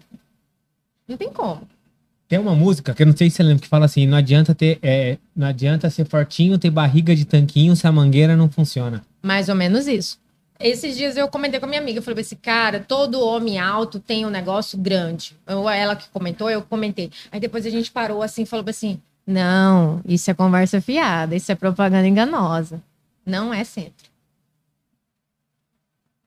[1.06, 1.60] Não tem como.
[2.26, 4.54] Tem uma música que eu não sei se você lembra que fala assim: não adianta
[4.54, 9.04] ter, é, não adianta ser fortinho, ter barriga de tanquinho se a mangueira não funciona.
[9.22, 10.18] Mais ou menos isso.
[10.62, 13.98] Esses dias eu comentei com a minha amiga, eu falei assim, cara, todo homem alto
[13.98, 15.36] tem um negócio grande.
[15.46, 17.10] Eu, ela que comentou, eu comentei.
[17.30, 21.54] Aí depois a gente parou assim falou assim: não, isso é conversa fiada, isso é
[21.54, 22.82] propaganda enganosa.
[23.24, 24.10] Não é centro.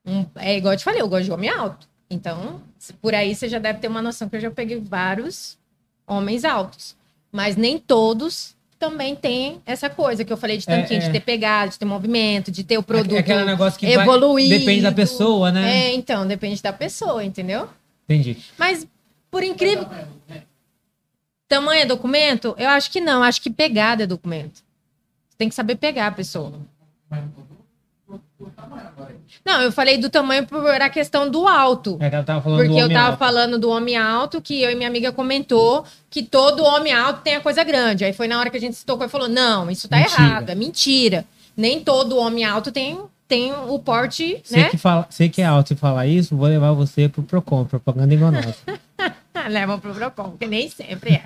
[0.04, 1.88] Um- é igual eu te falei, eu gosto de homem alto.
[2.08, 2.62] Então,
[3.02, 5.58] por aí você já deve ter uma noção que eu já peguei vários
[6.06, 6.96] homens altos.
[7.32, 11.06] Mas nem todos também têm essa coisa que eu falei de É, tanquinho, é.
[11.06, 14.50] de ter pegada, de ter movimento, de ter o É produto aquele negócio que evoluído.
[14.58, 15.86] depende da pessoa, né?
[15.88, 17.68] É, então, depende da pessoa, entendeu?
[18.04, 18.36] Entendi.
[18.58, 18.86] Mas,
[19.30, 19.86] por incrível.
[21.48, 22.54] Tamanho é documento?
[22.58, 23.22] Eu acho que não.
[23.22, 24.56] Acho que pegada é documento.
[25.28, 26.52] Você tem que saber pegar a pessoa.
[29.44, 31.96] Não, eu falei do tamanho por a questão do alto.
[32.00, 33.18] É que ela tava falando Porque do eu tava alto.
[33.18, 37.36] falando do homem alto, que eu e minha amiga comentou que todo homem alto tem
[37.36, 38.04] a coisa grande.
[38.04, 40.22] Aí foi na hora que a gente se tocou e falou: não, isso tá Mentira.
[40.22, 41.24] errado, é mentira.
[41.56, 42.98] Nem todo homem alto tem,
[43.28, 44.68] tem o porte, Você né?
[44.68, 48.14] que, fala, você que é alto e falar isso, vou levar você pro Procon, propaganda
[48.14, 48.54] enganosa.
[49.48, 51.22] Leva pro Procon, que nem sempre é.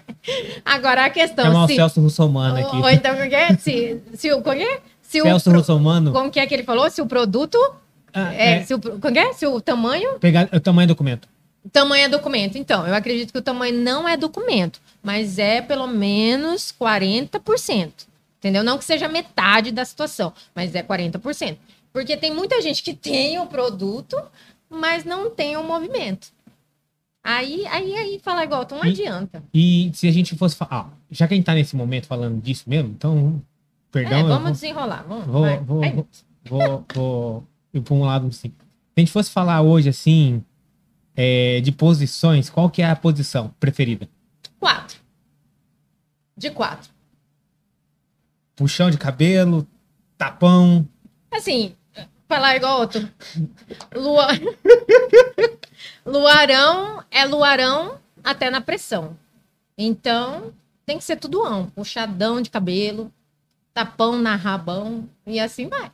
[0.65, 1.45] Agora a questão.
[1.47, 2.77] Chamar o se- Celso Russomano aqui.
[2.77, 3.57] Ou, ou então, que é?
[3.57, 4.33] Se, se
[5.19, 5.23] o.
[5.27, 5.29] É?
[5.29, 6.13] Se o Celso pro- Russomano.
[6.13, 6.89] Como que é que ele falou?
[6.91, 7.59] Se o produto.
[8.13, 9.33] Ah, É, é, Se o, como é?
[9.33, 10.19] Se o tamanho.
[10.19, 11.29] pegar o tamanho do documento.
[11.73, 12.57] Tamanho é documento.
[12.59, 17.93] Então, eu acredito que o tamanho não é documento, mas é pelo menos 40%.
[18.39, 18.65] Entendeu?
[18.65, 21.57] Não que seja metade da situação, mas é 40%.
[21.93, 24.17] Porque tem muita gente que tem o produto,
[24.71, 26.29] mas não tem o movimento.
[27.23, 29.43] Aí, aí, aí, falar igual, tu não E- adianta.
[29.53, 30.71] E se a gente fosse falar.
[30.73, 33.43] Ah, já que a gente tá nesse momento falando disso mesmo, então.
[33.91, 35.05] Perdão, é, vamos vou- desenrolar.
[35.09, 35.59] Vamos, Vou, vai.
[35.59, 35.93] vou, Vai.
[35.93, 36.07] vou,
[36.45, 38.49] vou, vou ir para um lado assim.
[38.49, 38.55] Se
[38.97, 40.45] a gente fosse falar hoje, assim,
[41.17, 44.09] é, de posições, qual que é a posição preferida?
[44.59, 44.99] Quatro.
[46.37, 46.91] De quatro.
[48.57, 49.67] Puxão de cabelo,
[50.19, 50.87] tapão.
[51.31, 51.75] Assim,
[52.29, 53.09] falar igual outro.
[53.95, 54.27] Lua...
[56.05, 59.17] luarão é luarão até na pressão.
[59.77, 60.53] Então,
[60.85, 61.67] tem que ser tudoão.
[61.71, 63.11] Puxadão de cabelo,
[63.75, 65.91] tapão na rabão e assim vai.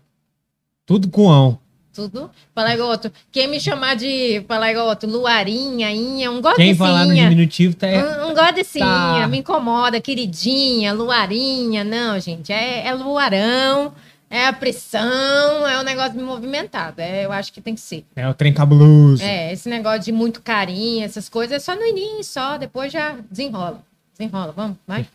[0.85, 1.59] Tudo com ão.
[1.93, 2.31] Tudo.
[2.55, 3.11] Falar igual outro.
[3.33, 7.75] Quem me chamar de falar igual outro, luarinha, inha, um gosto Quem falar no diminutivo
[7.75, 7.87] tá.
[7.87, 9.27] é- um, um desse Tá.
[9.29, 11.83] me incomoda, queridinha, luarinha.
[11.83, 13.95] Não, gente, é, é luarão,
[14.29, 17.01] é a pressão, é o negócio movimentado.
[17.01, 18.05] É, eu acho que tem que ser.
[18.15, 19.23] É o trem cabuloso.
[19.23, 23.17] É, esse negócio de muito carinho, essas coisas, é só no início, só, depois já
[23.31, 23.83] desenrola.
[24.17, 25.07] Desenrola, vamos, vai.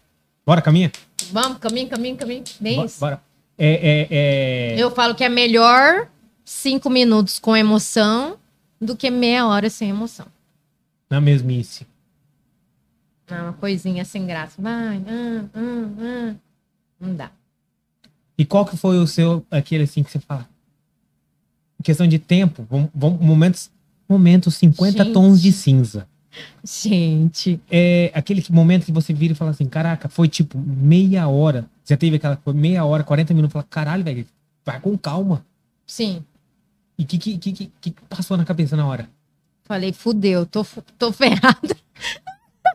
[0.44, 0.92] Bora, caminha?
[1.32, 2.44] Vamos, caminho, caminho, caminho.
[2.60, 3.00] Bo- isso.
[3.00, 3.22] Bora.
[3.58, 4.08] É, é,
[4.76, 4.76] é...
[4.82, 6.08] Eu falo que é melhor
[6.44, 8.38] cinco minutos com emoção
[8.80, 10.26] do que meia hora sem emoção.
[11.10, 11.86] Na mesmice.
[13.30, 14.62] Não, uma coisinha sem graça.
[14.62, 15.90] Vai, ah, ah,
[16.32, 16.36] ah.
[17.00, 17.32] Não dá.
[18.38, 20.48] E qual que foi o seu, aquele assim que você fala?
[21.80, 23.72] Em questão de tempo, vamos, vamos- momentos,
[24.10, 25.14] momentos 50 Gente.
[25.14, 26.08] tons de cinza.
[26.64, 31.28] Gente, é aquele que- momento que você vira e fala assim, caraca, foi tipo meia
[31.28, 31.66] hora.
[31.86, 34.26] Já teve aquela foi meia hora, 40 minutos, fala, caralho, velho,
[34.66, 35.46] vai com calma.
[35.86, 36.24] sim.
[36.98, 39.10] E o que, que, que, que, passou na cabeça na hora?
[39.64, 40.64] Falei, fudeu, tô,
[41.00, 41.76] tô ferrada.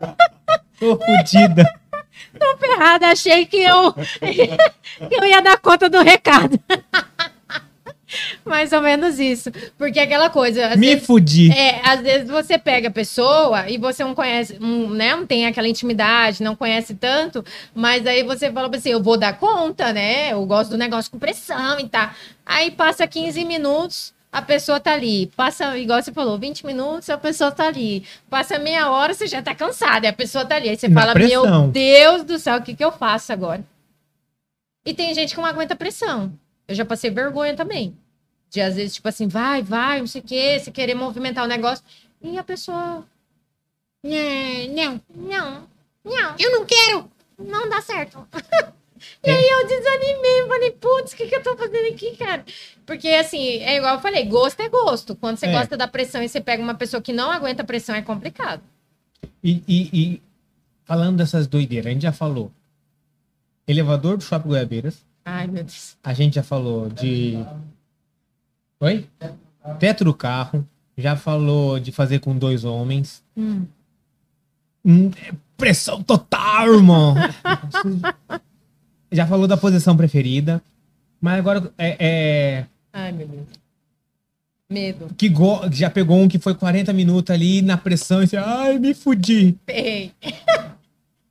[0.79, 1.63] Tô fodida.
[2.39, 3.93] Tô ferrada, achei que eu,
[5.09, 6.59] que eu ia dar conta do recado.
[8.45, 9.51] Mais ou menos isso.
[9.77, 10.75] Porque aquela coisa.
[10.75, 11.51] Me vezes- fudi.
[11.51, 15.15] É, às vezes você pega a pessoa e você não conhece, um, né?
[15.15, 17.43] Não tem aquela intimidade, não conhece tanto,
[17.75, 20.31] mas aí você fala assim, eu vou dar conta, né?
[20.31, 22.15] Eu gosto do negócio com pressão e tá.
[22.45, 25.27] Aí passa 15 minutos, a pessoa tá ali.
[25.35, 28.03] Passa, igual você falou, 20 minutos, a pessoa tá ali.
[28.29, 30.69] Passa meia hora, você já tá cansado, e a pessoa tá ali.
[30.69, 31.43] Aí você Na fala, pressão.
[31.63, 33.63] meu Deus do céu, o que que eu faço agora?
[34.85, 36.31] E tem gente que não aguenta pressão.
[36.67, 37.97] Eu já passei vergonha também.
[38.49, 41.47] De às vezes, tipo assim, vai, vai, não sei o quê, você querer movimentar o
[41.47, 41.83] negócio.
[42.21, 43.05] E a pessoa.
[44.03, 45.67] Não, não, não,
[46.03, 46.35] não.
[46.39, 47.09] Eu não quero.
[47.37, 48.25] Não dá certo.
[49.23, 52.43] e aí eu desanimei, falei, putz, o que, que eu tô fazendo aqui, cara?
[52.85, 55.15] Porque assim, é igual eu falei, gosto é gosto.
[55.15, 55.51] Quando você É.
[55.51, 58.61] gosta da pressão e você pega uma pessoa que não aguenta pressão, é complicado.
[59.43, 60.21] E, e- e
[60.85, 62.51] falando dessas doideiras, a gente já falou
[63.67, 65.97] elevador do Shopping Goiabeiras, Ai, meu Deus.
[66.01, 67.33] a gente já falou de...
[68.79, 69.05] Oi?
[69.77, 70.65] Teto do carro,
[70.97, 73.21] já falou de fazer com dois homens.
[73.35, 73.65] Hum.
[74.85, 75.11] Hum,
[75.57, 77.15] Pressão total, irmão.
[79.11, 80.61] já falou da posição preferida.
[81.19, 83.47] Mas agora é, é, Ai, meu Deus.
[84.69, 85.07] Medo.
[85.17, 88.77] que go- já pegou um que foi 40 minutos ali na pressão e você, ai,
[88.79, 89.57] me fudi.
[89.67, 90.13] Ei.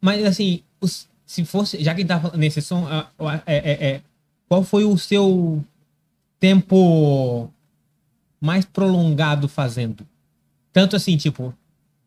[0.01, 3.87] Mas assim, os- se fosse, já que tá falando nesse som, ah, ah, é, é,
[3.91, 4.01] é,
[4.49, 5.63] qual foi o seu
[6.39, 7.51] tempo
[8.41, 10.07] mais prolongado fazendo?
[10.73, 11.53] Tanto assim, tipo,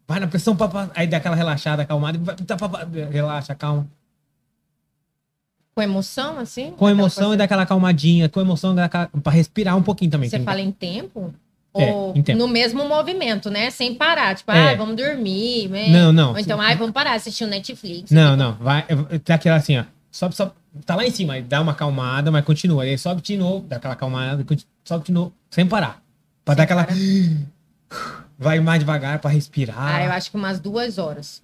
[0.07, 3.85] vai na pressão, pá, aí dá aquela relaxada, acalmada, tá, pá, pá, relaxa, calma.
[5.75, 6.71] Com emoção, assim?
[6.71, 10.11] Com emoção coisa- e dá aquela acalmadinha, com emoção dá aquela, pra respirar um pouquinho
[10.11, 10.29] também.
[10.29, 11.33] Você fala em tempo?
[11.75, 13.69] É, Ou no mesmo movimento, né?
[13.69, 14.35] Sem parar.
[14.35, 14.73] Tipo, É.
[14.73, 15.69] ah, vamos dormir.
[15.69, 15.87] né?
[15.89, 16.31] Não, não.
[16.31, 18.09] Ou então, ai, vamos parar, assistir o Netflix.
[18.11, 18.53] Não, não.
[18.55, 18.85] Vai,
[19.23, 19.83] tá aquela assim, ó.
[20.11, 20.53] Sobe, sobe.
[20.85, 22.83] Tá lá em cima, aí dá uma acalmada, mas continua.
[22.83, 26.01] Aí sobe de novo, dá aquela acalmada, conti- sobe de novo, sem parar.
[26.43, 26.85] Pra dar Sem aquela.
[26.85, 26.97] parar.
[28.37, 29.77] Vai mais devagar pra respirar.
[29.77, 31.41] Ah, eu acho que umas duas horas.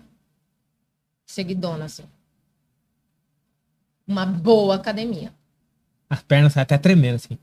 [1.25, 2.03] Seguidona, assim.
[4.07, 5.33] Uma boa academia,
[6.09, 7.37] As pernas saem até tremendo, assim.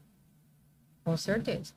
[1.04, 1.72] com certeza.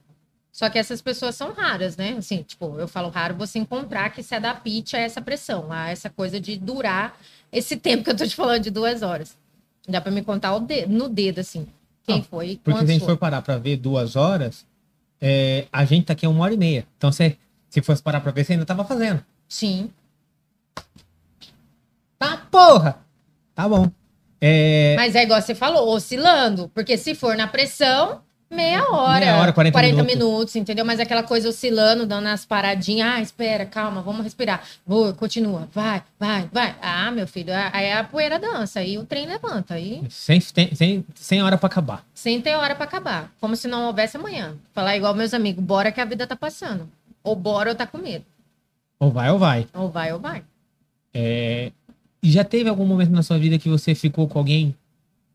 [0.55, 2.15] Só que essas pessoas são raras, né?
[2.17, 6.09] Assim, tipo, eu falo raro você encontrar que se adapte a essa pressão, a essa
[6.09, 7.19] coisa de durar
[7.51, 9.37] esse tempo que eu tô te falando de duas horas.
[9.85, 11.67] Dá pra me contar o dedo- no dedo, assim.
[12.05, 13.15] Quem Não, foi Porque se a gente foi.
[13.15, 14.65] for parar pra ver duas horas,
[15.19, 16.87] é, a gente tá aqui uma hora e meia.
[16.97, 17.37] Então, se,
[17.69, 19.21] se fosse parar pra ver, você ainda tava fazendo.
[19.49, 19.91] Sim.
[22.17, 22.99] Tá, porra!
[23.53, 23.91] Tá bom.
[24.39, 26.69] É, Mas é igual você falou, oscilando.
[26.73, 29.25] Porque se for na pressão, meia hora.
[29.25, 30.13] Meia hora, 40 minutos.
[30.13, 30.85] minutos, entendeu?
[30.85, 33.07] Mas aquela coisa oscilando, dando as paradinhas.
[33.07, 34.63] Ah, espera, calma, vamos respirar.
[34.85, 35.67] Vou, continua.
[35.73, 36.75] Vai, vai, vai.
[36.81, 38.79] Ah, meu filho, aí a poeira dança.
[38.79, 39.75] Aí o trem levanta.
[39.75, 42.05] Aí sem, sem, sem, hora pra acabar.
[42.13, 43.31] sem ter hora pra acabar.
[43.39, 44.55] Como se não houvesse amanhã.
[44.73, 46.87] Falar igual meus amigos, bora que a vida tá passando.
[47.23, 48.25] Ou bora ou tá com medo.
[48.99, 49.67] Ou vai ou vai.
[49.73, 50.43] Ou vai ou vai.
[51.13, 51.71] É,
[52.21, 54.75] e já teve algum momento na sua vida que você ficou com alguém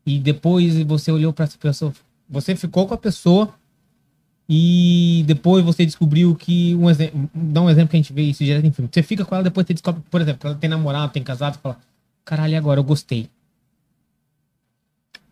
[0.05, 1.93] e depois você olhou pra essa pessoa,
[2.31, 3.53] você ficou com a pessoa
[4.47, 8.43] e depois você descobriu que um exemplo, dá um exemplo que a gente vê isso
[8.43, 8.89] direto em filme.
[8.91, 11.59] Você fica com ela depois você descobre, por exemplo, que ela tem namorado, tem casado,
[11.59, 11.77] fala,
[12.23, 13.29] caralho, agora eu gostei.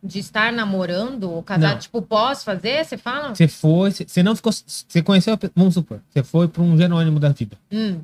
[0.02, 1.80] De estar namorando ou casado, Não.
[1.80, 2.86] tipo, posso fazer?
[2.86, 3.36] Você fala?
[3.36, 7.30] Você foi, você não ficou, você conheceu, vamos supor, você foi pra um Jerônimo da
[7.30, 7.58] vida.
[7.72, 8.00] Hum.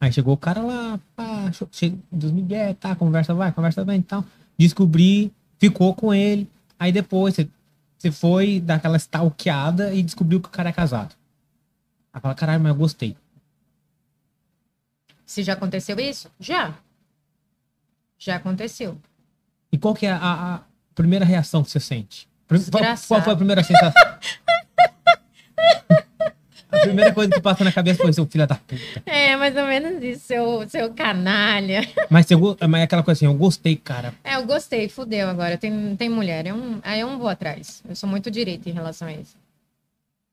[0.00, 1.50] Aí chegou o cara lá, pá,
[2.10, 4.24] dos Miguel, tá, conversa vai, conversa vai e tal.
[4.58, 6.48] Descobri, ficou com ele.
[6.78, 7.46] Aí depois você,
[8.00, 11.14] você foi dar aquela stalkeada e descobriu que o cara é casado.
[12.12, 13.14] Aí fala, caralho, mas eu gostei.
[15.26, 16.30] Se já aconteceu isso?
[16.40, 16.74] Já.
[18.18, 18.98] Já aconteceu.
[19.70, 20.60] E qual que é a, a
[20.94, 22.26] primeira reação que você sente?
[22.48, 23.92] Qual, qual foi a primeira sensação?
[26.80, 29.02] a primeira coisa que passa na cabeça foi seu filho da puta.
[29.06, 31.86] É, mais ou menos isso, seu, seu canalha.
[32.08, 34.14] Mas, go- mas é aquela coisa assim, eu gostei, cara.
[34.24, 35.56] É, eu gostei, fudeu agora.
[35.58, 36.46] Tem, tem mulher.
[36.46, 37.82] Eu, não- aí eu não vou atrás.
[37.88, 39.36] Eu sou muito direita em relação a isso.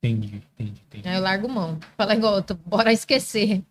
[0.03, 1.07] Entendi, entendi, entendi.
[1.09, 1.79] Aí eu largo mão.
[1.97, 3.61] Fala igual outro, bora esquecer.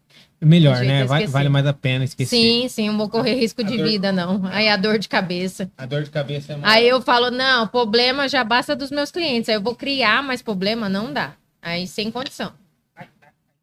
[0.41, 1.05] Melhor, né?
[1.05, 1.27] esqueci.
[1.29, 2.37] vale mais a pena esquecer.
[2.37, 4.43] Sim, sim, não vou correr risco de A dor- vida, não.
[4.47, 5.71] Aí a dor de cabeça.
[5.79, 6.75] A dor de cabeça é mais.
[6.75, 9.49] Aí eu falo, não, problema já basta dos meus clientes.
[9.49, 11.33] Aí eu vou criar mais problema, não dá.
[11.63, 12.53] Aí sem condição.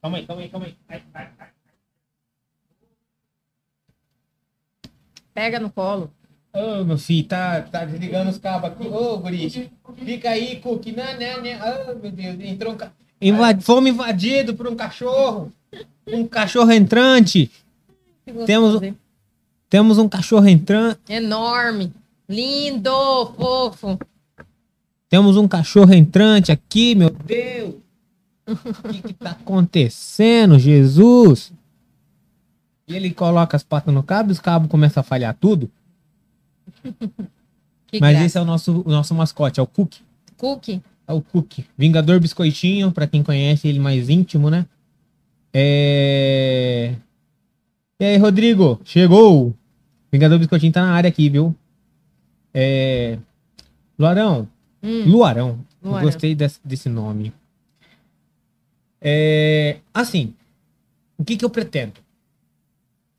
[0.04, 0.76] Calma aí, calma aí, calma aí.
[0.90, 1.48] Ai, ai, ai.
[5.34, 6.12] Pega no colo.
[6.52, 8.86] Ô, meu filho, tá, tá desligando os cabos aqui.
[8.86, 9.50] Ô, guri,
[10.04, 10.92] fica aí, Cookie.
[10.92, 11.92] Não, não, não.
[11.92, 12.92] Oh, meu Deus, entrou um ca...
[13.22, 13.62] Invad...
[13.62, 15.54] Fomos invadidos por um cachorro.
[16.06, 17.50] Um cachorro entrante.
[18.46, 18.82] Temos-?
[19.70, 21.00] Temos um cachorro entrante.
[21.08, 21.94] Enorme.
[22.28, 23.98] Lindo, fofo.
[25.08, 27.83] Temos um cachorro entrante aqui, meu Deus.
[28.48, 31.54] O que que tá acontecendo, Jesus?
[32.88, 35.72] E ele coloca as patas no cabo e os cabos começam a falhar tudo.
[37.94, 38.26] Que Mas graça.
[38.26, 40.02] esse é o nosso, o nosso mascote, é o Cookie.
[40.36, 40.82] Cookie.
[41.08, 41.64] É o Cookie.
[41.78, 44.66] Vingador Biscoitinho, pra quem conhece ele mais íntimo, né?
[45.54, 46.96] É...
[48.00, 48.82] E aí, Rodrigo?
[48.84, 49.54] Chegou!
[50.12, 51.56] Vingador Biscoitinho tá na área aqui, viu?
[52.52, 53.20] É...
[54.00, 54.48] Luarão.
[54.82, 55.60] Hum, Luarão.
[55.84, 56.04] Luarão.
[56.04, 57.32] Gostei desse, desse nome.
[59.04, 59.78] É...
[59.94, 60.34] Assim,
[61.18, 61.94] o que que eu pretendo?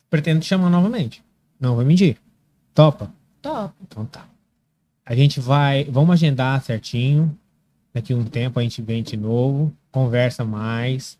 [0.08, 1.22] Pretendo te chamar novamente.
[1.60, 2.16] Não vou mentir.
[2.74, 3.12] Topa?
[3.44, 3.74] top.
[3.82, 4.24] Então tá.
[5.04, 5.84] A gente vai.
[5.84, 7.36] Vamos agendar certinho.
[7.92, 9.72] Daqui um tempo a gente vem de novo.
[9.92, 11.18] Conversa mais.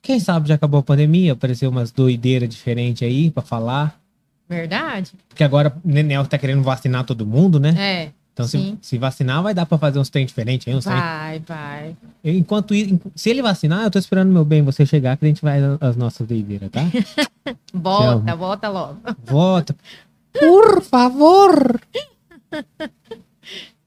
[0.00, 4.00] Quem sabe já acabou a pandemia, apareceu umas doideiras diferentes aí pra falar.
[4.48, 5.12] Verdade?
[5.28, 7.74] Porque agora o Nenel tá querendo vacinar todo mundo, né?
[7.76, 8.12] É.
[8.44, 10.96] Então se, se vacinar, vai dar pra fazer uns trem diferentes aí, uns trem.
[10.96, 11.96] Vai, vai.
[12.24, 12.74] Enquanto
[13.14, 15.96] se ele vacinar, eu tô esperando meu bem você chegar, que a gente vai às
[15.96, 16.80] nossas doideiras, tá?
[17.74, 18.36] Volta, amo.
[18.38, 18.98] volta logo.
[19.24, 19.76] Volta.
[20.38, 21.80] Por favor.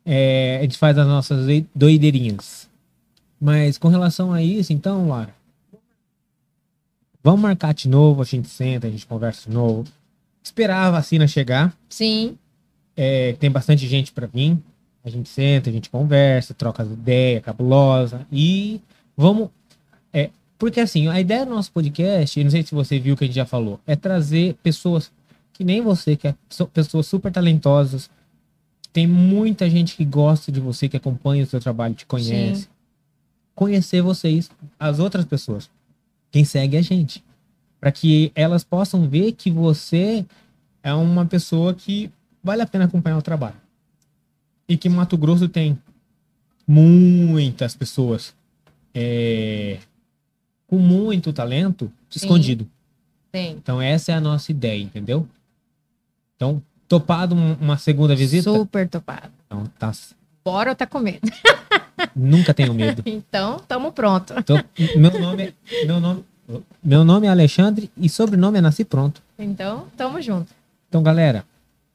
[0.05, 2.69] É, a gente faz as nossas doi- doideirinhas.
[3.39, 5.33] Mas com relação a isso, então, Lara.
[7.23, 9.85] Vamos marcar de novo, a gente senta, a gente conversa de novo.
[10.43, 11.73] Esperar a vacina chegar.
[11.87, 12.37] Sim.
[12.95, 14.57] É, tem bastante gente pra vir.
[15.03, 18.25] A gente senta, a gente conversa, troca as ideias, cabulosa.
[18.31, 18.79] E
[19.17, 19.49] vamos.
[20.13, 23.27] É, porque assim, a ideia do nosso podcast, não sei se você viu que a
[23.27, 25.11] gente já falou, é trazer pessoas
[25.51, 28.09] que nem você, que é so- pessoas super talentosas.
[28.93, 32.69] Tem muita gente que gosta de você, que acompanha o seu trabalho, te conhece.
[33.55, 34.49] conhecer vocês,
[34.79, 35.69] as outras pessoas,
[36.31, 37.23] quem segue a gente,
[37.79, 40.25] para que elas possam ver que você
[40.81, 42.09] é uma pessoa que
[42.43, 43.55] vale a pena acompanhar o trabalho.
[44.67, 45.77] E que Mato Grosso tem
[46.67, 48.33] muitas pessoas
[48.93, 49.79] é,
[50.67, 52.19] com muito talento Sim.
[52.19, 52.67] escondido.
[53.31, 53.51] Tem.
[53.53, 55.27] Então essa é a nossa ideia, entendeu?
[56.35, 58.51] Então, topado um- uma segunda visita?
[58.51, 59.31] Super topado.
[59.47, 59.91] Então, tá,
[60.43, 61.21] Bora ou tá com medo?
[62.15, 63.01] nunca tenho medo.
[63.05, 64.33] Então, tamo pronto.
[64.37, 64.57] Então,
[64.97, 66.23] meu nome é, meu nome,
[66.83, 69.21] meu nome é Alexandre e sobrenome é Nasci Pronto.
[69.39, 70.53] Então, tamo junto.
[70.89, 71.45] Então, galera,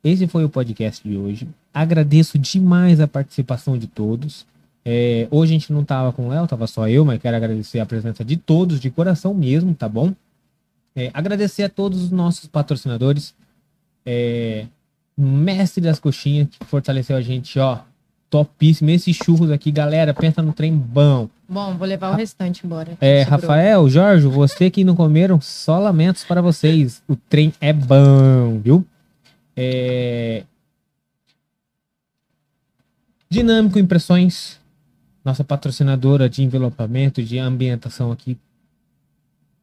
[0.03, 1.49] esse foi o podcast de hoje.
[1.73, 4.47] Agradeço demais a participação de todos.
[4.85, 7.79] É, hoje a gente não tava com o Léo, tava só eu, mas quero agradecer
[7.79, 10.15] a presença de todos, de coração mesmo, tá bom?
[10.97, 13.35] É, agradecer a todos os nossos patrocinadores.
[14.07, 14.67] É,
[15.17, 17.81] Mestre das Coxinhas, que fortaleceu a gente, ó.
[18.31, 18.91] Topíssimo.
[18.91, 21.29] Esses churros aqui, galera, pensa no trem bom.
[21.49, 22.97] Bom, vou levar o restante embora.
[23.01, 23.41] É, Sobrou.
[23.41, 27.03] Rafael, Jorge, você que não comeram, só lamentos para vocês.
[27.09, 28.87] O trem é bom, viu?
[29.61, 30.45] É...
[33.29, 34.61] Dinâmico Impressões,
[35.25, 38.39] nossa patrocinadora de envelopamento, de ambientação aqui.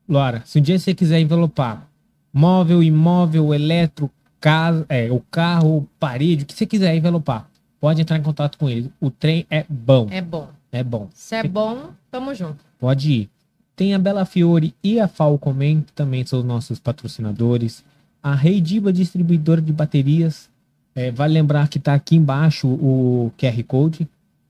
[0.07, 1.87] Laura, se um dia você quiser envelopar
[2.31, 4.11] móvel, imóvel, eletro,
[4.41, 7.49] casa, é, o carro, parede, o que você quiser envelopar,
[7.79, 8.89] pode entrar em contato com eles.
[8.99, 10.49] O trem é bom, É bom.
[10.71, 11.09] é bom.
[11.13, 12.63] Se é bom, tamo junto.
[12.77, 13.29] Pode ir.
[13.75, 17.83] Tem a Bela Fiore e a Falcomen, que também são nossos patrocinadores.
[18.25, 20.49] A Reidiba Distribuidora de Baterias.
[20.95, 24.07] É, vale lembrar que tá aqui embaixo o QR Code.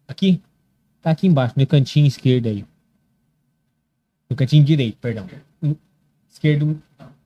[0.07, 0.39] Aqui?
[1.02, 2.64] Tá aqui embaixo, no cantinho esquerdo aí.
[4.30, 5.27] No cantinho direito, perdão.
[5.61, 5.77] No-
[6.31, 6.81] Esquerdo,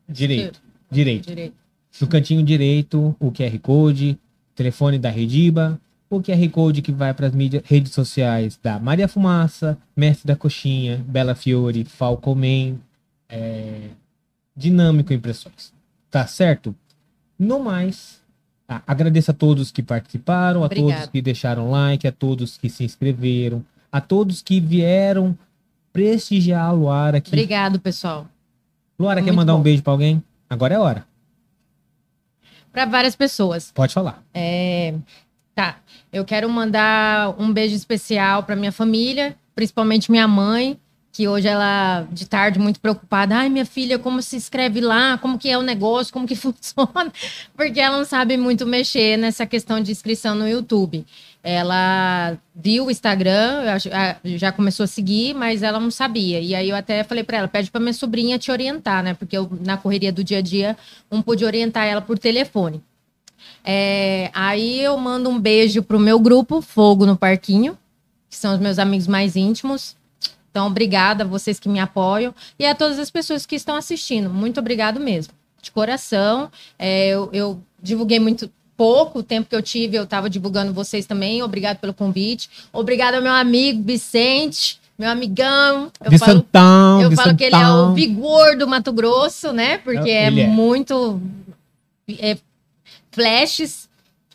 [0.08, 0.60] direito.
[0.90, 1.28] Direito.
[1.28, 1.54] Direito.
[2.02, 4.18] No cantinho direito, o QR Code,
[4.56, 9.78] telefone da Rediba, o QR Code que vai para as redes sociais da Maria Fumaça,
[9.96, 12.80] Mestre da Coxinha, Bela Fiore, Falcomen,
[13.30, 13.90] é,
[14.58, 15.78] Dinâmico Impressões.
[16.10, 16.76] Tá certo?
[17.38, 18.22] No mais,
[18.68, 22.84] tá, agradeço a todos que participaram, a todos que deixaram like, a todos que se
[22.84, 25.38] inscreveram, a todos que vieram
[25.94, 27.30] prestigiar a Luara aqui.
[27.30, 28.27] Obrigado, pessoal.
[28.99, 29.64] Luara, quer Muito mandar um bom.
[29.64, 30.23] beijo para alguém?
[30.49, 31.06] Agora é hora.
[32.72, 33.72] Para várias pessoas.
[33.72, 34.23] Pode falar.
[34.34, 34.94] É,
[35.56, 35.77] tá.
[36.11, 40.77] Eu quero mandar um beijo especial para minha família, principalmente minha mãe,
[41.20, 43.36] que hoje ela de tarde muito preocupada.
[43.36, 45.18] Ai, minha filha, como se inscreve lá?
[45.18, 46.14] Como que é o negócio?
[46.14, 47.12] Como que funciona?
[47.58, 51.06] Porque ela não sabe muito mexer nessa questão de inscrição no YouTube.
[51.44, 56.40] Ela viu o Instagram, ah, já começou a seguir, mas ela não sabia.
[56.40, 59.14] E aí eu até falei para ela, pede para minha sobrinha te orientar, né?
[59.14, 60.78] Porque eu, na correria do dia a dia,
[61.12, 62.82] não pude orientar ela por telefone.
[63.62, 67.78] É, aí eu mando um beijo pro meu grupo, Fogo no Parquinho,
[68.30, 69.99] que são os meus amigos mais íntimos.
[70.50, 74.30] Então, obrigada a vocês que me apoiam e a todas as pessoas que estão assistindo.
[74.30, 75.34] Muito obrigado mesmo.
[75.62, 76.50] De coração.
[76.78, 81.06] É, eu, eu divulguei muito pouco, o tempo que eu tive, eu estava divulgando vocês
[81.06, 81.44] também.
[81.44, 82.50] Obrigado pelo convite.
[82.72, 85.92] Obrigado ao meu amigo Vicente, meu amigão.
[86.00, 89.78] Eu falo, Vicentão, eu falo que ele é o vigor do Mato Grosso, né?
[89.80, 90.48] Porque é, é.
[90.48, 91.22] muito
[92.20, 92.38] é,
[93.12, 93.90] flashes.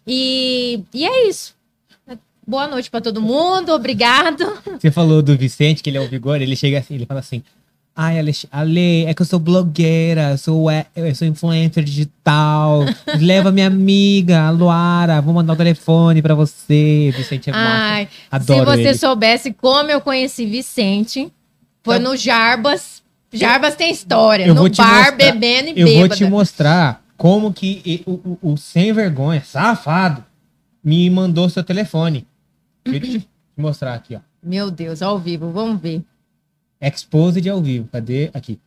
[0.07, 1.55] E, e é isso.
[2.47, 4.45] Boa noite para todo mundo, obrigado.
[4.79, 7.43] Você falou do Vicente, que ele é o vigor, ele chega assim, ele fala assim:
[7.97, 8.17] Ai,
[8.53, 12.81] Ale, é que eu sou blogueira, eu sou, eu sou influencer digital.
[13.19, 17.13] Leva minha amiga, a Luara, vou mandar o telefone pra você.
[17.17, 17.53] Vicente é.
[17.55, 18.99] Ai, Adoro se você ele.
[18.99, 21.33] soubesse como eu conheci Vicente,
[21.83, 22.03] foi Tá.
[22.03, 23.03] no Jarbas.
[23.33, 26.15] Jarbas tem história, no bar, mostrar- bebendo e Eu vou bêbada.
[26.17, 30.23] te mostrar como que o, o- o sem vergonha, safado,
[30.85, 32.27] me mandou seu telefone.
[32.85, 34.21] Deixa eu te mostrar aqui, ó.
[34.43, 36.03] Meu Deus, ao vivo, vamos ver.
[36.81, 37.89] Exposed ao vivo.
[37.91, 38.31] Cadê?
[38.35, 38.61] Aqui.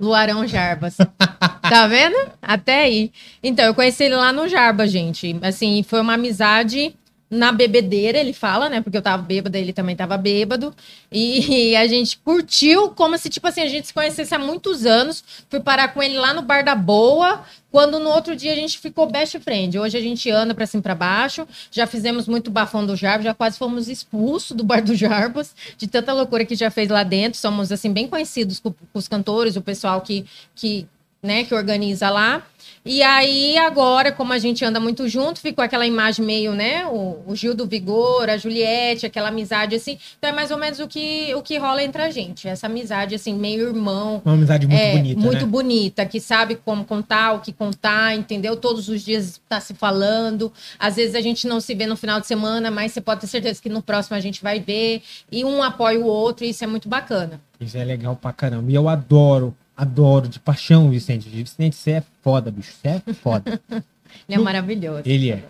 [0.00, 0.96] Luarão Jarbas.
[1.62, 2.16] tá vendo?
[2.42, 3.12] Até aí.
[3.42, 5.38] Então, eu conheci ele lá no Jarbas, gente.
[5.40, 6.94] Assim, foi uma amizade
[7.34, 8.80] na bebedeira, ele fala, né?
[8.80, 10.74] Porque eu tava bêbada, ele também tava bêbado.
[11.10, 15.24] E, a gente curtiu como se, tipo assim, a gente se conhecesse há muitos anos.
[15.50, 18.78] Fui parar com ele lá no Bar da Boa, quando no outro dia a gente
[18.78, 19.78] ficou best friend.
[19.78, 21.46] Hoje a gente anda pra cima pra baixo.
[21.70, 25.86] Já fizemos muito bafão do Jarbas, já quase fomos expulsos do Bar do Jarbas, de
[25.86, 27.38] tanta loucura que já fez lá dentro.
[27.38, 30.24] Somos, assim, bem conhecidos com, com os cantores, o pessoal que,
[30.54, 30.86] que
[31.24, 32.42] né, que organiza lá.
[32.86, 36.86] E aí, agora, como a gente anda muito junto, ficou aquela imagem meio, né?
[36.86, 39.96] O, o Gil do Vigor, a Juliette, aquela amizade assim.
[40.18, 42.46] Então é mais ou menos o que, o que rola entre a gente.
[42.46, 44.20] Essa amizade, assim, meio irmão.
[44.22, 45.50] Uma amizade muito é, bonita, muito né?
[45.50, 48.54] bonita, que sabe como contar, o que contar, entendeu?
[48.54, 50.52] Todos os dias tá se falando.
[50.78, 53.28] Às vezes a gente não se vê no final de semana, mas você pode ter
[53.28, 55.00] certeza que no próximo a gente vai ver.
[55.32, 57.40] E um apoia o outro, e isso é muito bacana.
[57.58, 58.70] Isso é legal pra caramba.
[58.70, 61.30] E eu adoro, adoro de paixão Vicente.
[61.30, 62.72] Vicente, você é foda, bicho.
[62.72, 63.60] Você é foda.
[63.70, 63.82] Ele
[64.30, 65.02] é No- maravilhoso.
[65.04, 65.44] Ele é.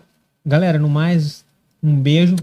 [0.45, 1.43] Galera, no mais,
[1.81, 2.35] um beijo.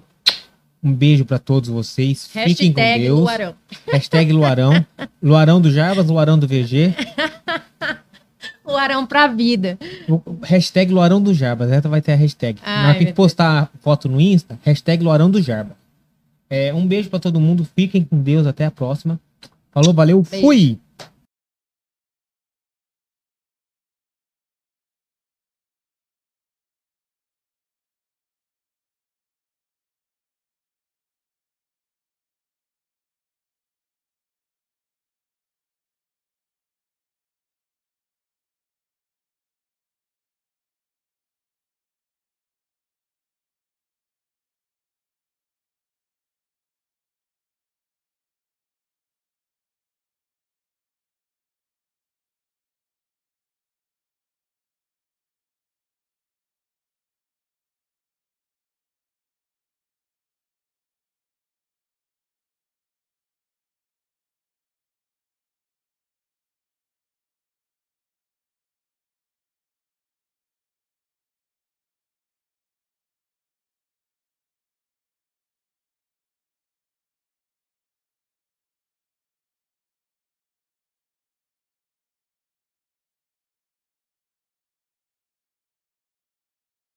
[0.83, 2.27] Um beijo pra todos vocês.
[2.27, 3.21] Fiquem com Hashtag Deus.
[3.21, 3.55] Luarão.
[3.93, 4.87] Hashtag Luarão.
[5.23, 6.93] Luarão do Jarbas, Luarão do VG.
[8.67, 9.79] Luarão pra vida.
[10.43, 11.71] Hashtag Luarão do Jarbas.
[11.71, 12.59] Essa vai ter a hashtag.
[12.65, 14.59] Ai, tem meu que postar foto no Insta.
[14.65, 15.77] Hashtag Luarão do Jarbas.
[16.51, 17.67] É, um beijo pra todo mundo.
[17.77, 18.47] Fiquem com Deus.
[18.47, 19.21] Até a próxima.
[19.73, 20.23] Falou, valeu.
[20.29, 20.45] Beijo.
[20.47, 20.79] Fui!